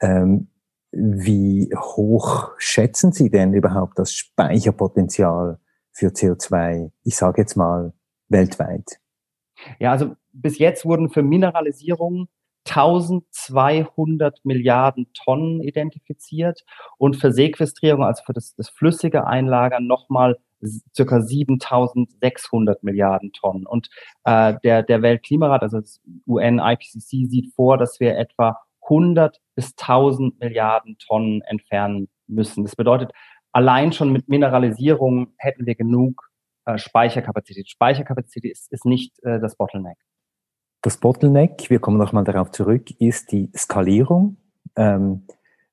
Ähm, 0.00 0.48
wie 0.90 1.72
hoch 1.76 2.52
schätzen 2.58 3.12
Sie 3.12 3.30
denn 3.30 3.54
überhaupt 3.54 3.98
das 3.98 4.12
Speicherpotenzial 4.12 5.58
für 5.94 6.08
CO2, 6.08 6.90
ich 7.04 7.16
sage 7.16 7.40
jetzt 7.40 7.56
mal 7.56 7.92
weltweit? 8.28 9.00
Ja, 9.78 9.92
also 9.92 10.14
bis 10.32 10.58
jetzt 10.58 10.84
wurden 10.84 11.08
für 11.08 11.22
Mineralisierung 11.22 12.28
1200 12.66 14.44
Milliarden 14.44 15.06
Tonnen 15.12 15.60
identifiziert 15.60 16.64
und 16.98 17.16
für 17.16 17.30
Sequestrierung, 17.30 18.04
also 18.04 18.22
für 18.24 18.32
das, 18.32 18.54
das 18.56 18.70
flüssige 18.70 19.26
Einlagern, 19.26 19.86
nochmal 19.86 20.38
circa 20.94 21.20
7600 21.20 22.82
Milliarden 22.82 23.32
Tonnen. 23.32 23.66
Und 23.66 23.88
äh, 24.24 24.54
der, 24.64 24.82
der 24.82 25.02
Weltklimarat, 25.02 25.62
also 25.62 25.80
das 25.80 26.00
UN-IPCC, 26.26 27.28
sieht 27.28 27.54
vor, 27.54 27.76
dass 27.76 28.00
wir 28.00 28.16
etwa 28.16 28.58
100 28.82 29.40
bis 29.54 29.74
1000 29.78 30.40
Milliarden 30.40 30.96
Tonnen 30.98 31.42
entfernen 31.42 32.08
müssen. 32.26 32.64
Das 32.64 32.76
bedeutet, 32.76 33.12
allein 33.54 33.92
schon 33.92 34.12
mit 34.12 34.28
Mineralisierung 34.28 35.28
hätten 35.38 35.64
wir 35.64 35.74
genug 35.74 36.30
äh, 36.66 36.76
Speicherkapazität. 36.76 37.70
Speicherkapazität 37.70 38.52
ist, 38.52 38.70
ist 38.72 38.84
nicht 38.84 39.22
äh, 39.22 39.40
das 39.40 39.56
Bottleneck. 39.56 39.96
Das 40.82 40.98
Bottleneck, 40.98 41.70
wir 41.70 41.78
kommen 41.78 41.96
nochmal 41.96 42.24
darauf 42.24 42.50
zurück, 42.50 42.90
ist 43.00 43.32
die 43.32 43.50
Skalierung. 43.56 44.36
Ähm, 44.76 45.26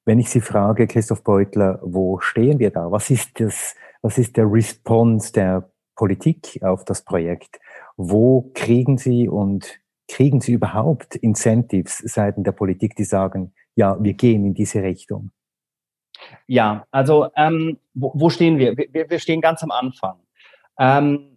wenn 0.05 0.19
ich 0.19 0.29
Sie 0.29 0.41
frage, 0.41 0.87
Christoph 0.87 1.23
Beutler, 1.23 1.79
wo 1.83 2.19
stehen 2.19 2.59
wir 2.59 2.71
da? 2.71 2.91
Was 2.91 3.09
ist 3.09 3.39
das, 3.39 3.75
was 4.01 4.17
ist 4.17 4.37
der 4.37 4.51
Response 4.51 5.33
der 5.33 5.69
Politik 5.95 6.59
auf 6.63 6.85
das 6.85 7.03
Projekt? 7.03 7.59
Wo 7.97 8.51
kriegen 8.53 8.97
Sie 8.97 9.27
und 9.27 9.79
kriegen 10.07 10.39
Sie 10.39 10.53
überhaupt 10.53 11.15
Incentives 11.15 11.97
seitens 11.97 12.45
der 12.45 12.51
Politik, 12.51 12.95
die 12.95 13.03
sagen, 13.03 13.53
ja, 13.75 14.01
wir 14.01 14.13
gehen 14.13 14.45
in 14.45 14.53
diese 14.53 14.81
Richtung? 14.81 15.31
Ja, 16.47 16.85
also 16.91 17.29
ähm, 17.35 17.77
wo, 17.93 18.11
wo 18.15 18.29
stehen 18.29 18.57
wir? 18.57 18.77
wir? 18.77 19.09
Wir 19.09 19.19
stehen 19.19 19.41
ganz 19.41 19.63
am 19.63 19.71
Anfang. 19.71 20.19
Ähm, 20.79 21.31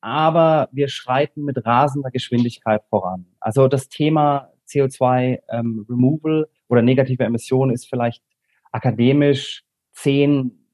aber 0.00 0.68
wir 0.70 0.88
schreiten 0.88 1.44
mit 1.44 1.64
rasender 1.64 2.10
Geschwindigkeit 2.10 2.82
voran. 2.90 3.24
Also 3.40 3.68
das 3.68 3.88
Thema 3.88 4.50
CO2 4.68 5.40
ähm, 5.48 5.86
Removal 5.88 6.46
oder 6.68 6.82
negative 6.82 7.24
Emissionen 7.24 7.72
ist 7.72 7.88
vielleicht 7.88 8.22
akademisch 8.70 9.64
zehn, 9.92 10.66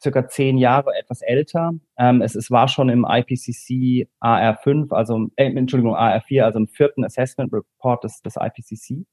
circa 0.00 0.28
zehn 0.28 0.56
Jahre 0.56 0.92
etwas 0.98 1.20
älter. 1.20 1.72
Ähm, 1.98 2.22
es, 2.22 2.34
es 2.34 2.50
war 2.50 2.68
schon 2.68 2.88
im 2.88 3.04
IPCC 3.06 4.08
AR5, 4.22 4.94
also 4.94 5.28
äh, 5.36 5.52
Entschuldigung 5.52 5.94
AR4, 5.94 6.44
also 6.44 6.58
im 6.58 6.68
vierten 6.68 7.04
Assessment 7.04 7.52
Report 7.52 8.04
des, 8.04 8.22
des 8.22 8.36
IPCC, 8.36 9.04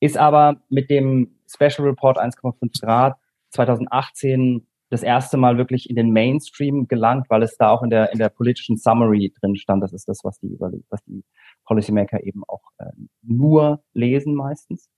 ist 0.00 0.18
aber 0.18 0.56
mit 0.68 0.90
dem 0.90 1.38
Special 1.46 1.88
Report 1.88 2.18
1,5 2.18 2.80
Grad 2.80 3.16
2018 3.50 4.66
das 4.90 5.02
erste 5.04 5.36
Mal 5.36 5.56
wirklich 5.56 5.88
in 5.88 5.96
den 5.96 6.12
Mainstream 6.12 6.88
gelangt, 6.88 7.30
weil 7.30 7.42
es 7.42 7.56
da 7.56 7.70
auch 7.70 7.82
in 7.82 7.90
der, 7.90 8.12
in 8.12 8.18
der 8.18 8.28
politischen 8.28 8.76
Summary 8.76 9.32
drin 9.40 9.54
stand. 9.56 9.82
Das 9.82 9.92
ist 9.92 10.08
das, 10.08 10.24
was 10.24 10.40
die, 10.40 10.56
was 10.58 11.04
die 11.04 11.22
Policymaker 11.64 12.24
eben 12.24 12.42
auch 12.48 12.62
äh, 12.78 12.86
nur 13.22 13.82
lesen 13.92 14.34
meistens. 14.34 14.90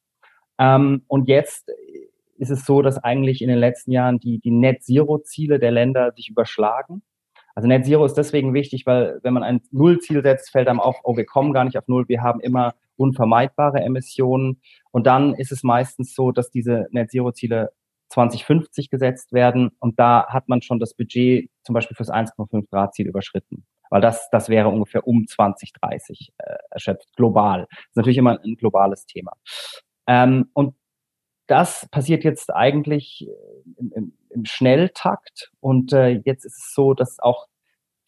Ähm, 0.58 1.02
und 1.08 1.28
jetzt 1.28 1.70
ist 2.38 2.50
es 2.50 2.64
so, 2.64 2.80
dass 2.80 2.98
eigentlich 2.98 3.42
in 3.42 3.48
den 3.48 3.58
letzten 3.58 3.92
Jahren 3.92 4.18
die, 4.18 4.38
die 4.38 4.50
Net-Zero-Ziele 4.50 5.58
der 5.58 5.70
Länder 5.70 6.12
sich 6.12 6.30
überschlagen. 6.30 7.02
Also 7.54 7.68
Net 7.68 7.84
Zero 7.84 8.04
ist 8.04 8.14
deswegen 8.14 8.54
wichtig, 8.54 8.86
weil 8.86 9.20
wenn 9.22 9.34
man 9.34 9.42
ein 9.42 9.60
Null-Ziel 9.70 10.22
setzt, 10.22 10.50
fällt 10.50 10.68
einem 10.68 10.80
auf, 10.80 10.96
oh, 11.04 11.16
wir 11.16 11.26
kommen 11.26 11.52
gar 11.52 11.64
nicht 11.64 11.76
auf 11.76 11.86
Null, 11.86 12.08
wir 12.08 12.22
haben 12.22 12.40
immer 12.40 12.74
unvermeidbare 12.96 13.80
Emissionen. 13.80 14.62
Und 14.90 15.06
dann 15.06 15.34
ist 15.34 15.52
es 15.52 15.62
meistens 15.62 16.14
so, 16.14 16.32
dass 16.32 16.50
diese 16.50 16.86
Net 16.90 17.10
Zero-Ziele 17.10 17.72
2050 18.12 18.90
gesetzt 18.90 19.32
werden. 19.32 19.70
Und 19.80 19.98
da 19.98 20.26
hat 20.28 20.48
man 20.48 20.62
schon 20.62 20.78
das 20.78 20.94
Budget 20.94 21.50
zum 21.64 21.74
Beispiel 21.74 21.96
fürs 21.96 22.10
1,5 22.10 22.70
Grad 22.70 22.94
Ziel 22.94 23.08
überschritten. 23.08 23.64
Weil 23.90 24.00
das, 24.00 24.30
das 24.30 24.48
wäre 24.48 24.68
ungefähr 24.68 25.06
um 25.06 25.26
2030 25.26 26.32
äh, 26.38 26.54
erschöpft, 26.70 27.14
global. 27.16 27.66
Das 27.68 27.88
ist 27.90 27.96
natürlich 27.96 28.18
immer 28.18 28.38
ein 28.42 28.56
globales 28.56 29.04
Thema. 29.06 29.32
Ähm, 30.06 30.50
und 30.54 30.74
das 31.46 31.88
passiert 31.90 32.24
jetzt 32.24 32.52
eigentlich 32.54 33.26
äh, 33.28 33.70
im, 33.78 33.92
im, 33.94 34.12
im 34.30 34.44
Schnelltakt. 34.44 35.50
Und 35.60 35.92
äh, 35.92 36.22
jetzt 36.24 36.44
ist 36.44 36.58
es 36.58 36.74
so, 36.74 36.94
dass 36.94 37.18
auch 37.18 37.48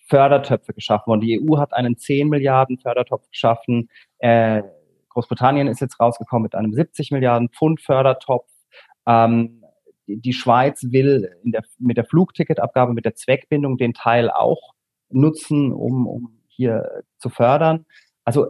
Fördertöpfe 0.06 0.74
geschaffen 0.74 1.06
wurden. 1.06 1.20
Die 1.20 1.40
EU 1.40 1.58
hat 1.58 1.72
einen 1.72 1.96
10 1.96 2.28
Milliarden 2.28 2.78
Fördertopf 2.78 3.28
geschaffen. 3.30 3.88
Äh, 4.18 4.62
Großbritannien 5.10 5.68
ist 5.68 5.80
jetzt 5.80 5.98
rausgekommen 6.00 6.42
mit 6.42 6.54
einem 6.54 6.72
70 6.72 7.10
Milliarden 7.10 7.48
Pfund 7.48 7.80
Fördertopf. 7.80 8.48
Ähm, 9.06 9.63
die 10.06 10.32
Schweiz 10.32 10.82
will 10.90 11.30
der, 11.44 11.62
mit 11.78 11.96
der 11.96 12.04
Flugticketabgabe, 12.04 12.92
mit 12.92 13.04
der 13.04 13.14
Zweckbindung 13.14 13.76
den 13.76 13.94
Teil 13.94 14.30
auch 14.30 14.74
nutzen, 15.10 15.72
um, 15.72 16.06
um 16.06 16.40
hier 16.48 17.02
zu 17.18 17.30
fördern. 17.30 17.86
Also 18.24 18.48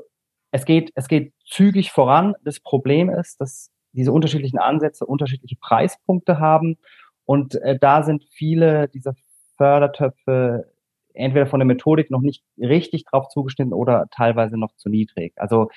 es 0.50 0.64
geht, 0.64 0.92
es 0.94 1.08
geht 1.08 1.32
zügig 1.44 1.90
voran. 1.90 2.34
Das 2.42 2.60
Problem 2.60 3.10
ist, 3.10 3.40
dass 3.40 3.70
diese 3.92 4.12
unterschiedlichen 4.12 4.58
Ansätze 4.58 5.06
unterschiedliche 5.06 5.56
Preispunkte 5.56 6.38
haben. 6.38 6.78
Und 7.24 7.54
äh, 7.56 7.78
da 7.78 8.02
sind 8.02 8.24
viele 8.30 8.88
dieser 8.88 9.14
Fördertöpfe 9.56 10.70
entweder 11.14 11.46
von 11.46 11.60
der 11.60 11.66
Methodik 11.66 12.10
noch 12.10 12.20
nicht 12.20 12.44
richtig 12.58 13.04
drauf 13.04 13.28
zugeschnitten 13.28 13.72
oder 13.72 14.06
teilweise 14.10 14.58
noch 14.58 14.74
zu 14.76 14.88
niedrig. 14.88 15.32
Also 15.36 15.68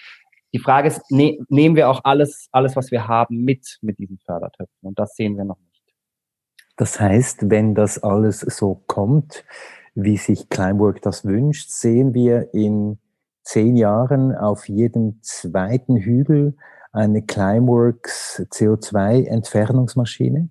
die 0.54 0.60
Frage 0.60 0.88
ist, 0.88 1.12
ne, 1.12 1.40
nehmen 1.50 1.76
wir 1.76 1.90
auch 1.90 2.02
alles, 2.04 2.48
alles, 2.52 2.76
was 2.76 2.92
wir 2.92 3.08
haben, 3.08 3.44
mit 3.44 3.78
mit 3.82 4.00
diesen 4.00 4.18
Fördertöpfen? 4.18 4.76
Und 4.82 4.98
das 4.98 5.16
sehen 5.16 5.38
wir 5.38 5.44
noch. 5.44 5.58
Das 6.78 7.00
heißt, 7.00 7.50
wenn 7.50 7.76
das 7.76 8.02
alles 8.02 8.40
so 8.40 8.84
kommt, 8.88 9.44
wie 9.96 10.18
sich 10.18 10.48
Climework 10.50 11.02
das 11.02 11.26
wünscht, 11.26 11.72
sehen 11.72 12.14
wir 12.14 12.54
in 12.54 13.00
zehn 13.44 13.76
Jahren 13.76 14.36
auf 14.36 14.70
jedem 14.70 15.20
zweiten 15.24 15.98
Hügel 15.98 16.56
eine 16.92 17.24
Climeworks 17.24 18.46
CO2-Entfernungsmaschine? 18.52 20.50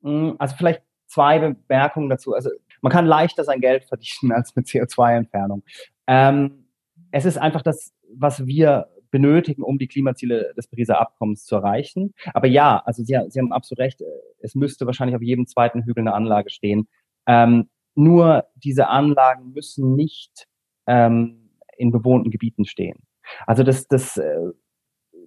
Mm, 0.00 0.30
also 0.38 0.56
vielleicht 0.56 0.82
zwei 1.06 1.38
Bemerkungen 1.38 2.08
dazu. 2.08 2.34
Also 2.34 2.50
man 2.80 2.90
kann 2.90 3.06
leichter 3.06 3.44
sein 3.44 3.60
Geld 3.60 3.84
verdienen 3.84 4.32
als 4.32 4.56
mit 4.56 4.66
CO2-Entfernung. 4.66 5.62
Ähm, 6.06 6.66
es 7.10 7.24
ist 7.24 7.38
einfach 7.38 7.62
das, 7.62 7.92
was 8.16 8.46
wir 8.46 8.88
benötigen, 9.14 9.62
um 9.62 9.78
die 9.78 9.86
Klimaziele 9.86 10.52
des 10.56 10.66
Pariser 10.66 11.00
Abkommens 11.00 11.44
zu 11.44 11.54
erreichen. 11.54 12.14
Aber 12.32 12.48
ja, 12.48 12.82
also 12.84 13.04
Sie, 13.04 13.16
Sie 13.28 13.38
haben 13.38 13.52
absolut 13.52 13.78
recht, 13.78 14.02
es 14.40 14.56
müsste 14.56 14.86
wahrscheinlich 14.86 15.14
auf 15.14 15.22
jedem 15.22 15.46
zweiten 15.46 15.84
Hügel 15.84 16.00
eine 16.00 16.14
Anlage 16.14 16.50
stehen. 16.50 16.88
Ähm, 17.28 17.68
nur 17.94 18.46
diese 18.56 18.88
Anlagen 18.88 19.52
müssen 19.52 19.94
nicht 19.94 20.48
ähm, 20.88 21.48
in 21.76 21.92
bewohnten 21.92 22.32
Gebieten 22.32 22.64
stehen. 22.64 23.04
Also 23.46 23.62
das, 23.62 23.86
das 23.86 24.16
äh, 24.16 24.50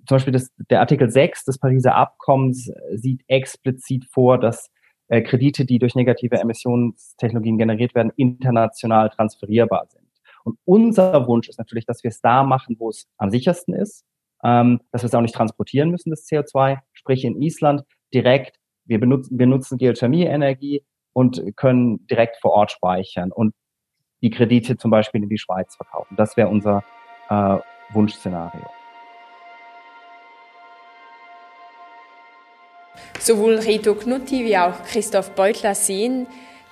zum 0.06 0.16
Beispiel 0.16 0.34
das, 0.34 0.52
der 0.70 0.82
Artikel 0.82 1.10
6 1.10 1.46
des 1.46 1.58
Pariser 1.58 1.96
Abkommens 1.96 2.70
sieht 2.94 3.24
explizit 3.30 4.04
vor, 4.04 4.38
dass 4.38 4.70
äh, 5.08 5.22
Kredite, 5.22 5.64
die 5.64 5.80
durch 5.80 5.96
negative 5.96 6.36
Emissionstechnologien 6.36 7.58
generiert 7.58 7.96
werden, 7.96 8.12
international 8.18 9.10
transferierbar 9.12 9.88
sind. 9.88 10.07
Und 10.48 10.58
unser 10.64 11.28
Wunsch 11.28 11.50
ist 11.50 11.60
natürlich, 11.60 11.86
dass 11.86 12.06
wir 12.06 12.10
es 12.10 12.22
da 12.22 12.42
machen, 12.44 12.78
wo 12.80 12.90
es 12.90 13.06
am 13.18 13.30
sichersten 13.30 13.74
ist, 13.74 14.06
ähm, 14.46 14.80
dass 14.94 15.04
wir 15.04 15.08
es 15.08 15.14
auch 15.14 15.22
nicht 15.22 15.36
transportieren 15.36 15.92
müssen, 15.92 16.10
das 16.10 16.26
CO2, 16.26 16.80
sprich 16.94 17.26
in 17.26 17.42
Island 17.42 17.82
direkt. 18.14 18.56
Wir 18.86 18.98
benutzen, 18.98 19.38
wir 19.38 19.46
nutzen 19.46 19.78
Geothermie-Energie 19.78 20.86
und 21.12 21.44
können 21.58 22.08
direkt 22.08 22.38
vor 22.38 22.52
Ort 22.52 22.72
speichern 22.72 23.34
und 23.34 23.54
die 24.22 24.30
Kredite 24.30 24.78
zum 24.78 24.90
Beispiel 24.90 25.22
in 25.22 25.28
die 25.28 25.38
Schweiz 25.38 25.76
verkaufen. 25.76 26.16
Das 26.16 26.38
wäre 26.38 26.48
unser 26.48 26.82
äh, 27.30 27.58
Wunschszenario. 27.92 28.68
Sowohl 33.20 33.56
Reto 33.56 33.96
Knutti 33.96 34.46
wie 34.46 34.58
auch 34.58 34.82
Christoph 34.86 35.36
Beutler 35.36 35.76
sehen, 35.76 36.26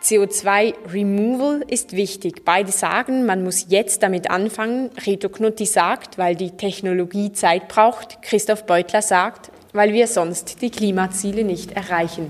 CO2-Removal 0.06 1.64
ist 1.68 1.93
wichtig. 1.93 2.45
Beide 2.45 2.72
sagen, 2.72 3.26
man 3.26 3.43
muss 3.43 3.66
jetzt 3.70 4.03
damit 4.03 4.30
anfangen. 4.30 4.91
Reto 5.03 5.30
Knutti 5.30 5.66
sagt, 5.66 6.20
weil 6.20 6.36
die 6.36 6.51
Technologie 6.51 7.32
Zeit 7.32 7.68
braucht. 7.70 8.22
Christoph 8.22 8.68
Beutler 8.68 9.01
sagt, 9.01 9.51
weil 9.74 9.93
wir 9.93 10.06
sonst 10.06 10.62
die 10.62 10.70
Klimaziele 10.70 11.43
nicht 11.43 11.72
erreichen. 11.72 12.30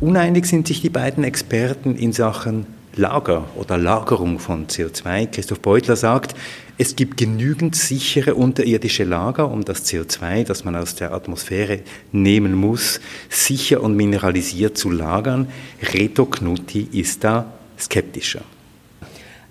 Uneinig 0.00 0.46
sind 0.46 0.66
sich 0.66 0.80
die 0.80 0.88
beiden 0.88 1.24
Experten 1.24 1.94
in 1.94 2.14
Sachen 2.14 2.64
Lager 2.96 3.44
oder 3.54 3.76
Lagerung 3.76 4.38
von 4.38 4.66
CO2. 4.66 5.26
Christoph 5.26 5.60
Beutler 5.60 5.96
sagt, 5.96 6.34
Es 6.80 6.94
gibt 6.94 7.16
genügend 7.16 7.74
sichere 7.74 8.36
unterirdische 8.36 9.02
Lager, 9.02 9.50
um 9.50 9.64
das 9.64 9.84
CO2, 9.84 10.44
das 10.44 10.64
man 10.64 10.76
aus 10.76 10.94
der 10.94 11.12
Atmosphäre 11.12 11.80
nehmen 12.12 12.54
muss, 12.54 13.00
sicher 13.28 13.82
und 13.82 13.96
mineralisiert 13.96 14.78
zu 14.78 14.88
lagern. 14.88 15.48
Reto 15.92 16.26
Knutti 16.26 16.88
ist 16.92 17.24
da 17.24 17.52
skeptischer. 17.76 18.42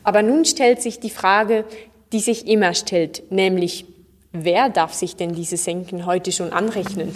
Aber 0.06 0.24
nun 0.24 0.46
stellt 0.46 0.82
sich 0.82 1.02
die 1.02 1.10
Frage, 1.10 1.66
die 2.14 2.22
sich 2.22 2.48
immer 2.48 2.74
stellt, 2.74 3.30
nämlich 3.30 3.84
wer 4.32 4.70
darf 4.70 4.94
sich 4.94 5.18
denn 5.18 5.36
diese 5.36 5.58
Senken 5.58 6.06
heute 6.06 6.32
schon 6.32 6.54
anrechnen? 6.54 7.14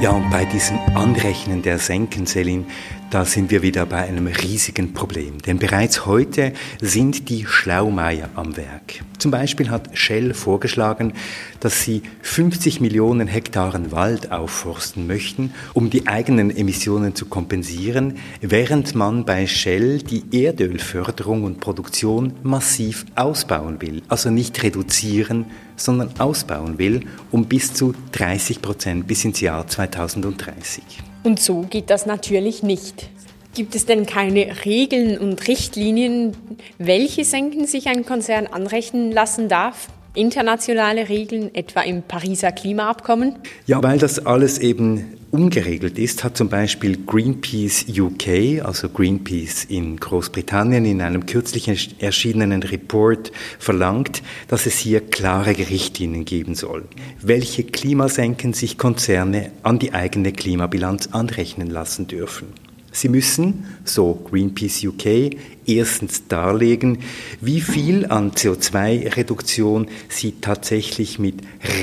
Ja, 0.00 0.10
und 0.10 0.30
bei 0.30 0.44
diesem 0.44 0.78
Anrechnen 0.94 1.62
der 1.62 1.78
Senken, 1.78 2.26
Selin, 2.26 2.66
da 3.12 3.26
sind 3.26 3.50
wir 3.50 3.60
wieder 3.60 3.84
bei 3.84 3.98
einem 3.98 4.26
riesigen 4.26 4.94
Problem. 4.94 5.42
Denn 5.42 5.58
bereits 5.58 6.06
heute 6.06 6.54
sind 6.80 7.28
die 7.28 7.44
Schlaumeier 7.44 8.30
am 8.36 8.56
Werk. 8.56 9.04
Zum 9.18 9.30
Beispiel 9.30 9.68
hat 9.68 9.90
Shell 9.98 10.32
vorgeschlagen, 10.32 11.12
dass 11.60 11.82
sie 11.82 12.00
50 12.22 12.80
Millionen 12.80 13.28
Hektaren 13.28 13.92
Wald 13.92 14.32
aufforsten 14.32 15.06
möchten, 15.06 15.52
um 15.74 15.90
die 15.90 16.06
eigenen 16.06 16.56
Emissionen 16.56 17.14
zu 17.14 17.26
kompensieren, 17.26 18.16
während 18.40 18.94
man 18.94 19.26
bei 19.26 19.46
Shell 19.46 19.98
die 19.98 20.44
Erdölförderung 20.44 21.44
und 21.44 21.60
Produktion 21.60 22.32
massiv 22.42 23.04
ausbauen 23.14 23.82
will. 23.82 24.00
Also 24.08 24.30
nicht 24.30 24.62
reduzieren, 24.62 25.44
sondern 25.76 26.18
ausbauen 26.18 26.78
will, 26.78 27.02
um 27.30 27.44
bis 27.44 27.74
zu 27.74 27.94
30 28.12 28.62
Prozent 28.62 29.06
bis 29.06 29.22
ins 29.26 29.42
Jahr 29.42 29.68
2030. 29.68 31.11
Und 31.22 31.40
so 31.40 31.62
geht 31.62 31.90
das 31.90 32.06
natürlich 32.06 32.62
nicht. 32.62 33.08
Gibt 33.54 33.74
es 33.74 33.86
denn 33.86 34.06
keine 34.06 34.64
Regeln 34.64 35.18
und 35.18 35.46
Richtlinien, 35.46 36.36
welche 36.78 37.24
Senken 37.24 37.66
sich 37.66 37.88
ein 37.88 38.06
Konzern 38.06 38.46
anrechnen 38.46 39.12
lassen 39.12 39.48
darf? 39.48 39.88
Internationale 40.14 41.08
Regeln, 41.08 41.54
etwa 41.54 41.80
im 41.80 42.02
Pariser 42.02 42.52
Klimaabkommen? 42.52 43.36
Ja, 43.66 43.82
weil 43.82 43.98
das 43.98 44.26
alles 44.26 44.58
eben 44.58 45.18
ungeregelt 45.30 45.98
ist, 45.98 46.22
hat 46.22 46.36
zum 46.36 46.50
Beispiel 46.50 46.98
Greenpeace 47.06 47.86
UK, 47.88 48.62
also 48.62 48.90
Greenpeace 48.90 49.64
in 49.64 49.96
Großbritannien, 49.96 50.84
in 50.84 51.00
einem 51.00 51.24
kürzlich 51.24 51.96
erschienenen 52.00 52.62
Report 52.62 53.32
verlangt, 53.58 54.22
dass 54.48 54.66
es 54.66 54.76
hier 54.76 55.00
klare 55.00 55.56
Richtlinien 55.56 56.26
geben 56.26 56.54
soll, 56.54 56.84
welche 57.22 57.64
Klimasenken 57.64 58.52
sich 58.52 58.76
Konzerne 58.76 59.50
an 59.62 59.78
die 59.78 59.94
eigene 59.94 60.32
Klimabilanz 60.32 61.08
anrechnen 61.12 61.70
lassen 61.70 62.06
dürfen. 62.06 62.48
Sie 62.92 63.08
müssen, 63.08 63.64
so 63.84 64.22
Greenpeace 64.30 64.84
UK, 64.84 65.36
erstens 65.66 66.28
darlegen, 66.28 66.98
wie 67.40 67.62
viel 67.62 68.06
an 68.06 68.32
CO2-Reduktion 68.32 69.88
Sie 70.08 70.34
tatsächlich 70.40 71.18
mit 71.18 71.36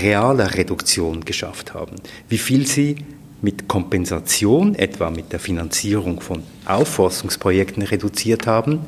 realer 0.03 0.53
Reduktion 0.55 1.25
geschafft 1.25 1.73
haben, 1.73 1.95
wie 2.29 2.37
viel 2.37 2.67
Sie 2.67 2.97
mit 3.41 3.67
Kompensation, 3.67 4.75
etwa 4.75 5.09
mit 5.09 5.31
der 5.31 5.39
Finanzierung 5.39 6.21
von 6.21 6.43
Aufforstungsprojekten 6.65 7.83
reduziert 7.83 8.47
haben. 8.47 8.79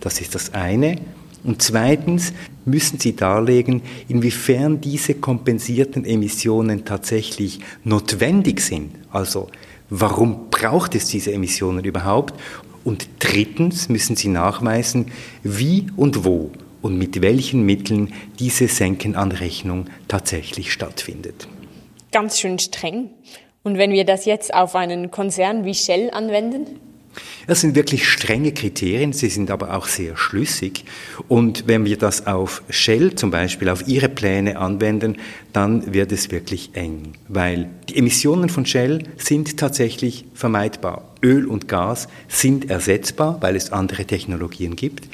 Das 0.00 0.20
ist 0.20 0.34
das 0.34 0.54
eine. 0.54 0.98
Und 1.44 1.62
zweitens 1.62 2.32
müssen 2.64 2.98
Sie 2.98 3.14
darlegen, 3.14 3.82
inwiefern 4.08 4.80
diese 4.80 5.14
kompensierten 5.14 6.04
Emissionen 6.04 6.84
tatsächlich 6.84 7.60
notwendig 7.84 8.60
sind. 8.60 8.92
Also 9.10 9.48
warum 9.90 10.50
braucht 10.50 10.94
es 10.94 11.08
diese 11.08 11.32
Emissionen 11.32 11.84
überhaupt? 11.84 12.34
Und 12.84 13.08
drittens 13.18 13.88
müssen 13.88 14.16
Sie 14.16 14.28
nachweisen, 14.28 15.12
wie 15.42 15.86
und 15.96 16.24
wo 16.24 16.52
und 16.82 16.98
mit 16.98 17.20
welchen 17.20 17.66
Mitteln 17.66 18.12
diese 18.38 18.68
Senkenanrechnung 18.68 19.86
tatsächlich 20.06 20.72
stattfindet. 20.72 21.48
Ganz 22.12 22.38
schön 22.38 22.58
streng. 22.58 23.10
Und 23.64 23.78
wenn 23.78 23.90
wir 23.90 24.04
das 24.04 24.24
jetzt 24.24 24.54
auf 24.54 24.76
einen 24.76 25.10
Konzern 25.10 25.64
wie 25.64 25.74
Shell 25.74 26.10
anwenden? 26.12 26.78
Das 27.46 27.60
sind 27.60 27.74
wirklich 27.74 28.08
strenge 28.08 28.52
Kriterien, 28.52 29.12
sie 29.12 29.28
sind 29.28 29.50
aber 29.50 29.74
auch 29.74 29.86
sehr 29.86 30.16
schlüssig. 30.16 30.84
Und 31.28 31.66
wenn 31.66 31.84
wir 31.84 31.96
das 31.96 32.26
auf 32.26 32.62
Shell 32.70 33.14
zum 33.14 33.30
Beispiel, 33.30 33.68
auf 33.68 33.86
ihre 33.86 34.08
Pläne 34.08 34.58
anwenden, 34.58 35.16
dann 35.52 35.94
wird 35.94 36.12
es 36.12 36.30
wirklich 36.30 36.70
eng, 36.74 37.12
weil 37.28 37.68
die 37.88 37.96
Emissionen 37.96 38.48
von 38.48 38.66
Shell 38.66 39.04
sind 39.16 39.56
tatsächlich 39.56 40.24
vermeidbar. 40.34 41.04
Öl 41.22 41.46
und 41.46 41.68
Gas 41.68 42.08
sind 42.28 42.70
ersetzbar, 42.70 43.38
weil 43.40 43.56
es 43.56 43.72
andere 43.72 44.04
Technologien 44.04 44.76
gibt. 44.76 45.08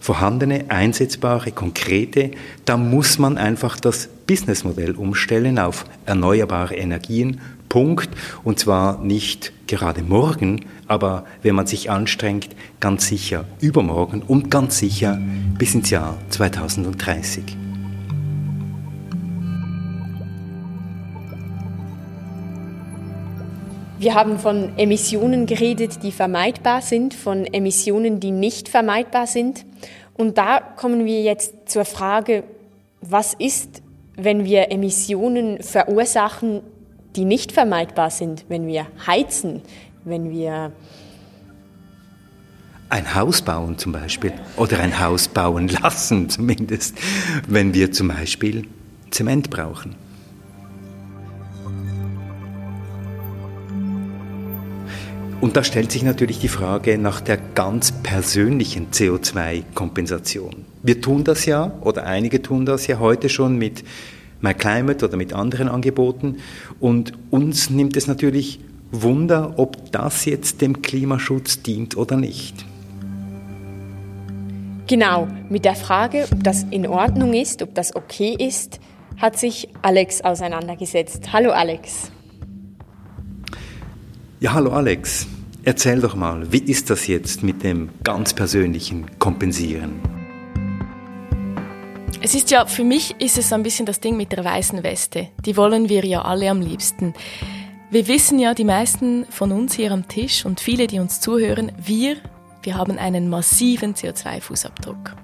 Vorhandene, 0.00 0.66
einsetzbare, 0.68 1.50
konkrete, 1.50 2.30
da 2.64 2.76
muss 2.76 3.18
man 3.18 3.38
einfach 3.38 3.80
das 3.80 4.08
Businessmodell 4.26 4.92
umstellen 4.92 5.58
auf 5.58 5.84
erneuerbare 6.04 6.76
Energien 6.76 7.40
Punkt. 7.68 8.10
Und 8.44 8.58
zwar 8.58 9.02
nicht 9.02 9.52
gerade 9.66 10.02
morgen, 10.02 10.64
aber 10.86 11.24
wenn 11.42 11.54
man 11.54 11.66
sich 11.66 11.90
anstrengt, 11.90 12.48
ganz 12.80 13.06
sicher 13.06 13.44
übermorgen 13.60 14.22
und 14.22 14.50
ganz 14.50 14.78
sicher 14.78 15.18
bis 15.58 15.74
ins 15.74 15.90
Jahr 15.90 16.16
2030. 16.30 17.56
Wir 23.98 24.14
haben 24.14 24.38
von 24.38 24.76
Emissionen 24.76 25.46
geredet, 25.46 26.02
die 26.02 26.12
vermeidbar 26.12 26.82
sind, 26.82 27.14
von 27.14 27.46
Emissionen, 27.46 28.20
die 28.20 28.30
nicht 28.30 28.68
vermeidbar 28.68 29.26
sind. 29.26 29.64
Und 30.12 30.36
da 30.36 30.60
kommen 30.60 31.06
wir 31.06 31.22
jetzt 31.22 31.70
zur 31.70 31.86
Frage, 31.86 32.44
was 33.00 33.32
ist, 33.32 33.82
wenn 34.16 34.44
wir 34.44 34.70
Emissionen 34.70 35.62
verursachen, 35.62 36.60
die 37.16 37.24
nicht 37.24 37.52
vermeidbar 37.52 38.10
sind, 38.10 38.44
wenn 38.48 38.66
wir 38.66 38.86
heizen, 39.06 39.62
wenn 40.04 40.30
wir 40.30 40.72
ein 42.88 43.14
Haus 43.14 43.42
bauen 43.42 43.78
zum 43.78 43.92
Beispiel 43.92 44.32
oder 44.56 44.78
ein 44.78 45.00
Haus 45.00 45.26
bauen 45.26 45.68
lassen 45.68 46.28
zumindest, 46.30 46.96
wenn 47.48 47.74
wir 47.74 47.90
zum 47.90 48.08
Beispiel 48.08 48.68
Zement 49.10 49.50
brauchen. 49.50 49.96
Und 55.40 55.56
da 55.56 55.64
stellt 55.64 55.92
sich 55.92 56.02
natürlich 56.02 56.38
die 56.38 56.48
Frage 56.48 56.96
nach 56.96 57.20
der 57.20 57.36
ganz 57.36 57.92
persönlichen 57.92 58.90
CO2-Kompensation. 58.90 60.64
Wir 60.82 61.00
tun 61.00 61.24
das 61.24 61.44
ja, 61.44 61.72
oder 61.82 62.04
einige 62.04 62.40
tun 62.40 62.64
das 62.64 62.86
ja 62.86 62.98
heute 62.98 63.28
schon 63.28 63.56
mit 63.56 63.84
MyClimate 64.46 65.04
oder 65.04 65.16
mit 65.16 65.32
anderen 65.32 65.68
Angeboten. 65.68 66.36
Und 66.80 67.12
uns 67.30 67.70
nimmt 67.70 67.96
es 67.96 68.06
natürlich 68.06 68.60
Wunder, 68.92 69.54
ob 69.56 69.90
das 69.92 70.24
jetzt 70.24 70.60
dem 70.60 70.82
Klimaschutz 70.82 71.62
dient 71.62 71.96
oder 71.96 72.16
nicht. 72.16 72.64
Genau, 74.86 75.26
mit 75.48 75.64
der 75.64 75.74
Frage, 75.74 76.28
ob 76.30 76.44
das 76.44 76.64
in 76.70 76.86
Ordnung 76.86 77.34
ist, 77.34 77.60
ob 77.62 77.74
das 77.74 77.96
okay 77.96 78.36
ist, 78.38 78.78
hat 79.16 79.36
sich 79.36 79.68
Alex 79.82 80.20
auseinandergesetzt. 80.20 81.32
Hallo 81.32 81.50
Alex. 81.50 82.12
Ja, 84.38 84.52
hallo 84.52 84.70
Alex. 84.70 85.26
Erzähl 85.64 86.00
doch 86.00 86.14
mal, 86.14 86.52
wie 86.52 86.58
ist 86.58 86.90
das 86.90 87.08
jetzt 87.08 87.42
mit 87.42 87.64
dem 87.64 87.88
ganz 88.04 88.32
persönlichen 88.34 89.18
Kompensieren? 89.18 90.15
Es 92.26 92.34
ist 92.34 92.50
ja, 92.50 92.66
für 92.66 92.82
mich 92.82 93.14
ist 93.20 93.38
es 93.38 93.52
ein 93.52 93.62
bisschen 93.62 93.86
das 93.86 94.00
Ding 94.00 94.16
mit 94.16 94.32
der 94.32 94.44
weißen 94.44 94.82
Weste. 94.82 95.28
Die 95.44 95.56
wollen 95.56 95.88
wir 95.88 96.04
ja 96.04 96.22
alle 96.22 96.50
am 96.50 96.60
liebsten. 96.60 97.14
Wir 97.92 98.08
wissen 98.08 98.40
ja, 98.40 98.52
die 98.52 98.64
meisten 98.64 99.26
von 99.30 99.52
uns 99.52 99.74
hier 99.76 99.92
am 99.92 100.08
Tisch 100.08 100.44
und 100.44 100.58
viele, 100.58 100.88
die 100.88 100.98
uns 100.98 101.20
zuhören, 101.20 101.70
wir, 101.78 102.16
wir 102.64 102.74
haben 102.74 102.98
einen 102.98 103.28
massiven 103.30 103.94
CO2-Fußabdruck. 103.94 105.14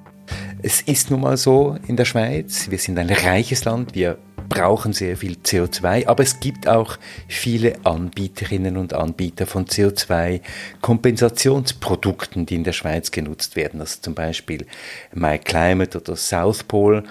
Es 0.62 0.80
ist 0.82 1.11
nun 1.11 1.22
mal 1.22 1.36
so 1.36 1.76
in 1.88 1.96
der 1.96 2.05
Schweiz, 2.05 2.70
wir 2.70 2.78
sind 2.78 2.96
ein 3.00 3.11
reiches 3.11 3.64
Land, 3.64 3.96
wir 3.96 4.18
brauchen 4.53 4.92
sehr 4.92 5.16
viel 5.16 5.38
CO2, 5.42 6.07
aber 6.07 6.22
es 6.22 6.38
gibt 6.38 6.68
auch 6.68 6.98
viele 7.26 7.76
Anbieterinnen 7.84 8.76
und 8.76 8.92
Anbieter 8.92 9.46
von 9.46 9.64
CO2-Kompensationsprodukten, 9.64 12.44
die 12.44 12.57
in 12.57 12.64
der 12.64 12.72
Schweiz 12.72 13.11
genutzt 13.11 13.57
werden, 13.57 13.80
also 13.80 14.00
zum 14.03 14.14
Beispiel 14.14 14.66
MyClimate 15.14 15.98
oder 15.98 16.16
South 16.16 16.64
Pole. 16.64 17.05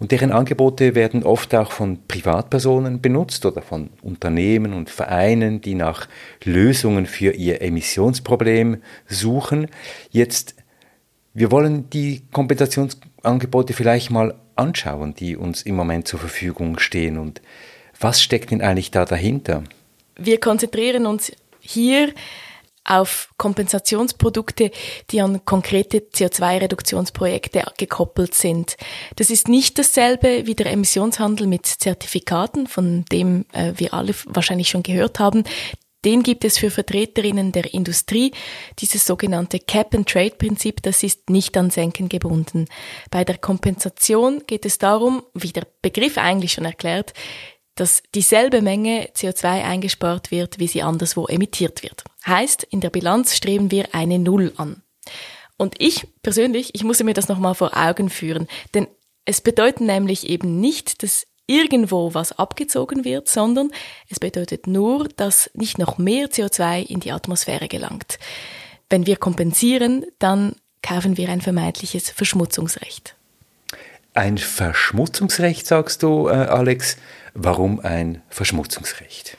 Und 0.00 0.10
deren 0.10 0.32
Angebote 0.32 0.96
werden 0.96 1.22
oft 1.22 1.54
auch 1.54 1.70
von 1.70 2.00
Privatpersonen 2.08 3.00
benutzt 3.00 3.46
oder 3.46 3.62
von 3.62 3.90
Unternehmen 4.02 4.72
und 4.72 4.90
Vereinen, 4.90 5.60
die 5.60 5.76
nach 5.76 6.08
Lösungen 6.42 7.06
für 7.06 7.30
ihr 7.30 7.62
Emissionsproblem 7.62 8.78
suchen. 9.06 9.68
Jetzt, 10.10 10.56
wir 11.32 11.52
wollen 11.52 11.88
die 11.90 12.22
Kompensationsangebote 12.32 13.72
vielleicht 13.72 14.10
mal 14.10 14.34
anschauen, 14.56 15.14
die 15.14 15.36
uns 15.36 15.62
im 15.62 15.74
Moment 15.74 16.08
zur 16.08 16.18
Verfügung 16.18 16.78
stehen 16.78 17.18
und 17.18 17.40
was 18.00 18.20
steckt 18.22 18.50
denn 18.50 18.62
eigentlich 18.62 18.90
da 18.90 19.04
dahinter? 19.04 19.62
Wir 20.16 20.40
konzentrieren 20.40 21.06
uns 21.06 21.32
hier 21.60 22.12
auf 22.84 23.30
Kompensationsprodukte, 23.36 24.72
die 25.10 25.20
an 25.20 25.44
konkrete 25.44 25.98
CO2-Reduktionsprojekte 25.98 27.64
gekoppelt 27.78 28.34
sind. 28.34 28.76
Das 29.16 29.30
ist 29.30 29.46
nicht 29.46 29.78
dasselbe 29.78 30.46
wie 30.46 30.54
der 30.54 30.66
Emissionshandel 30.66 31.46
mit 31.46 31.66
Zertifikaten, 31.66 32.66
von 32.66 33.04
dem 33.12 33.44
äh, 33.52 33.72
wir 33.76 33.94
alle 33.94 34.14
wahrscheinlich 34.26 34.68
schon 34.68 34.82
gehört 34.82 35.20
haben. 35.20 35.44
Den 36.04 36.22
gibt 36.22 36.44
es 36.44 36.58
für 36.58 36.70
Vertreterinnen 36.70 37.52
der 37.52 37.72
Industrie. 37.72 38.32
Dieses 38.80 39.06
sogenannte 39.06 39.60
Cap-and-Trade-Prinzip, 39.60 40.82
das 40.82 41.02
ist 41.02 41.30
nicht 41.30 41.56
an 41.56 41.70
Senken 41.70 42.08
gebunden. 42.08 42.66
Bei 43.10 43.24
der 43.24 43.38
Kompensation 43.38 44.42
geht 44.46 44.66
es 44.66 44.78
darum, 44.78 45.22
wie 45.34 45.52
der 45.52 45.66
Begriff 45.80 46.18
eigentlich 46.18 46.52
schon 46.52 46.64
erklärt, 46.64 47.14
dass 47.74 48.02
dieselbe 48.14 48.62
Menge 48.62 49.08
CO2 49.14 49.64
eingespart 49.64 50.30
wird, 50.30 50.58
wie 50.58 50.68
sie 50.68 50.82
anderswo 50.82 51.26
emittiert 51.26 51.82
wird. 51.82 52.04
Heißt, 52.26 52.64
in 52.64 52.80
der 52.80 52.90
Bilanz 52.90 53.34
streben 53.34 53.70
wir 53.70 53.94
eine 53.94 54.18
Null 54.18 54.52
an. 54.56 54.82
Und 55.56 55.76
ich 55.78 56.06
persönlich, 56.22 56.74
ich 56.74 56.84
muss 56.84 57.02
mir 57.02 57.14
das 57.14 57.28
nochmal 57.28 57.54
vor 57.54 57.76
Augen 57.76 58.10
führen, 58.10 58.48
denn 58.74 58.88
es 59.24 59.40
bedeutet 59.40 59.82
nämlich 59.82 60.28
eben 60.28 60.60
nicht, 60.60 61.02
dass 61.02 61.26
irgendwo 61.52 62.14
was 62.14 62.32
abgezogen 62.32 63.04
wird, 63.04 63.28
sondern 63.28 63.70
es 64.08 64.18
bedeutet 64.18 64.66
nur, 64.66 65.08
dass 65.16 65.50
nicht 65.54 65.78
noch 65.78 65.98
mehr 65.98 66.28
CO2 66.28 66.86
in 66.86 67.00
die 67.00 67.12
Atmosphäre 67.12 67.68
gelangt. 67.68 68.18
Wenn 68.88 69.06
wir 69.06 69.16
kompensieren, 69.16 70.04
dann 70.18 70.56
kaufen 70.82 71.16
wir 71.16 71.28
ein 71.28 71.40
vermeintliches 71.40 72.10
Verschmutzungsrecht. 72.10 73.14
Ein 74.14 74.38
Verschmutzungsrecht, 74.38 75.66
sagst 75.66 76.02
du, 76.02 76.28
äh, 76.28 76.32
Alex. 76.32 76.96
Warum 77.34 77.80
ein 77.80 78.20
Verschmutzungsrecht? 78.28 79.38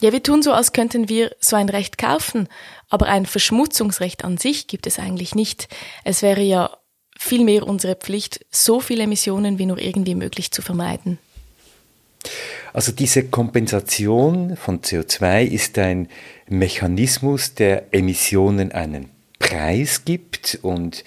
Ja, 0.00 0.12
wir 0.12 0.22
tun 0.22 0.42
so, 0.42 0.52
als 0.52 0.72
könnten 0.72 1.08
wir 1.08 1.34
so 1.40 1.56
ein 1.56 1.68
Recht 1.68 1.98
kaufen, 1.98 2.48
aber 2.88 3.06
ein 3.06 3.26
Verschmutzungsrecht 3.26 4.24
an 4.24 4.38
sich 4.38 4.66
gibt 4.68 4.86
es 4.86 4.98
eigentlich 4.98 5.34
nicht. 5.34 5.68
Es 6.04 6.22
wäre 6.22 6.42
ja 6.42 6.78
vielmehr 7.18 7.66
unsere 7.66 7.94
Pflicht, 7.94 8.44
so 8.50 8.80
viele 8.80 9.04
Emissionen 9.04 9.58
wie 9.58 9.66
nur 9.66 9.78
irgendwie 9.78 10.14
möglich 10.14 10.50
zu 10.50 10.62
vermeiden. 10.62 11.18
Also 12.72 12.92
diese 12.92 13.24
Kompensation 13.24 14.56
von 14.56 14.80
CO2 14.80 15.44
ist 15.44 15.78
ein 15.78 16.08
Mechanismus, 16.48 17.54
der 17.54 17.92
Emissionen 17.92 18.72
einen 18.72 19.10
Preis 19.38 20.04
gibt 20.04 20.58
und 20.62 21.04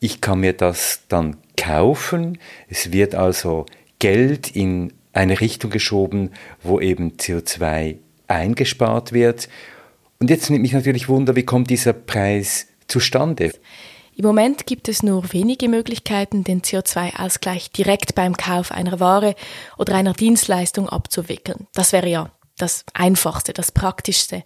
ich 0.00 0.20
kann 0.20 0.40
mir 0.40 0.52
das 0.52 1.02
dann 1.08 1.36
kaufen. 1.56 2.38
Es 2.68 2.92
wird 2.92 3.14
also 3.14 3.66
Geld 3.98 4.50
in 4.54 4.92
eine 5.12 5.40
Richtung 5.40 5.70
geschoben, 5.70 6.30
wo 6.62 6.80
eben 6.80 7.12
CO2 7.12 7.96
eingespart 8.26 9.12
wird. 9.12 9.48
Und 10.18 10.30
jetzt 10.30 10.50
nimmt 10.50 10.62
mich 10.62 10.72
natürlich 10.72 11.08
Wunder, 11.08 11.36
wie 11.36 11.44
kommt 11.44 11.70
dieser 11.70 11.92
Preis 11.92 12.66
zustande? 12.88 13.52
Im 14.14 14.26
Moment 14.26 14.66
gibt 14.66 14.88
es 14.88 15.02
nur 15.02 15.32
wenige 15.32 15.68
Möglichkeiten, 15.68 16.44
den 16.44 16.62
CO2-Ausgleich 16.62 17.70
direkt 17.70 18.14
beim 18.14 18.36
Kauf 18.36 18.70
einer 18.70 19.00
Ware 19.00 19.34
oder 19.78 19.94
einer 19.94 20.12
Dienstleistung 20.12 20.88
abzuwickeln. 20.88 21.66
Das 21.72 21.92
wäre 21.92 22.08
ja 22.08 22.30
das 22.58 22.84
Einfachste, 22.92 23.52
das 23.52 23.72
Praktischste. 23.72 24.44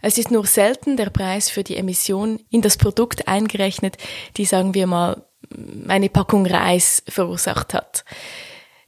Es 0.00 0.16
ist 0.16 0.30
nur 0.30 0.46
selten 0.46 0.96
der 0.96 1.10
Preis 1.10 1.50
für 1.50 1.64
die 1.64 1.76
Emission 1.76 2.40
in 2.50 2.62
das 2.62 2.76
Produkt 2.76 3.28
eingerechnet, 3.28 3.96
die, 4.36 4.44
sagen 4.44 4.74
wir 4.74 4.86
mal, 4.86 5.24
eine 5.88 6.08
Packung 6.08 6.46
Reis 6.46 7.02
verursacht 7.08 7.74
hat. 7.74 8.04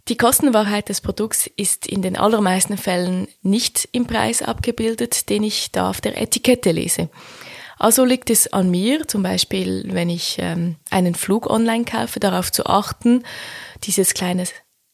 Die 0.08 0.16
Kostenwahrheit 0.16 0.88
des 0.88 1.00
Produkts 1.00 1.48
ist 1.56 1.86
in 1.86 2.02
den 2.02 2.16
allermeisten 2.16 2.76
Fällen 2.76 3.28
nicht 3.42 3.88
im 3.92 4.06
Preis 4.06 4.42
abgebildet, 4.42 5.28
den 5.28 5.44
ich 5.44 5.70
da 5.70 5.90
auf 5.90 6.00
der 6.00 6.20
Etikette 6.20 6.72
lese. 6.72 7.08
Also 7.82 8.04
liegt 8.04 8.30
es 8.30 8.46
an 8.52 8.70
mir, 8.70 9.08
zum 9.08 9.24
Beispiel, 9.24 9.82
wenn 9.88 10.08
ich 10.08 10.36
ähm, 10.38 10.76
einen 10.90 11.16
Flug 11.16 11.50
online 11.50 11.84
kaufe, 11.84 12.20
darauf 12.20 12.52
zu 12.52 12.66
achten, 12.66 13.24
dieses 13.82 14.14
kleine 14.14 14.44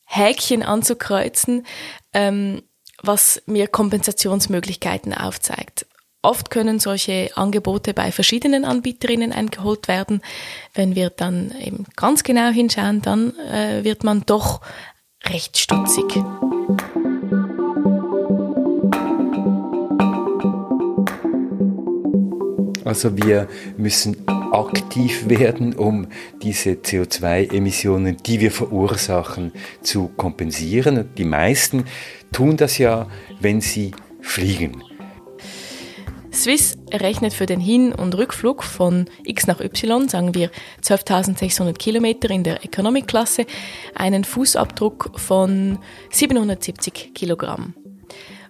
Häkchen 0.07 0.63
anzukreuzen, 0.63 1.67
ähm, 2.15 2.63
was 3.03 3.43
mir 3.45 3.67
Kompensationsmöglichkeiten 3.69 5.13
aufzeigt. 5.13 5.85
Oft 6.23 6.49
können 6.49 6.81
solche 6.81 7.31
Angebote 7.35 7.93
bei 7.93 8.11
verschiedenen 8.11 8.65
Anbieterinnen 8.65 9.33
eingeholt 9.35 9.87
werden. 9.87 10.23
Wenn 10.73 10.95
wir 10.95 11.11
dann 11.11 11.55
eben 11.61 11.85
ganz 11.95 12.23
genau 12.23 12.49
hinschauen, 12.49 13.03
dann 13.03 13.37
äh, 13.37 13.85
wird 13.85 14.03
man 14.03 14.23
doch 14.25 14.63
recht 15.27 15.59
stutzig. 15.59 16.07
Also 22.89 23.15
wir 23.19 23.49
müssen 23.77 24.27
aktiv 24.27 25.29
werden, 25.29 25.75
um 25.75 26.07
diese 26.41 26.71
CO2-Emissionen, 26.71 28.17
die 28.17 28.41
wir 28.41 28.51
verursachen, 28.51 29.53
zu 29.83 30.09
kompensieren. 30.17 31.11
Die 31.19 31.25
meisten 31.25 31.85
tun 32.33 32.57
das 32.57 32.79
ja, 32.79 33.07
wenn 33.41 33.61
sie 33.61 33.91
fliegen. 34.23 34.83
Swiss 36.33 36.79
errechnet 36.91 37.35
für 37.35 37.45
den 37.45 37.61
Hin- 37.61 37.93
und 37.93 38.17
Rückflug 38.17 38.63
von 38.63 39.05
X 39.23 39.47
nach 39.47 39.61
Y, 39.61 40.09
sagen 40.09 40.35
wir 40.35 40.51
12.600 40.83 41.75
Kilometer 41.75 42.31
in 42.31 42.43
der 42.43 42.65
Economic-Klasse, 42.65 43.45
einen 43.95 44.25
Fußabdruck 44.25 45.21
von 45.21 45.79
770 46.11 47.13
Kilogramm. 47.15 47.75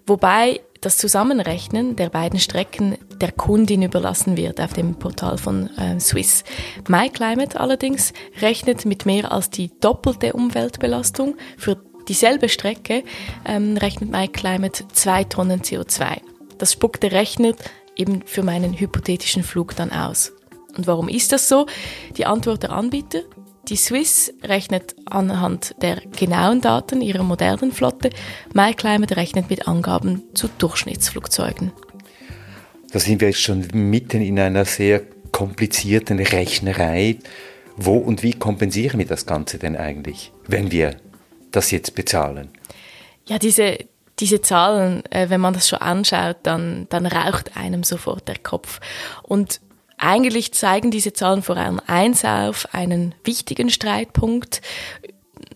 Wobei 0.06 0.60
das 0.80 0.98
Zusammenrechnen 0.98 1.96
der 1.96 2.08
beiden 2.08 2.38
Strecken 2.38 2.96
der 3.20 3.32
Kundin 3.32 3.82
überlassen 3.82 4.36
wird 4.36 4.60
auf 4.60 4.72
dem 4.72 4.94
Portal 4.94 5.38
von 5.38 5.68
äh, 5.76 5.98
Swiss. 5.98 6.44
MyClimate 6.88 7.58
allerdings 7.58 8.12
rechnet 8.40 8.84
mit 8.84 9.06
mehr 9.06 9.32
als 9.32 9.50
die 9.50 9.70
doppelte 9.80 10.32
Umweltbelastung. 10.32 11.36
Für 11.56 11.80
dieselbe 12.08 12.48
Strecke 12.48 13.02
ähm, 13.44 13.76
rechnet 13.76 14.10
MyClimate 14.10 14.86
zwei 14.92 15.24
Tonnen 15.24 15.62
CO2. 15.62 16.20
Das 16.58 16.72
spuckt 16.72 17.02
der 17.02 17.12
Rechner 17.12 17.52
eben 17.96 18.22
für 18.24 18.42
meinen 18.42 18.74
hypothetischen 18.74 19.42
Flug 19.42 19.74
dann 19.76 19.90
aus. 19.90 20.32
Und 20.76 20.86
warum 20.86 21.08
ist 21.08 21.32
das 21.32 21.48
so? 21.48 21.66
Die 22.16 22.26
Antwort 22.26 22.62
der 22.62 22.70
Anbieter, 22.70 23.22
die 23.68 23.76
Swiss 23.76 24.32
rechnet 24.42 24.94
anhand 25.04 25.74
der 25.82 26.00
genauen 26.18 26.60
Daten 26.60 27.00
ihrer 27.00 27.22
modernen 27.22 27.72
Flotte, 27.72 28.10
MyClimate 28.54 29.16
rechnet 29.16 29.50
mit 29.50 29.68
Angaben 29.68 30.22
zu 30.34 30.48
Durchschnittsflugzeugen. 30.58 31.72
Da 32.90 32.98
sind 32.98 33.20
wir 33.20 33.28
jetzt 33.28 33.42
schon 33.42 33.66
mitten 33.72 34.22
in 34.22 34.38
einer 34.38 34.64
sehr 34.64 35.02
komplizierten 35.30 36.18
Rechnerei. 36.18 37.18
Wo 37.76 37.96
und 37.96 38.22
wie 38.22 38.32
kompensieren 38.32 38.98
wir 38.98 39.06
das 39.06 39.26
Ganze 39.26 39.58
denn 39.58 39.76
eigentlich, 39.76 40.32
wenn 40.46 40.72
wir 40.72 40.96
das 41.52 41.70
jetzt 41.70 41.94
bezahlen? 41.94 42.48
Ja, 43.26 43.38
diese, 43.38 43.78
diese 44.18 44.40
Zahlen, 44.40 45.04
äh, 45.10 45.30
wenn 45.30 45.40
man 45.40 45.54
das 45.54 45.68
schon 45.68 45.80
anschaut, 45.80 46.38
dann, 46.42 46.86
dann 46.88 47.06
raucht 47.06 47.56
einem 47.56 47.84
sofort 47.84 48.26
der 48.26 48.38
Kopf. 48.38 48.80
Und 49.22 49.60
eigentlich 49.98 50.52
zeigen 50.52 50.90
diese 50.90 51.12
Zahlen 51.12 51.42
vor 51.42 51.56
allem 51.56 51.80
eins 51.86 52.24
auf, 52.24 52.68
einen 52.72 53.14
wichtigen 53.24 53.70
Streitpunkt, 53.70 54.62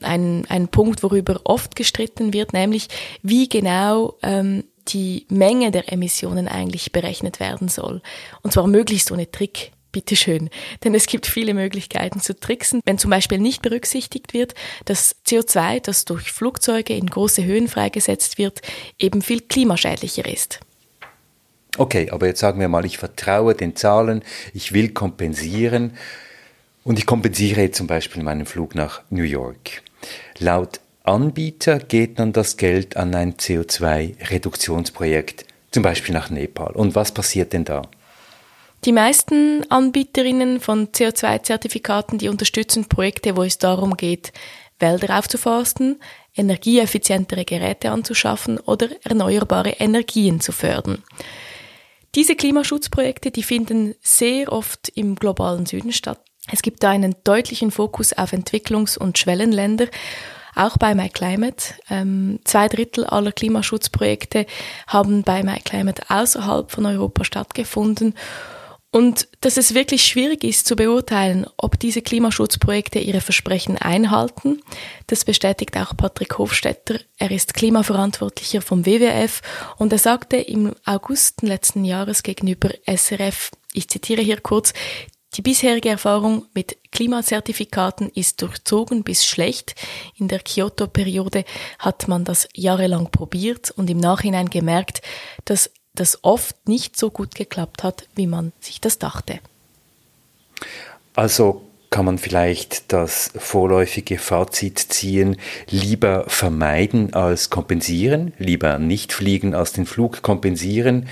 ein, 0.00 0.44
ein 0.48 0.68
Punkt, 0.68 1.02
worüber 1.02 1.40
oft 1.44 1.76
gestritten 1.76 2.32
wird, 2.32 2.52
nämlich 2.52 2.88
wie 3.22 3.48
genau 3.48 4.18
ähm, 4.22 4.64
die 4.88 5.26
Menge 5.28 5.70
der 5.70 5.92
Emissionen 5.92 6.48
eigentlich 6.48 6.92
berechnet 6.92 7.40
werden 7.40 7.68
soll. 7.68 8.02
Und 8.42 8.52
zwar 8.52 8.66
möglichst 8.66 9.10
ohne 9.12 9.30
Trick. 9.30 9.72
Bitteschön. 9.92 10.48
Denn 10.82 10.94
es 10.94 11.06
gibt 11.06 11.26
viele 11.26 11.52
Möglichkeiten 11.52 12.18
zu 12.18 12.34
tricksen, 12.34 12.80
wenn 12.86 12.96
zum 12.96 13.10
Beispiel 13.10 13.36
nicht 13.36 13.60
berücksichtigt 13.60 14.32
wird, 14.32 14.54
dass 14.86 15.16
CO2, 15.26 15.80
das 15.80 16.06
durch 16.06 16.32
Flugzeuge 16.32 16.94
in 16.94 17.06
große 17.06 17.44
Höhen 17.44 17.68
freigesetzt 17.68 18.38
wird, 18.38 18.62
eben 18.98 19.20
viel 19.20 19.42
klimaschädlicher 19.42 20.24
ist. 20.24 20.60
Okay, 21.78 22.10
aber 22.10 22.26
jetzt 22.26 22.40
sagen 22.40 22.60
wir 22.60 22.68
mal, 22.68 22.84
ich 22.84 22.98
vertraue 22.98 23.54
den 23.54 23.76
Zahlen, 23.76 24.22
ich 24.52 24.72
will 24.72 24.90
kompensieren 24.90 25.92
und 26.84 26.98
ich 26.98 27.06
kompensiere 27.06 27.70
zum 27.70 27.86
Beispiel 27.86 28.22
meinen 28.22 28.44
Flug 28.44 28.74
nach 28.74 29.00
New 29.08 29.22
York. 29.22 29.82
Laut 30.38 30.80
Anbieter 31.04 31.78
geht 31.78 32.18
dann 32.18 32.32
das 32.32 32.56
Geld 32.56 32.96
an 32.96 33.14
ein 33.14 33.34
CO2-Reduktionsprojekt, 33.34 35.44
zum 35.70 35.82
Beispiel 35.82 36.14
nach 36.14 36.30
Nepal. 36.30 36.72
Und 36.72 36.94
was 36.94 37.12
passiert 37.12 37.52
denn 37.52 37.64
da? 37.64 37.82
Die 38.84 38.92
meisten 38.92 39.64
Anbieterinnen 39.70 40.60
von 40.60 40.88
CO2-Zertifikaten, 40.88 42.18
die 42.18 42.28
unterstützen 42.28 42.86
Projekte, 42.86 43.36
wo 43.36 43.44
es 43.44 43.58
darum 43.58 43.96
geht, 43.96 44.32
Wälder 44.78 45.18
aufzuforsten, 45.18 46.00
energieeffizientere 46.36 47.44
Geräte 47.44 47.90
anzuschaffen 47.90 48.58
oder 48.58 48.88
erneuerbare 49.04 49.70
Energien 49.70 50.40
zu 50.40 50.52
fördern. 50.52 51.02
Diese 52.14 52.36
Klimaschutzprojekte, 52.36 53.30
die 53.30 53.42
finden 53.42 53.94
sehr 54.02 54.52
oft 54.52 54.90
im 54.94 55.14
globalen 55.14 55.64
Süden 55.64 55.92
statt. 55.92 56.20
Es 56.50 56.60
gibt 56.60 56.82
da 56.82 56.90
einen 56.90 57.14
deutlichen 57.24 57.70
Fokus 57.70 58.12
auf 58.12 58.32
Entwicklungs- 58.32 58.98
und 58.98 59.16
Schwellenländer, 59.16 59.86
auch 60.54 60.76
bei 60.76 60.94
MyClimate. 60.94 61.74
Ähm, 61.88 62.40
zwei 62.44 62.68
Drittel 62.68 63.04
aller 63.04 63.32
Klimaschutzprojekte 63.32 64.44
haben 64.86 65.22
bei 65.22 65.42
MyClimate 65.42 66.02
außerhalb 66.08 66.70
von 66.70 66.84
Europa 66.84 67.24
stattgefunden. 67.24 68.14
Und 68.94 69.26
dass 69.40 69.56
es 69.56 69.74
wirklich 69.74 70.04
schwierig 70.04 70.44
ist 70.44 70.66
zu 70.66 70.76
beurteilen, 70.76 71.46
ob 71.56 71.80
diese 71.80 72.02
Klimaschutzprojekte 72.02 72.98
ihre 72.98 73.22
Versprechen 73.22 73.78
einhalten, 73.78 74.60
das 75.06 75.24
bestätigt 75.24 75.78
auch 75.78 75.96
Patrick 75.96 76.36
Hofstetter. 76.36 77.00
Er 77.16 77.30
ist 77.30 77.54
Klimaverantwortlicher 77.54 78.60
vom 78.60 78.84
WWF 78.84 79.40
und 79.78 79.92
er 79.92 79.98
sagte 79.98 80.36
im 80.36 80.74
August 80.84 81.40
letzten 81.40 81.86
Jahres 81.86 82.22
gegenüber 82.22 82.68
SRF, 82.86 83.50
ich 83.72 83.88
zitiere 83.88 84.20
hier 84.20 84.40
kurz, 84.40 84.74
die 85.36 85.42
bisherige 85.42 85.88
Erfahrung 85.88 86.44
mit 86.52 86.76
Klimazertifikaten 86.90 88.10
ist 88.10 88.42
durchzogen 88.42 89.02
bis 89.02 89.24
schlecht. 89.24 89.74
In 90.18 90.28
der 90.28 90.40
Kyoto-Periode 90.40 91.44
hat 91.78 92.06
man 92.08 92.24
das 92.24 92.46
jahrelang 92.54 93.10
probiert 93.10 93.70
und 93.70 93.88
im 93.88 93.96
Nachhinein 93.96 94.50
gemerkt, 94.50 95.00
dass 95.46 95.70
das 95.94 96.18
oft 96.22 96.68
nicht 96.68 96.96
so 96.96 97.10
gut 97.10 97.34
geklappt 97.34 97.82
hat, 97.82 98.08
wie 98.14 98.26
man 98.26 98.52
sich 98.60 98.80
das 98.80 98.98
dachte. 98.98 99.40
Also 101.14 101.62
kann 101.90 102.06
man 102.06 102.16
vielleicht 102.16 102.90
das 102.92 103.30
vorläufige 103.36 104.16
Fazit 104.16 104.78
ziehen, 104.78 105.36
lieber 105.68 106.24
vermeiden 106.26 107.12
als 107.12 107.50
kompensieren, 107.50 108.32
lieber 108.38 108.78
nicht 108.78 109.12
fliegen 109.12 109.54
als 109.54 109.72
den 109.72 109.84
Flug 109.84 110.22
kompensieren. 110.22 111.08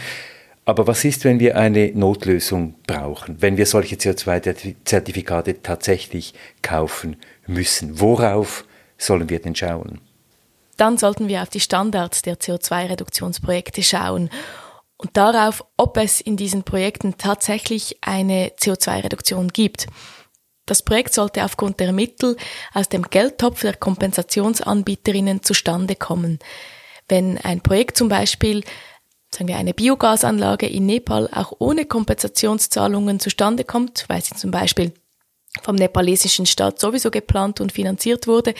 Aber 0.64 0.86
was 0.86 1.04
ist, 1.04 1.24
wenn 1.24 1.38
wir 1.38 1.58
eine 1.58 1.92
Notlösung 1.92 2.76
brauchen, 2.86 3.42
wenn 3.42 3.58
wir 3.58 3.66
solche 3.66 3.96
CO2-Zertifikate 3.96 5.62
tatsächlich 5.62 6.32
kaufen 6.62 7.16
müssen? 7.46 8.00
Worauf 8.00 8.64
sollen 8.96 9.28
wir 9.28 9.40
denn 9.40 9.54
schauen? 9.54 10.00
Dann 10.78 10.96
sollten 10.96 11.28
wir 11.28 11.42
auf 11.42 11.50
die 11.50 11.60
Standards 11.60 12.22
der 12.22 12.36
CO2-Reduktionsprojekte 12.38 13.82
schauen 13.82 14.30
und 15.00 15.16
darauf, 15.16 15.64
ob 15.78 15.96
es 15.96 16.20
in 16.20 16.36
diesen 16.36 16.62
Projekten 16.62 17.16
tatsächlich 17.16 17.96
eine 18.02 18.48
CO2-Reduktion 18.48 19.48
gibt. 19.48 19.86
Das 20.66 20.82
Projekt 20.82 21.14
sollte 21.14 21.42
aufgrund 21.42 21.80
der 21.80 21.92
Mittel 21.92 22.36
aus 22.74 22.90
dem 22.90 23.04
Geldtopf 23.04 23.62
der 23.62 23.74
Kompensationsanbieterinnen 23.76 25.42
zustande 25.42 25.96
kommen. 25.96 26.38
Wenn 27.08 27.38
ein 27.38 27.62
Projekt 27.62 27.96
zum 27.96 28.08
Beispiel, 28.08 28.62
sagen 29.34 29.48
wir 29.48 29.56
eine 29.56 29.72
Biogasanlage 29.72 30.66
in 30.66 30.84
Nepal 30.84 31.30
auch 31.32 31.54
ohne 31.58 31.86
Kompensationszahlungen 31.86 33.20
zustande 33.20 33.64
kommt, 33.64 34.04
weil 34.08 34.22
sie 34.22 34.34
zum 34.34 34.50
Beispiel 34.50 34.92
vom 35.62 35.76
nepalesischen 35.76 36.44
Staat 36.44 36.78
sowieso 36.78 37.10
geplant 37.10 37.60
und 37.60 37.72
finanziert 37.72 38.26
wurde, 38.26 38.54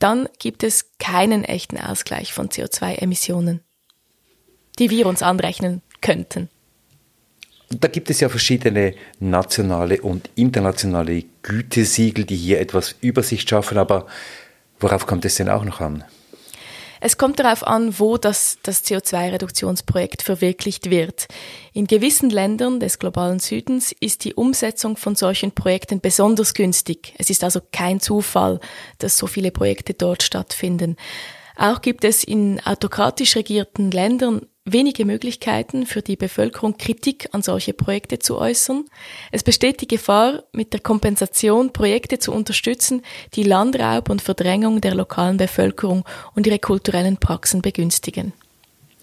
dann 0.00 0.28
gibt 0.40 0.64
es 0.64 0.90
keinen 0.98 1.44
echten 1.44 1.78
Ausgleich 1.78 2.32
von 2.32 2.48
CO2-Emissionen 2.48 3.64
die 4.78 4.90
wir 4.90 5.06
uns 5.06 5.22
anrechnen 5.22 5.82
könnten? 6.00 6.48
Da 7.70 7.88
gibt 7.88 8.10
es 8.10 8.20
ja 8.20 8.28
verschiedene 8.28 8.94
nationale 9.20 10.00
und 10.00 10.30
internationale 10.34 11.24
Gütesiegel, 11.42 12.24
die 12.24 12.36
hier 12.36 12.60
etwas 12.60 12.94
Übersicht 13.00 13.48
schaffen, 13.48 13.78
aber 13.78 14.06
worauf 14.78 15.06
kommt 15.06 15.24
es 15.24 15.36
denn 15.36 15.48
auch 15.48 15.64
noch 15.64 15.80
an? 15.80 16.04
Es 17.06 17.18
kommt 17.18 17.38
darauf 17.38 17.66
an, 17.66 17.98
wo 17.98 18.16
das, 18.16 18.56
das 18.62 18.82
CO2-Reduktionsprojekt 18.86 20.22
verwirklicht 20.22 20.88
wird. 20.88 21.26
In 21.74 21.86
gewissen 21.86 22.30
Ländern 22.30 22.80
des 22.80 22.98
globalen 22.98 23.40
Südens 23.40 23.94
ist 24.00 24.24
die 24.24 24.32
Umsetzung 24.32 24.96
von 24.96 25.14
solchen 25.14 25.52
Projekten 25.52 26.00
besonders 26.00 26.54
günstig. 26.54 27.12
Es 27.18 27.28
ist 27.28 27.44
also 27.44 27.60
kein 27.72 28.00
Zufall, 28.00 28.58
dass 28.98 29.18
so 29.18 29.26
viele 29.26 29.50
Projekte 29.50 29.92
dort 29.92 30.22
stattfinden. 30.22 30.96
Auch 31.56 31.82
gibt 31.82 32.04
es 32.04 32.24
in 32.24 32.58
autokratisch 32.64 33.36
regierten 33.36 33.90
Ländern 33.90 34.46
wenige 34.64 35.04
Möglichkeiten 35.04 35.86
für 35.86 36.00
die 36.00 36.16
Bevölkerung, 36.16 36.78
Kritik 36.78 37.28
an 37.32 37.42
solche 37.42 37.74
Projekte 37.74 38.18
zu 38.18 38.38
äußern. 38.38 38.84
Es 39.30 39.42
besteht 39.42 39.80
die 39.82 39.88
Gefahr, 39.88 40.44
mit 40.52 40.72
der 40.72 40.80
Kompensation 40.80 41.72
Projekte 41.72 42.18
zu 42.18 42.32
unterstützen, 42.32 43.02
die 43.34 43.42
Landraub 43.42 44.08
und 44.08 44.22
Verdrängung 44.22 44.80
der 44.80 44.94
lokalen 44.94 45.36
Bevölkerung 45.36 46.04
und 46.34 46.46
ihre 46.46 46.58
kulturellen 46.58 47.18
Praxen 47.18 47.60
begünstigen. 47.60 48.32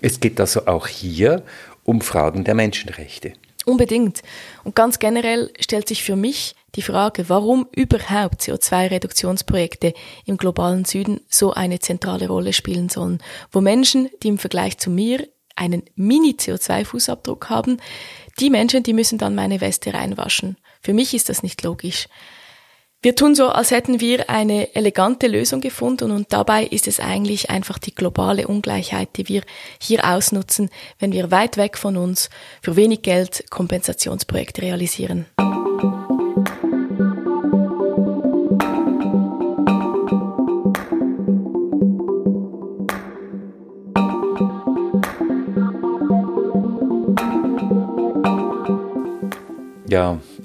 Es 0.02 0.20
geht 0.20 0.40
also 0.40 0.66
auch 0.66 0.88
hier 0.88 1.44
um 1.84 2.02
Fragen 2.02 2.44
der 2.44 2.56
Menschenrechte. 2.56 3.34
Unbedingt. 3.66 4.24
Und 4.64 4.76
ganz 4.76 4.98
generell 4.98 5.52
stellt 5.60 5.88
sich 5.88 6.04
für 6.04 6.16
mich 6.16 6.56
die 6.74 6.82
Frage, 6.82 7.30
warum 7.30 7.68
überhaupt 7.76 8.42
CO2-Reduktionsprojekte 8.42 9.94
im 10.26 10.38
globalen 10.38 10.86
Süden 10.86 11.22
so 11.30 11.54
eine 11.54 11.78
zentrale 11.78 12.28
Rolle 12.28 12.54
spielen 12.54 12.90
sollen, 12.90 13.22
wo 13.52 13.62
Menschen, 13.62 14.10
die 14.24 14.30
im 14.30 14.40
Vergleich 14.40 14.80
zu 14.80 14.90
mir 14.90 15.28
einen 15.62 15.84
Mini-CO2-Fußabdruck 15.96 17.50
haben, 17.50 17.78
die 18.40 18.50
Menschen, 18.50 18.84
die 18.84 18.94
müssen 18.94 19.20
dann 19.20 19.36
meine 19.36 19.62
Weste 19.62 19.94
reinwaschen. 19.94 20.58
Für 20.82 20.94
mich 20.94 21.14
ist 21.14 21.30
das 21.30 21.44
nicht 21.44 21.62
logisch. 21.64 22.08
Wir 23.04 23.16
tun 23.16 23.34
so, 23.34 23.50
als 23.50 23.72
hätten 23.72 24.00
wir 24.00 24.30
eine 24.30 24.76
elegante 24.76 25.28
Lösung 25.28 25.60
gefunden 25.60 26.12
und 26.12 26.34
dabei 26.34 26.66
ist 26.66 26.88
es 26.88 27.00
eigentlich 27.00 27.50
einfach 27.50 27.80
die 27.80 27.96
globale 27.96 28.48
Ungleichheit, 28.48 29.10
die 29.18 29.28
wir 29.28 29.42
hier 29.80 30.08
ausnutzen, 30.08 30.70
wenn 31.00 31.12
wir 31.12 31.32
weit 31.32 31.58
weg 31.58 31.78
von 31.78 31.98
uns 31.98 32.30
für 32.62 32.76
wenig 32.76 33.02
Geld 33.02 33.50
Kompensationsprojekte 33.50 34.62
realisieren. 34.62 35.26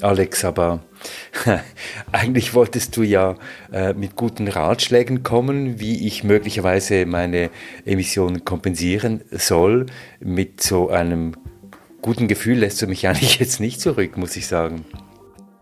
Alex, 0.00 0.44
aber 0.44 0.80
eigentlich 2.12 2.54
wolltest 2.54 2.96
du 2.96 3.02
ja 3.02 3.36
äh, 3.72 3.92
mit 3.94 4.16
guten 4.16 4.48
Ratschlägen 4.48 5.22
kommen, 5.22 5.80
wie 5.80 6.06
ich 6.06 6.24
möglicherweise 6.24 7.06
meine 7.06 7.50
Emissionen 7.84 8.44
kompensieren 8.44 9.22
soll. 9.30 9.86
Mit 10.20 10.62
so 10.62 10.90
einem 10.90 11.34
guten 12.02 12.28
Gefühl 12.28 12.58
lässt 12.58 12.80
du 12.82 12.86
mich 12.86 13.06
eigentlich 13.08 13.38
jetzt 13.38 13.60
nicht 13.60 13.80
zurück, 13.80 14.16
muss 14.16 14.36
ich 14.36 14.46
sagen. 14.46 14.84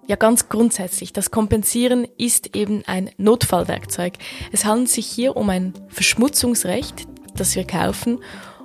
Ja, 0.07 0.17
ganz 0.17 0.51
grundsätzlich. 0.51 1.13
Das 1.15 1.31
Kompensieren 1.31 2.07
ist 2.19 2.55
eben 2.55 2.83
ein 2.87 3.11
Notfallwerkzeug. 3.17 4.15
Es 4.53 4.67
handelt 4.67 4.91
sich 4.91 5.07
hier 5.07 5.35
um 5.37 5.49
ein 5.49 5.73
Verschmutzungsrecht, 5.89 7.07
das 7.35 7.57
wir 7.57 7.67
kaufen. 7.67 8.19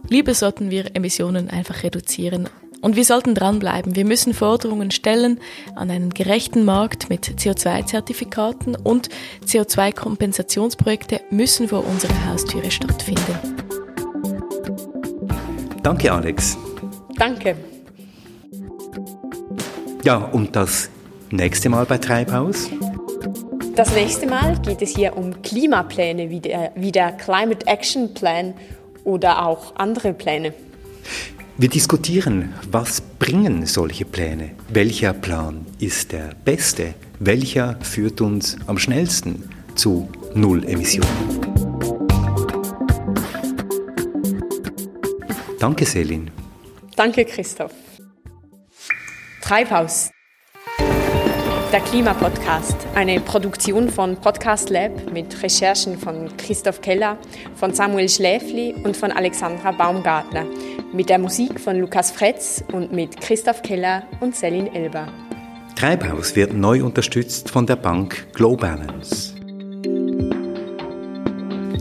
Lieber 0.10 0.34
sollten 0.34 0.70
wir 0.70 0.96
Emissionen 0.96 1.50
einfach 1.50 1.84
reduzieren 1.84 2.50
und 2.82 2.96
wir 2.96 3.06
sollten 3.06 3.36
dranbleiben. 3.36 3.96
Wir 3.96 4.06
müssen 4.06 4.34
Forderungen 4.34 4.92
stellen 4.92 5.40
an 5.76 5.92
einen 5.92 6.12
gerechten 6.12 6.66
Markt 6.66 7.10
mit 7.10 7.26
CO2-Zertifikaten 7.26 8.76
und 8.76 9.10
CO2-Kompensationsprojekte 9.46 11.22
müssen 11.30 11.68
vor 11.68 11.86
unserer 11.86 12.26
Haustüre 12.28 12.72
stattfinden. 12.72 13.38
Danke, 15.84 16.12
Alex. 16.12 16.58
Danke. 17.18 17.56
Ja, 20.04 20.18
und 20.18 20.56
das 20.56 20.90
nächste 21.32 21.70
Mal 21.70 21.86
bei 21.86 21.98
Treibhaus? 21.98 22.70
Das 23.76 23.94
nächste 23.94 24.28
Mal 24.28 24.60
geht 24.60 24.82
es 24.82 24.96
hier 24.96 25.16
um 25.16 25.42
Klimapläne 25.42 26.30
wie 26.30 26.40
der, 26.40 26.72
wie 26.76 26.92
der 26.92 27.14
Climate 27.14 27.66
Action 27.68 28.14
Plan 28.14 28.54
oder 29.04 29.46
auch 29.46 29.76
andere 29.76 30.14
Pläne. 30.14 30.54
Wir 31.60 31.68
diskutieren, 31.68 32.54
was 32.72 33.02
bringen 33.02 33.66
solche 33.66 34.06
Pläne? 34.06 34.52
Welcher 34.70 35.12
Plan 35.12 35.66
ist 35.78 36.14
der 36.14 36.34
beste? 36.46 36.94
Welcher 37.20 37.78
führt 37.82 38.22
uns 38.22 38.56
am 38.66 38.78
schnellsten 38.78 39.44
zu 39.76 40.10
Null 40.34 40.64
Emissionen? 40.64 41.10
Danke, 45.60 45.86
Selin. 45.86 46.32
Danke, 46.96 47.26
Christoph. 47.26 47.74
Treibhaus. 49.42 50.12
Der 51.72 51.82
Klimapodcast, 51.82 52.76
eine 52.96 53.20
Produktion 53.20 53.90
von 53.90 54.16
Podcast 54.16 54.72
Lab 54.72 55.12
mit 55.14 55.44
Recherchen 55.44 56.00
von 56.00 56.36
Christoph 56.36 56.82
Keller, 56.82 57.20
von 57.54 57.76
Samuel 57.76 58.10
Schläfli 58.10 58.74
und 58.84 58.98
von 58.98 59.12
Alexandra 59.12 59.72
Baumgartner 59.72 60.48
mit 60.92 61.10
der 61.10 61.20
Musik 61.20 61.60
von 61.60 61.80
Lukas 61.80 62.10
Fretz 62.10 62.64
und 62.72 62.92
mit 62.92 63.22
Christoph 63.22 63.62
Keller 63.62 64.02
und 64.20 64.36
Selin 64.36 64.74
Elber. 64.74 65.10
Treibhaus 65.76 66.36
wird 66.36 66.54
neu 66.54 66.84
unterstützt 66.84 67.52
von 67.52 67.68
der 67.68 67.76
Bank 67.76 68.34
Globalance. 68.34 69.36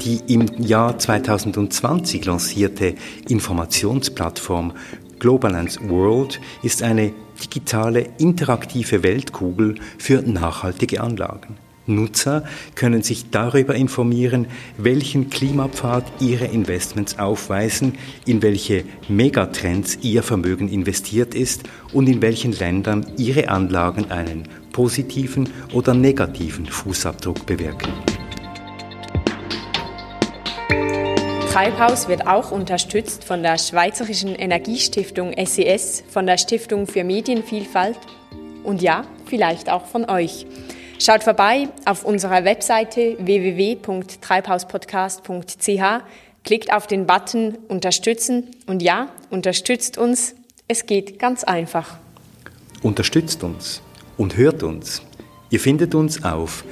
Die 0.05 0.21
im 0.29 0.47
Jahr 0.59 0.99
2020 0.99 2.27
lancierte 2.27 2.95
Informationsplattform 3.27 4.75
Globalance 5.19 5.81
World 5.89 6.41
ist 6.63 6.83
eine 6.83 7.15
digitale 7.43 8.09
interaktive 8.19 9.03
Weltkugel 9.03 9.77
für 9.99 10.23
nachhaltige 10.23 11.01
Anlagen. 11.01 11.57
Nutzer 11.89 12.45
können 12.75 13.03
sich 13.03 13.31
darüber 13.31 13.75
informieren, 13.75 14.47
welchen 14.77 15.31
Klimapfad 15.31 16.05
ihre 16.21 16.45
Investments 16.45 17.19
aufweisen, 17.19 17.95
in 18.27 18.43
welche 18.43 18.85
Megatrends 19.09 19.99
ihr 20.03 20.23
Vermögen 20.23 20.69
investiert 20.69 21.35
ist 21.35 21.63
und 21.93 22.09
in 22.09 22.21
welchen 22.21 22.53
Ländern 22.53 23.07
ihre 23.17 23.49
Anlagen 23.49 24.11
einen 24.11 24.49
positiven 24.73 25.49
oder 25.73 25.95
negativen 25.95 26.67
Fußabdruck 26.67 27.47
bewirken. 27.47 27.93
Treibhaus 31.59 32.07
wird 32.07 32.29
auch 32.29 32.53
unterstützt 32.53 33.25
von 33.25 33.43
der 33.43 33.59
Schweizerischen 33.59 34.37
Energiestiftung 34.37 35.35
SES, 35.45 36.05
von 36.09 36.25
der 36.25 36.39
Stiftung 36.39 36.87
für 36.87 37.03
Medienvielfalt 37.03 37.99
und 38.63 38.81
ja, 38.81 39.03
vielleicht 39.27 39.69
auch 39.69 39.87
von 39.87 40.09
euch. 40.09 40.47
Schaut 41.01 41.25
vorbei 41.25 41.69
auf 41.85 42.05
unserer 42.05 42.45
Webseite 42.45 43.17
www.treibhauspodcast.ch, 43.19 46.05
klickt 46.45 46.73
auf 46.73 46.87
den 46.87 47.09
Button 47.09 47.59
Unterstützen 47.67 48.53
und 48.69 48.81
ja, 48.81 49.09
unterstützt 49.29 49.99
uns. 49.99 50.37
Es 50.69 50.87
geht 50.87 51.19
ganz 51.19 51.43
einfach. 51.43 51.97
Unterstützt 52.83 53.43
uns 53.43 53.83
und 54.17 54.37
hört 54.37 54.63
uns. 54.63 55.03
Ihr 55.51 55.59
findet 55.59 55.97
uns 55.97 56.23
auf 56.23 56.63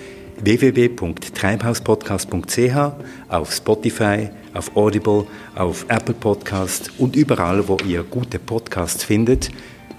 www.treibhauspodcast.ch, 0.42 2.92
auf 3.28 3.52
Spotify, 3.52 4.30
auf 4.54 4.74
Audible, 4.76 5.26
auf 5.54 5.84
Apple 5.88 6.14
Podcast 6.14 6.90
und 6.98 7.14
überall, 7.16 7.68
wo 7.68 7.76
ihr 7.86 8.02
gute 8.02 8.38
Podcasts 8.38 9.04
findet. 9.04 9.50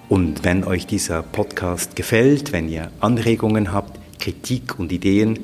Und 0.09 0.43
wenn 0.43 0.63
euch 0.63 0.87
dieser 0.87 1.23
Podcast 1.23 1.95
gefällt, 1.95 2.53
wenn 2.53 2.69
ihr 2.69 2.91
Anregungen 2.99 3.73
habt, 3.73 3.99
Kritik 4.19 4.79
und 4.79 4.91
Ideen, 4.91 5.39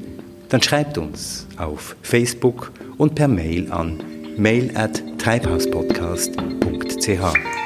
dann 0.50 0.62
schreibt 0.62 0.98
uns 0.98 1.48
auf 1.58 1.96
Facebook 2.02 2.72
und 2.98 3.16
per 3.16 3.28
Mail 3.28 3.72
an 3.72 4.00
mail 4.38 4.72
at 4.76 5.04
treibhauspodcast.ch. 5.18 7.63